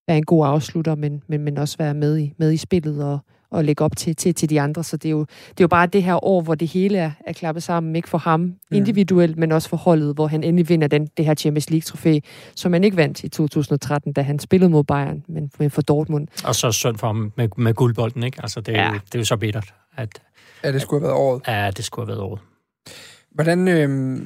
være 0.08 0.16
en 0.16 0.24
god 0.24 0.46
afslutter, 0.46 0.94
men, 0.94 1.22
men, 1.26 1.42
men 1.42 1.58
også 1.58 1.78
være 1.78 1.94
med 1.94 2.18
i, 2.18 2.32
med 2.36 2.52
i 2.52 2.56
spillet 2.56 3.04
og, 3.04 3.18
at 3.54 3.64
lægge 3.64 3.84
op 3.84 3.96
til, 3.96 4.16
til, 4.16 4.34
til 4.34 4.50
de 4.50 4.60
andre. 4.60 4.84
Så 4.84 4.96
det 4.96 5.08
er, 5.08 5.10
jo, 5.10 5.20
det 5.20 5.60
er 5.60 5.64
jo 5.64 5.68
bare 5.68 5.86
det 5.86 6.02
her 6.02 6.24
år, 6.24 6.40
hvor 6.42 6.54
det 6.54 6.68
hele 6.68 6.98
er, 6.98 7.10
er 7.26 7.32
klappet 7.32 7.62
sammen, 7.62 7.96
ikke 7.96 8.08
for 8.08 8.18
ham 8.18 8.40
Mm. 8.40 8.76
individuelt, 8.76 9.36
men 9.38 9.52
også 9.52 9.68
for 9.68 9.76
holdet, 9.76 10.14
hvor 10.14 10.26
han 10.26 10.44
endelig 10.44 10.68
vinder 10.68 10.86
den, 10.88 11.06
det 11.16 11.24
her 11.24 11.34
Champions 11.34 11.70
League-trofæ, 11.70 12.18
som 12.54 12.72
han 12.72 12.84
ikke 12.84 12.96
vandt 12.96 13.24
i 13.24 13.28
2013, 13.28 14.12
da 14.12 14.22
han 14.22 14.38
spillede 14.38 14.70
mod 14.70 14.84
Bayern, 14.84 15.24
men, 15.28 15.50
men 15.58 15.70
for 15.70 15.82
Dortmund. 15.82 16.28
Og 16.44 16.54
så 16.54 16.72
synd 16.72 16.96
for 16.98 17.06
ham 17.06 17.32
med, 17.36 17.48
med 17.56 17.74
guldbolden, 17.74 18.22
ikke? 18.22 18.38
Altså, 18.42 18.60
det, 18.60 18.76
er, 18.76 18.82
Ja. 18.82 18.88
jo, 18.92 18.94
det 19.06 19.14
er 19.14 19.18
jo 19.18 19.24
så 19.24 19.36
bittert, 19.36 19.74
at 19.96 20.08
Ja, 20.64 20.72
det 20.72 20.82
skulle 20.82 21.00
have 21.00 21.08
været 21.08 21.18
året. 21.20 21.42
ja, 21.48 21.70
det 21.76 21.84
skulle 21.84 22.06
have 22.06 22.08
været 22.16 22.20
året. 22.30 22.40
Hvordan, 23.34 23.68
øh, 23.68 24.20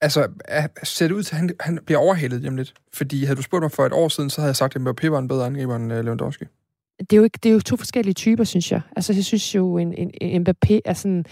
altså, 0.00 0.28
er- 0.44 0.66
ser 0.84 1.08
det 1.08 1.14
ud 1.14 1.22
til, 1.22 1.34
at 1.34 1.38
han, 1.40 1.50
han 1.60 1.78
bliver 1.86 1.98
overhalet 1.98 2.40
hjem 2.40 2.56
lidt? 2.56 2.74
Fordi 2.94 3.24
havde 3.24 3.36
du 3.36 3.42
spurgt 3.42 3.62
mig 3.62 3.72
for 3.72 3.86
et 3.86 3.92
år 3.92 4.08
siden, 4.08 4.30
så 4.30 4.40
havde 4.40 4.48
jeg 4.48 4.56
sagt, 4.56 4.76
at 4.76 4.82
Mbappé 4.82 5.08
var 5.08 5.18
en 5.18 5.28
bedre 5.28 5.46
angriber 5.46 5.76
end 5.76 5.92
øh, 5.92 6.04
Lewandowski 6.04 6.44
det 7.00 7.12
er 7.12 7.16
jo, 7.16 7.22
ikke, 7.24 7.38
det 7.42 7.48
er 7.48 7.52
jo 7.52 7.60
to 7.60 7.76
forskellige 7.76 8.14
typer, 8.14 8.44
synes 8.44 8.72
jeg. 8.72 8.80
Altså, 8.96 9.12
jeg 9.12 9.24
synes 9.24 9.54
jo, 9.54 9.78
en, 9.78 9.94
en, 9.94 10.10
en 10.20 10.46
Mbappé 10.48 10.78
er 10.84 10.92
sådan 10.92 11.24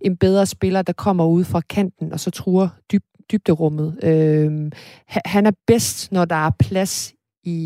en 0.00 0.16
bedre 0.16 0.46
spiller, 0.46 0.82
der 0.82 0.92
kommer 0.92 1.26
ud 1.26 1.44
fra 1.44 1.60
kanten, 1.60 2.12
og 2.12 2.20
så 2.20 2.30
truer 2.30 2.68
dyb, 2.92 3.02
dybderummet. 3.32 3.98
Øhm, 4.02 4.72
han 5.08 5.46
er 5.46 5.52
bedst, 5.66 6.12
når 6.12 6.24
der 6.24 6.46
er 6.46 6.50
plads 6.58 7.12
i, 7.44 7.56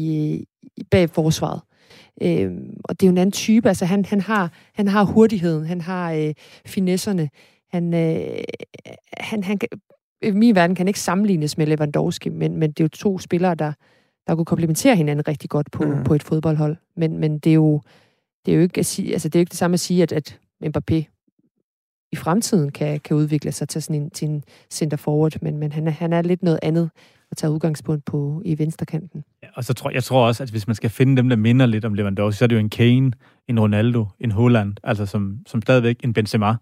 i 0.77 0.83
bag 0.91 1.11
forsvaret. 1.11 1.61
Øhm, 2.23 2.77
og 2.85 3.01
det 3.01 3.07
er 3.07 3.11
jo 3.11 3.13
en 3.13 3.19
anden 3.19 3.33
type. 3.33 3.69
Altså, 3.69 3.85
han, 3.85 4.05
han, 4.05 4.21
har, 4.21 4.53
han 4.75 4.89
har 4.89 5.05
hurtigheden, 5.05 5.67
han 5.67 5.81
har 5.81 6.13
øh, 6.13 6.35
finesserne. 6.67 7.29
Han, 7.73 7.95
øh, 7.95 8.45
han, 9.19 9.45
han, 9.45 9.59
kan- 9.59 9.69
i 10.23 10.31
min 10.31 10.55
verden 10.55 10.77
kan 10.77 10.89
ikke 10.89 11.01
sammenlignes 11.01 11.59
med 11.59 11.67
Lewandowski, 11.67 12.29
men, 12.29 12.57
men 12.57 12.71
det 12.71 12.81
er 12.81 12.85
jo 12.85 12.89
to 12.89 13.19
spillere, 13.19 13.55
der, 13.55 13.73
der 14.27 14.35
kunne 14.35 14.45
komplementere 14.45 14.97
hinanden 14.97 15.29
rigtig 15.29 15.51
godt 15.51 15.71
på, 15.71 15.85
mm. 15.85 16.05
på 16.05 16.15
et 16.15 16.23
fodboldhold. 16.23 16.77
Men, 16.97 17.19
men 17.19 17.39
det 17.39 17.51
er 17.51 17.55
jo 17.55 17.83
det 18.47 18.53
er 18.53 18.57
jo 18.57 18.63
ikke, 18.63 18.79
at 18.79 18.87
sige, 18.87 19.13
altså 19.13 19.29
det, 19.29 19.35
er 19.35 19.41
jo 19.41 19.43
ikke 19.43 19.51
det 19.51 19.59
samme 19.59 19.75
at 19.75 19.81
sige, 19.81 20.03
at, 20.03 20.13
at 20.13 20.41
Mbappé 20.65 20.95
i 22.13 22.17
fremtiden 22.17 22.73
kan, 22.73 23.01
kan 23.01 23.17
udvikle 23.17 23.53
sig 23.53 23.69
til 23.69 23.83
sådan 23.83 24.03
en, 24.03 24.11
til 24.11 24.29
en 24.29 24.45
center 24.71 24.97
forward, 24.97 25.33
men, 25.43 25.59
men 25.59 25.73
han, 25.73 25.87
er, 25.87 25.91
han 25.91 26.13
er 26.13 26.23
lidt 26.23 26.43
noget 26.43 26.59
andet 26.63 26.91
at 27.31 27.37
tage 27.37 27.51
udgangspunkt 27.51 28.05
på 28.05 28.43
i 28.45 28.59
venstrekanten. 28.59 29.25
Ja, 29.43 29.49
og 29.55 29.65
så 29.65 29.75
tror 29.75 29.91
jeg 29.91 30.05
tror 30.05 30.27
også, 30.27 30.43
at 30.43 30.51
hvis 30.51 30.67
man 30.67 30.77
skal 30.77 30.91
finde 30.91 31.17
dem, 31.17 31.29
der 31.29 31.37
minder 31.37 31.67
lidt 31.67 31.85
om 31.85 31.95
Lewandowski, 31.95 32.39
så 32.39 32.45
er 32.45 32.47
det 32.47 32.57
jo 32.57 32.61
en 32.61 32.71
Kane, 32.71 33.13
en 33.49 33.61
Ronaldo, 33.61 34.07
en 34.21 34.31
Holland, 34.31 34.77
altså 34.83 35.07
som, 35.07 35.39
som 35.47 35.63
stadigvæk 35.63 36.05
en 36.05 36.13
Benzema, 36.13 36.55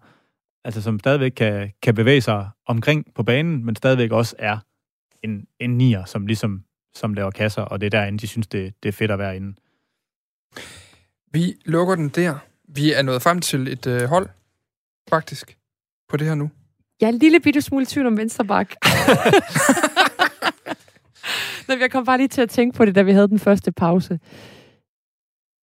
altså 0.63 0.81
som 0.81 0.99
stadigvæk 0.99 1.31
kan, 1.31 1.71
kan 1.81 1.95
bevæge 1.95 2.21
sig 2.21 2.49
omkring 2.67 3.05
på 3.15 3.23
banen, 3.23 3.65
men 3.65 3.75
stadigvæk 3.75 4.11
også 4.11 4.35
er 4.39 4.57
en, 5.23 5.47
en 5.59 5.77
nier, 5.77 6.05
som 6.05 6.27
ligesom 6.27 6.63
som 6.95 7.13
laver 7.13 7.31
kasser, 7.31 7.61
og 7.61 7.81
det 7.81 7.85
er 7.85 7.89
derinde, 7.89 8.19
de 8.19 8.27
synes, 8.27 8.47
det, 8.47 8.73
det 8.83 8.89
er 8.89 8.93
fedt 8.93 9.11
at 9.11 9.19
være 9.19 9.35
inde. 9.35 9.55
Vi 11.31 11.53
lukker 11.65 11.95
den 11.95 12.09
der. 12.09 12.35
Vi 12.67 12.93
er 12.93 13.01
nået 13.01 13.21
frem 13.21 13.39
til 13.39 13.67
et 13.67 13.87
øh, 13.87 14.01
hold, 14.03 14.29
faktisk, 15.09 15.57
på 16.09 16.17
det 16.17 16.27
her 16.27 16.35
nu. 16.35 16.49
Jeg 17.01 17.07
er 17.07 17.11
en 17.11 17.19
lille 17.19 17.39
bitte 17.39 17.61
smule 17.61 17.85
tvivl 17.85 18.07
om 18.07 18.17
venstrebak. 18.17 18.73
Nå, 21.67 21.73
jeg 21.79 21.91
kom 21.91 22.05
bare 22.05 22.17
lige 22.17 22.27
til 22.27 22.41
at 22.41 22.49
tænke 22.49 22.77
på 22.77 22.85
det, 22.85 22.95
da 22.95 23.01
vi 23.01 23.11
havde 23.11 23.27
den 23.27 23.39
første 23.39 23.71
pause 23.71 24.19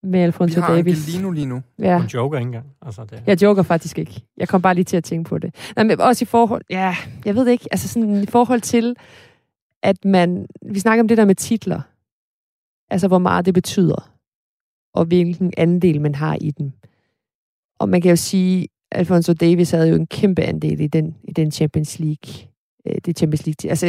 med 0.02 0.18
Vi 0.18 0.24
Alfonso 0.24 0.60
har 0.60 0.74
Davis. 0.74 1.06
Angelino 1.06 1.30
lige 1.30 1.46
nu. 1.46 1.62
Ja. 1.78 1.98
Hun 1.98 2.06
joker 2.06 2.38
ikke 2.38 2.46
engang. 2.46 2.66
Altså, 2.86 3.04
det, 3.04 3.22
Jeg 3.26 3.42
joker 3.42 3.62
faktisk 3.62 3.98
ikke. 3.98 4.22
Jeg 4.36 4.48
kom 4.48 4.62
bare 4.62 4.74
lige 4.74 4.84
til 4.84 4.96
at 4.96 5.04
tænke 5.04 5.28
på 5.28 5.38
det. 5.38 5.54
Nej, 5.76 5.84
men 5.84 6.00
også 6.00 6.24
i 6.24 6.26
forhold... 6.26 6.62
Ja, 6.70 6.96
jeg 7.24 7.34
ved 7.34 7.44
det 7.44 7.52
ikke. 7.52 7.68
Altså 7.70 7.88
sådan 7.88 8.22
i 8.22 8.26
forhold 8.26 8.60
til, 8.60 8.96
at 9.82 10.04
man... 10.04 10.46
Vi 10.62 10.78
snakker 10.78 11.02
om 11.02 11.08
det 11.08 11.18
der 11.18 11.24
med 11.24 11.34
titler. 11.34 11.80
Altså, 12.90 13.08
hvor 13.08 13.18
meget 13.18 13.46
det 13.46 13.54
betyder. 13.54 14.12
Og 14.94 15.04
hvilken 15.04 15.52
andel 15.56 16.00
man 16.00 16.14
har 16.14 16.38
i 16.40 16.50
dem. 16.50 16.72
Og 17.78 17.88
man 17.88 18.00
kan 18.00 18.10
jo 18.10 18.16
sige, 18.16 18.68
Alfonso 18.90 19.32
Davis 19.32 19.70
havde 19.70 19.88
jo 19.88 19.94
en 19.94 20.06
kæmpe 20.06 20.42
andel 20.42 20.80
i 20.80 20.86
den, 20.86 21.16
i 21.24 21.32
den 21.32 21.50
Champions 21.50 21.98
League. 21.98 22.48
Øh, 22.86 22.96
det 23.04 23.18
Champions 23.18 23.46
League. 23.46 23.70
Altså 23.70 23.86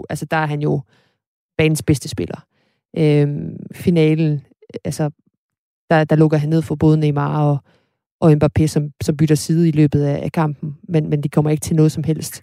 8-2, 0.00 0.06
altså 0.10 0.26
der 0.30 0.36
er 0.36 0.46
han 0.46 0.62
jo 0.62 0.80
banens 1.58 1.82
bedste 1.82 2.08
spiller. 2.08 2.46
Øhm, 2.96 3.56
finalen, 3.72 4.42
altså 4.84 5.10
der, 5.90 6.04
der 6.04 6.16
lukker 6.16 6.38
han 6.38 6.48
ned 6.48 6.62
for 6.62 6.74
både 6.74 6.96
Neymar 6.96 7.44
og, 7.44 7.58
og 8.20 8.32
Mbappé, 8.32 8.66
som, 8.66 8.90
som 9.02 9.16
bytter 9.16 9.34
side 9.34 9.68
i 9.68 9.72
løbet 9.72 10.02
af, 10.02 10.24
af 10.24 10.32
kampen, 10.32 10.76
men, 10.88 11.10
men 11.10 11.22
de 11.22 11.28
kommer 11.28 11.50
ikke 11.50 11.60
til 11.60 11.76
noget 11.76 11.92
som 11.92 12.04
helst. 12.04 12.42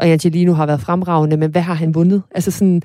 Og 0.00 0.08
Angelino 0.08 0.52
har 0.52 0.66
været 0.66 0.80
fremragende, 0.80 1.36
men 1.36 1.50
hvad 1.50 1.62
har 1.62 1.74
han 1.74 1.94
vundet? 1.94 2.22
Altså 2.30 2.50
sådan, 2.50 2.82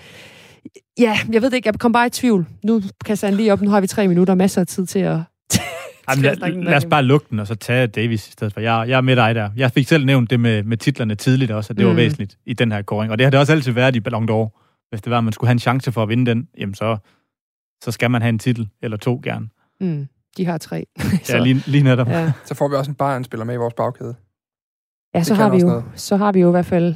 ja, 0.99 1.18
jeg 1.32 1.41
ved 1.41 1.49
det 1.49 1.55
ikke, 1.55 1.68
jeg 1.68 1.80
kom 1.80 1.91
bare 1.91 2.07
i 2.07 2.09
tvivl. 2.09 2.45
Nu 2.63 2.82
kaster 3.05 3.28
han 3.28 3.38
lige 3.38 3.53
op, 3.53 3.61
nu 3.61 3.70
har 3.70 3.82
vi 3.82 3.88
tre 3.88 4.07
minutter, 4.07 4.36
masser 4.36 4.61
af 4.61 4.68
tid 4.68 4.86
til 4.86 4.99
at... 4.99 5.20
Jamen, 6.09 6.24
lad, 6.24 6.63
lad 6.63 6.76
os 6.76 6.86
bare 6.86 7.03
lukke 7.03 7.28
den, 7.30 7.39
og 7.39 7.47
så 7.47 7.55
tage 7.55 7.88
Davis 7.88 8.28
i 8.28 8.32
stedet 8.32 8.53
for. 8.53 8.59
Jeg, 8.59 8.86
jeg 8.89 8.97
er 8.97 9.01
med 9.01 9.16
dig 9.16 9.36
der. 9.36 9.49
Jeg 9.55 9.72
fik 9.72 9.88
selv 9.88 10.05
nævnt 10.05 10.30
det 10.30 10.39
med, 10.39 10.63
med 10.63 10.78
titlerne 10.78 11.16
tidligt 11.16 11.51
også, 11.51 11.74
at 11.74 11.78
det 11.78 11.86
mm. 11.86 11.89
var 11.89 11.95
væsentligt 11.95 12.38
i 12.45 12.53
den 12.53 12.72
her 12.72 12.82
kåring. 12.82 13.11
Og 13.11 13.18
det 13.18 13.26
har 13.26 13.32
det 13.32 13.39
også 13.39 13.51
altid 13.53 13.72
været 13.72 13.95
i 13.95 13.99
Ballon 13.99 14.30
d'Or. 14.30 14.88
Hvis 14.89 15.01
det 15.01 15.11
var, 15.11 15.18
at 15.18 15.24
man 15.24 15.34
skulle 15.34 15.47
have 15.47 15.53
en 15.53 15.59
chance 15.59 15.91
for 15.91 16.03
at 16.03 16.09
vinde 16.09 16.26
den, 16.26 16.47
jamen 16.57 16.76
så, 16.76 16.97
så 17.84 17.91
skal 17.91 18.11
man 18.11 18.22
have 18.22 18.30
en 18.30 18.39
titel, 18.39 18.70
eller 18.82 18.97
to 18.97 19.22
gerne. 19.24 19.47
Mm, 19.82 20.07
de 20.38 20.45
har 20.45 20.57
tre. 20.57 20.86
Ja, 21.30 21.39
lige, 21.39 21.63
lige 21.68 21.84
netop. 21.84 22.07
Ja. 22.07 22.24
ja. 22.24 22.32
Så 22.45 22.55
får 22.55 22.68
vi 22.68 22.76
også 22.76 22.91
en 22.91 22.95
Bayern-spiller 22.95 23.45
med 23.45 23.53
i 23.53 23.57
vores 23.57 23.74
bagkæde. 23.74 24.16
Ja, 25.20 25.24
så 25.24 25.34
har, 25.34 25.49
vi 25.49 25.57
jo, 25.57 25.68
noget. 25.68 25.84
så 25.95 26.16
har 26.18 26.32
vi 26.32 26.39
jo 26.41 26.47
i 26.47 26.51
hvert 26.51 26.66
fald 26.66 26.95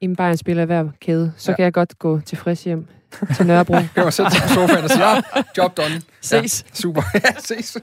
en 0.00 0.16
Bayern-spiller 0.16 0.64
hver 0.64 0.88
kæde. 1.00 1.32
Så 1.36 1.50
Ja. 1.50 1.52
ja. 1.52 1.56
kan 1.56 1.64
jeg 1.64 1.72
godt 1.72 1.98
gå 1.98 2.20
tilfreds 2.20 2.64
hjem 2.64 2.86
til 3.36 3.46
Nørrebro. 3.46 3.74
Jeg 3.96 4.04
var 4.04 4.10
selv 4.10 4.30
til 4.30 4.40
sofaen 4.40 4.84
og 4.84 4.90
sige, 4.90 5.08
ja, 5.08 5.22
job 5.58 5.76
done. 5.76 6.00
Ses. 6.20 6.64
Ja, 6.64 6.74
super. 6.74 7.02
Ja, 7.14 7.30
ses. 7.38 7.76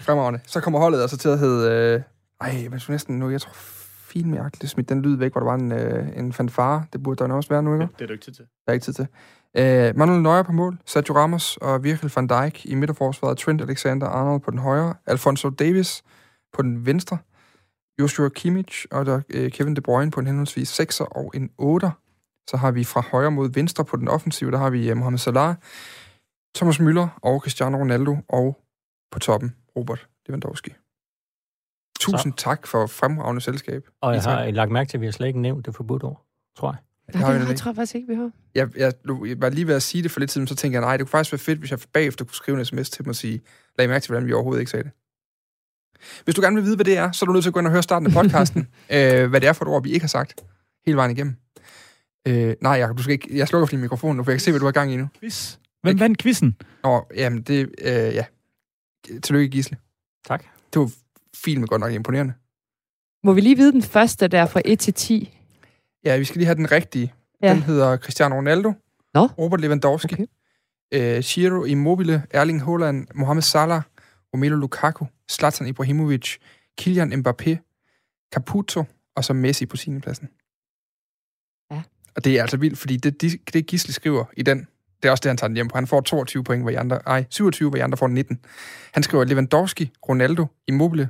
Fremragende. 0.00 0.40
Så 0.46 0.60
kommer 0.60 0.78
holdet 0.78 1.00
altså 1.00 1.16
til 1.16 1.28
at 1.28 1.38
hedde... 1.38 1.70
Øh, 1.70 2.00
ej, 2.40 2.68
men 2.70 2.80
så 2.80 2.92
næsten 2.92 3.18
nu, 3.18 3.30
jeg 3.30 3.40
tror 3.40 3.52
fint 4.08 4.26
med 4.26 4.38
at 4.62 4.68
smidt 4.68 4.88
den 4.88 5.02
lyd 5.02 5.16
væk, 5.16 5.32
hvor 5.32 5.40
der 5.40 5.46
var 5.46 5.54
en, 5.54 5.72
øh, 5.72 6.08
en 6.16 6.32
fanfare. 6.32 6.84
Det 6.92 7.02
burde 7.02 7.18
der 7.18 7.26
nok 7.26 7.36
også 7.36 7.48
være 7.48 7.62
nu, 7.62 7.74
ikke? 7.74 7.86
Det 7.98 8.02
er 8.02 8.06
du 8.06 8.12
ikke 8.12 8.24
tid 8.24 8.32
til. 8.32 8.44
Der 8.66 8.70
er 8.70 8.72
ikke 8.72 8.84
tid 8.84 8.92
til. 8.92 9.06
Øh, 9.56 9.96
Manuel 9.96 10.22
Neuer 10.22 10.42
på 10.42 10.52
mål, 10.52 10.78
Sergio 10.86 11.16
Ramos 11.16 11.56
og 11.56 11.84
Virgil 11.84 12.12
van 12.16 12.26
Dijk 12.26 12.66
i 12.66 12.74
midterforsvaret, 12.74 13.38
Trent 13.38 13.62
Alexander-Arnold 13.62 14.40
på 14.40 14.50
den 14.50 14.58
højre, 14.58 14.94
Alfonso 15.06 15.48
Davis 15.50 16.02
på 16.56 16.62
den 16.62 16.86
venstre, 16.86 17.18
Joshua 18.00 18.28
Kimmich 18.28 18.86
og 18.90 19.06
der, 19.06 19.20
øh, 19.28 19.50
Kevin 19.50 19.76
De 19.76 19.80
Bruyne 19.80 20.10
på 20.10 20.20
en 20.20 20.26
henholdsvis 20.26 20.80
6'er 20.80 21.04
og 21.04 21.32
en 21.34 21.50
8'er. 21.60 21.90
Så 22.50 22.56
har 22.56 22.70
vi 22.70 22.84
fra 22.84 23.00
højre 23.10 23.30
mod 23.30 23.52
venstre 23.52 23.84
på 23.84 23.96
den 23.96 24.08
offensive, 24.08 24.50
der 24.50 24.58
har 24.58 24.70
vi 24.70 24.90
øh, 24.90 24.96
Mohamed 24.96 25.18
Salah, 25.18 25.54
Thomas 26.56 26.80
Müller 26.80 27.08
og 27.22 27.40
Cristiano 27.40 27.78
Ronaldo, 27.78 28.16
og 28.28 28.58
på 29.12 29.18
toppen 29.18 29.54
Robert 29.76 30.08
Lewandowski. 30.26 30.70
Tusind 32.00 32.32
så. 32.32 32.44
tak 32.44 32.66
for 32.66 32.86
fremragende 32.86 33.40
selskab. 33.40 33.88
og 34.00 34.14
jeg 34.14 34.22
har 34.22 34.50
lagt 34.50 34.70
mærke 34.70 34.88
til, 34.88 34.96
at 34.96 35.00
vi 35.00 35.06
har 35.06 35.12
slet 35.12 35.26
ikke 35.26 35.40
nævnt 35.40 35.66
det 35.66 35.74
forbudt 35.74 36.04
ord, 36.04 36.26
tror 36.56 36.72
jeg. 36.72 36.78
Det 37.12 37.20
Nej, 37.20 37.32
nemlig 37.32 37.48
det 37.48 37.56
tror 37.58 37.70
jeg 37.70 37.76
faktisk 37.76 37.94
ikke, 37.94 38.08
vi 38.08 38.14
har. 38.14 38.30
jeg, 38.54 38.68
jeg, 38.76 38.92
jeg 39.06 39.40
var 39.40 39.48
lige 39.48 39.66
ved 39.66 39.74
at 39.74 39.82
sige 39.82 40.02
det 40.02 40.10
for 40.10 40.20
lidt 40.20 40.30
siden, 40.30 40.42
men 40.42 40.46
så 40.46 40.54
tænkte 40.54 40.74
jeg, 40.74 40.80
nej, 40.80 40.96
det 40.96 41.06
kunne 41.06 41.10
faktisk 41.10 41.32
være 41.32 41.38
fedt, 41.38 41.58
hvis 41.58 41.70
jeg 41.70 41.78
bagefter 41.92 42.24
kunne 42.24 42.34
skrive 42.34 42.58
en 42.58 42.64
sms 42.64 42.90
til 42.90 43.04
dem 43.04 43.08
og 43.08 43.16
sige, 43.16 43.40
lag 43.78 43.88
mærke 43.88 44.02
til, 44.02 44.10
hvordan 44.10 44.26
vi 44.26 44.32
overhovedet 44.32 44.60
ikke 44.60 44.70
sagde 44.70 44.84
det. 44.84 44.92
Hvis 46.24 46.34
du 46.34 46.40
gerne 46.40 46.56
vil 46.56 46.64
vide, 46.64 46.76
hvad 46.76 46.84
det 46.84 46.96
er, 46.96 47.12
så 47.12 47.24
er 47.24 47.26
du 47.26 47.32
nødt 47.32 47.42
til 47.44 47.50
at 47.50 47.54
gå 47.54 47.60
ind 47.60 47.66
og 47.66 47.72
høre 47.72 47.82
starten 47.82 48.06
af 48.06 48.12
podcasten, 48.12 48.60
øh, 48.94 49.26
hvad 49.30 49.40
det 49.40 49.48
er 49.48 49.52
for 49.52 49.64
et 49.64 49.68
ord, 49.68 49.82
vi 49.82 49.90
ikke 49.90 50.02
har 50.04 50.08
sagt 50.08 50.34
hele 50.86 50.96
vejen 50.96 51.10
igennem. 51.10 51.36
Øh, 52.28 52.54
nej, 52.62 52.72
Jacob, 52.72 52.96
du 52.98 53.02
skal 53.02 53.12
ikke, 53.12 53.38
jeg 53.38 53.48
slukker 53.48 53.66
for 53.66 53.70
din 53.70 53.80
mikrofon 53.80 54.16
nu, 54.16 54.24
for 54.24 54.30
jeg 54.30 54.36
kan 54.38 54.44
se, 54.44 54.50
hvad 54.50 54.60
du 54.60 54.64
har 54.64 54.72
gang 54.72 54.92
i 54.92 54.96
nu. 54.96 55.08
Quiz. 55.20 55.56
Hvem 55.82 56.00
vandt 56.00 56.18
quizzen? 56.22 56.56
Nå, 56.84 57.06
jamen, 57.16 57.42
det, 57.42 57.70
øh, 57.82 57.90
ja. 57.90 58.24
Tillykke, 59.22 59.48
Gisle. 59.48 59.76
Tak. 60.26 60.44
Det 60.72 60.80
var 60.80 60.90
fint, 61.36 61.60
men 61.60 61.66
godt 61.68 61.80
nok 61.80 61.92
imponerende. 61.92 62.32
Må 63.24 63.32
vi 63.32 63.40
lige 63.40 63.56
vide 63.56 63.72
den 63.72 63.82
første 63.82 64.28
der 64.28 64.46
fra 64.46 64.60
1 64.64 64.78
til 64.78 64.94
10? 64.94 65.38
Ja, 66.04 66.18
vi 66.18 66.24
skal 66.24 66.38
lige 66.38 66.46
have 66.46 66.56
den 66.56 66.72
rigtige. 66.72 67.12
Ja. 67.42 67.48
Ja. 67.48 67.54
Den 67.54 67.62
hedder 67.62 67.96
Cristiano 67.96 68.34
Ronaldo, 68.36 68.72
Nå. 69.14 69.26
Robert 69.38 69.60
Lewandowski, 69.60 70.14
Okay. 70.14 70.26
øh, 71.16 71.22
Ciro 71.22 71.64
Immobile, 71.64 72.22
Erling 72.30 72.64
Haaland, 72.64 73.06
Mohamed 73.14 73.42
Salah, 73.42 73.82
Romelu 74.34 74.56
Lukaku, 74.56 75.04
Zlatan 75.30 75.66
Ibrahimovic, 75.66 76.36
Kylian 76.80 77.12
Mbappé, 77.12 77.56
Caputo 78.34 78.84
og 79.16 79.24
så 79.24 79.32
Messi 79.32 79.66
på 79.66 79.76
sin 79.76 80.00
pladsen. 80.00 80.28
Ja. 81.70 81.82
Og 82.16 82.24
det 82.24 82.38
er 82.38 82.40
altså 82.40 82.56
vildt, 82.56 82.78
fordi 82.78 82.96
det, 82.96 83.20
det, 83.20 83.52
det 83.52 83.66
Gisle 83.66 83.92
skriver 83.92 84.24
i 84.36 84.42
den, 84.42 84.66
det 85.02 85.08
er 85.08 85.10
også 85.10 85.22
det, 85.22 85.30
han 85.30 85.36
tager 85.36 85.48
den 85.48 85.54
hjem 85.54 85.68
på. 85.68 85.74
Han 85.76 85.86
får 85.86 86.00
22 86.00 86.44
point, 86.44 86.62
hvor 86.62 86.70
I 86.70 86.74
andre, 86.74 86.98
ej, 87.06 87.24
27, 87.30 87.68
hvor 87.68 87.76
I 87.76 87.80
andre 87.80 87.98
får 87.98 88.08
19. 88.08 88.40
Han 88.92 89.02
skriver 89.02 89.24
Lewandowski, 89.24 89.92
Ronaldo, 90.08 90.46
Immobile, 90.66 91.08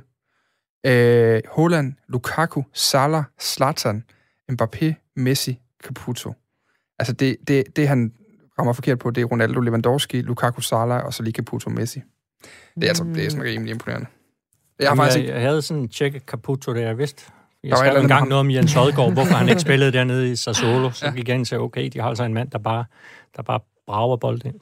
øh, 0.85 1.41
Haaland, 1.55 1.93
Lukaku, 2.07 2.63
Salah, 2.73 3.23
Zlatan, 3.41 4.03
Mbappé, 4.51 5.13
Messi, 5.15 5.59
Caputo. 5.83 6.33
Altså 6.99 7.13
det, 7.13 7.37
det, 7.47 7.75
det 7.75 7.87
han 7.87 8.13
rammer 8.59 8.73
forkert 8.73 8.99
på, 8.99 9.11
det 9.11 9.21
er 9.21 9.25
Ronaldo, 9.25 9.59
Lewandowski, 9.59 10.21
Lukaku, 10.21 10.61
Salah 10.61 11.05
og 11.05 11.13
så 11.13 11.23
lige 11.23 11.33
Caputo, 11.33 11.69
Messi. 11.69 12.01
Det 12.75 12.83
er, 12.83 12.87
altså, 12.87 13.03
det 13.03 13.25
er 13.25 13.29
sådan 13.29 13.45
rimelig 13.45 13.71
imponerende. 13.71 14.07
Jeg 14.79 14.87
har 14.87 14.91
Jamen, 14.91 14.97
faktisk 14.97 15.17
jeg, 15.17 15.23
ikke... 15.23 15.33
jeg 15.33 15.41
havde 15.41 15.61
sådan 15.61 15.83
en 15.83 15.89
tjek 15.89 16.13
Caputo, 16.25 16.73
der 16.73 16.81
jeg 16.81 16.97
vidste. 16.97 17.23
Jeg 17.63 17.77
skrev 17.77 18.01
engang 18.01 18.19
ham. 18.19 18.27
noget 18.27 18.39
om 18.39 18.51
Jens 18.51 18.75
Odgaard, 18.75 19.13
hvorfor 19.13 19.33
han 19.33 19.49
ikke 19.49 19.61
spillede 19.67 19.91
dernede 19.91 20.31
i 20.31 20.35
Sassuolo. 20.35 20.91
Så 20.91 21.11
gik 21.11 21.27
jeg 21.27 21.33
ind 21.33 21.41
og 21.41 21.47
sagde, 21.47 21.61
okay, 21.61 21.89
de 21.93 21.99
har 21.99 22.09
altså 22.09 22.23
en 22.23 22.33
mand, 22.33 22.51
der 22.51 22.57
bare, 22.57 22.85
der 23.35 23.41
bare 23.41 23.59
brager 23.87 24.17
bold 24.17 24.45
ind. 24.45 24.55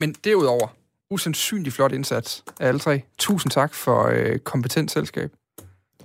Men 0.00 0.12
derudover, 0.12 0.68
usandsynlig 1.10 1.72
flot 1.72 1.92
indsats 1.92 2.44
af 2.60 2.68
alle 2.68 2.80
tre. 2.80 3.02
Tusind 3.18 3.50
tak 3.50 3.74
for 3.74 4.06
øh, 4.06 4.38
kompetent 4.38 4.90
selskab, 4.90 5.32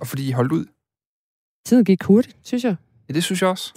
og 0.00 0.06
fordi 0.06 0.28
I 0.28 0.30
holdt 0.32 0.52
ud. 0.52 0.64
Tiden 1.66 1.84
gik 1.84 2.02
hurtigt, 2.02 2.36
synes 2.42 2.64
jeg. 2.64 2.76
Ja, 3.08 3.14
det 3.14 3.24
synes 3.24 3.42
jeg 3.42 3.50
også. 3.50 3.74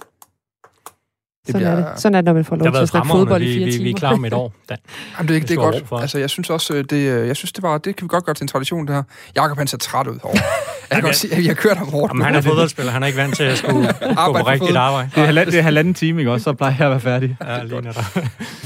Det 1.52 1.60
Sådan, 1.62 1.74
bliver- 1.76 1.86
er 1.86 1.92
det. 1.92 2.00
Sådan 2.02 2.14
er 2.14 2.20
det, 2.20 2.24
når 2.24 2.32
man 2.32 2.44
får 2.44 2.56
Det 2.56 2.64
lov 2.64 2.72
til 2.72 2.76
at 2.76 2.80
været 2.80 2.88
snakke 2.88 3.08
fodbold 3.08 3.42
i 3.42 3.46
Vi, 3.46 3.52
fire 3.54 3.64
vi, 3.64 3.72
timer. 3.72 3.84
vi 3.84 3.90
er 3.90 3.94
klar 3.94 4.12
om 4.12 4.24
et 4.24 4.32
år. 4.32 4.52
Dan. 4.68 4.76
Jamen, 5.18 5.28
det, 5.28 5.36
er- 5.36 5.40
det 5.40 5.50
er 5.56 5.60
have 5.60 5.72
ro 5.74 5.80
godt. 5.90 6.02
Altså, 6.02 6.18
jeg 6.18 6.30
synes 6.30 6.50
også, 6.50 6.74
øh, 6.74 6.84
det, 6.90 6.96
øh, 6.96 7.28
jeg 7.28 7.36
synes, 7.36 7.52
det 7.52 7.62
var, 7.62 7.78
det 7.78 7.96
kan 7.96 8.04
vi 8.04 8.08
godt 8.08 8.24
gøre 8.24 8.34
til 8.34 8.44
en 8.44 8.48
tradition, 8.48 8.86
det 8.86 8.94
her. 8.94 9.02
Jakob, 9.36 9.58
han 9.58 9.66
ser 9.66 9.78
træt 9.78 10.06
ud 10.06 10.18
over. 10.22 10.34
Jeg 10.90 10.96
kan 10.96 11.02
godt 11.02 11.16
sige, 11.16 11.32
at 11.34 11.38
vi 11.38 11.46
har 11.46 11.54
kørt 11.54 11.76
ham 11.76 11.88
hårdt. 11.88 12.10
Jamen, 12.10 12.24
han 12.26 12.34
er 12.34 12.40
fodboldspiller. 12.40 12.92
Han 12.92 13.02
er 13.02 13.06
ikke 13.06 13.18
vant 13.18 13.36
til 13.36 13.44
at 13.44 13.58
skulle 13.58 13.86
gå 14.00 14.06
Arbejde 14.16 14.44
på 14.44 14.50
rigtigt 14.50 14.58
fodbold. 14.68 14.76
arbejde. 14.76 15.10
Det 15.14 15.20
er, 15.20 15.26
halvanden, 15.26 15.52
det 15.52 15.58
er 15.58 15.62
halvanden 15.62 15.94
time, 15.94 16.20
ikke 16.20 16.32
også? 16.32 16.44
Så 16.44 16.52
plejer 16.52 16.74
jeg 16.78 16.86
at 16.86 16.90
være 16.90 17.00
færdig. 17.00 17.36
Ja, 17.46 17.62
lige. 17.62 17.82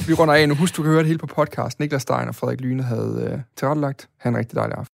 Vi 0.07 0.13
runder 0.15 0.35
af 0.35 0.49
nu. 0.49 0.55
Husk, 0.55 0.77
du 0.77 0.83
kan 0.83 0.91
høre 0.91 0.99
det 1.01 1.07
hele 1.07 1.19
på 1.19 1.27
podcast. 1.27 1.81
Niklas 1.81 2.03
Stein 2.03 2.29
og 2.29 2.35
Frederik 2.35 2.61
Lyne 2.61 2.83
havde 2.83 3.29
øh, 3.33 3.39
tilrettelagt. 3.57 4.09
Han 4.21 4.33
en 4.33 4.39
rigtig 4.39 4.57
dejlig 4.57 4.75
aften. 4.79 4.93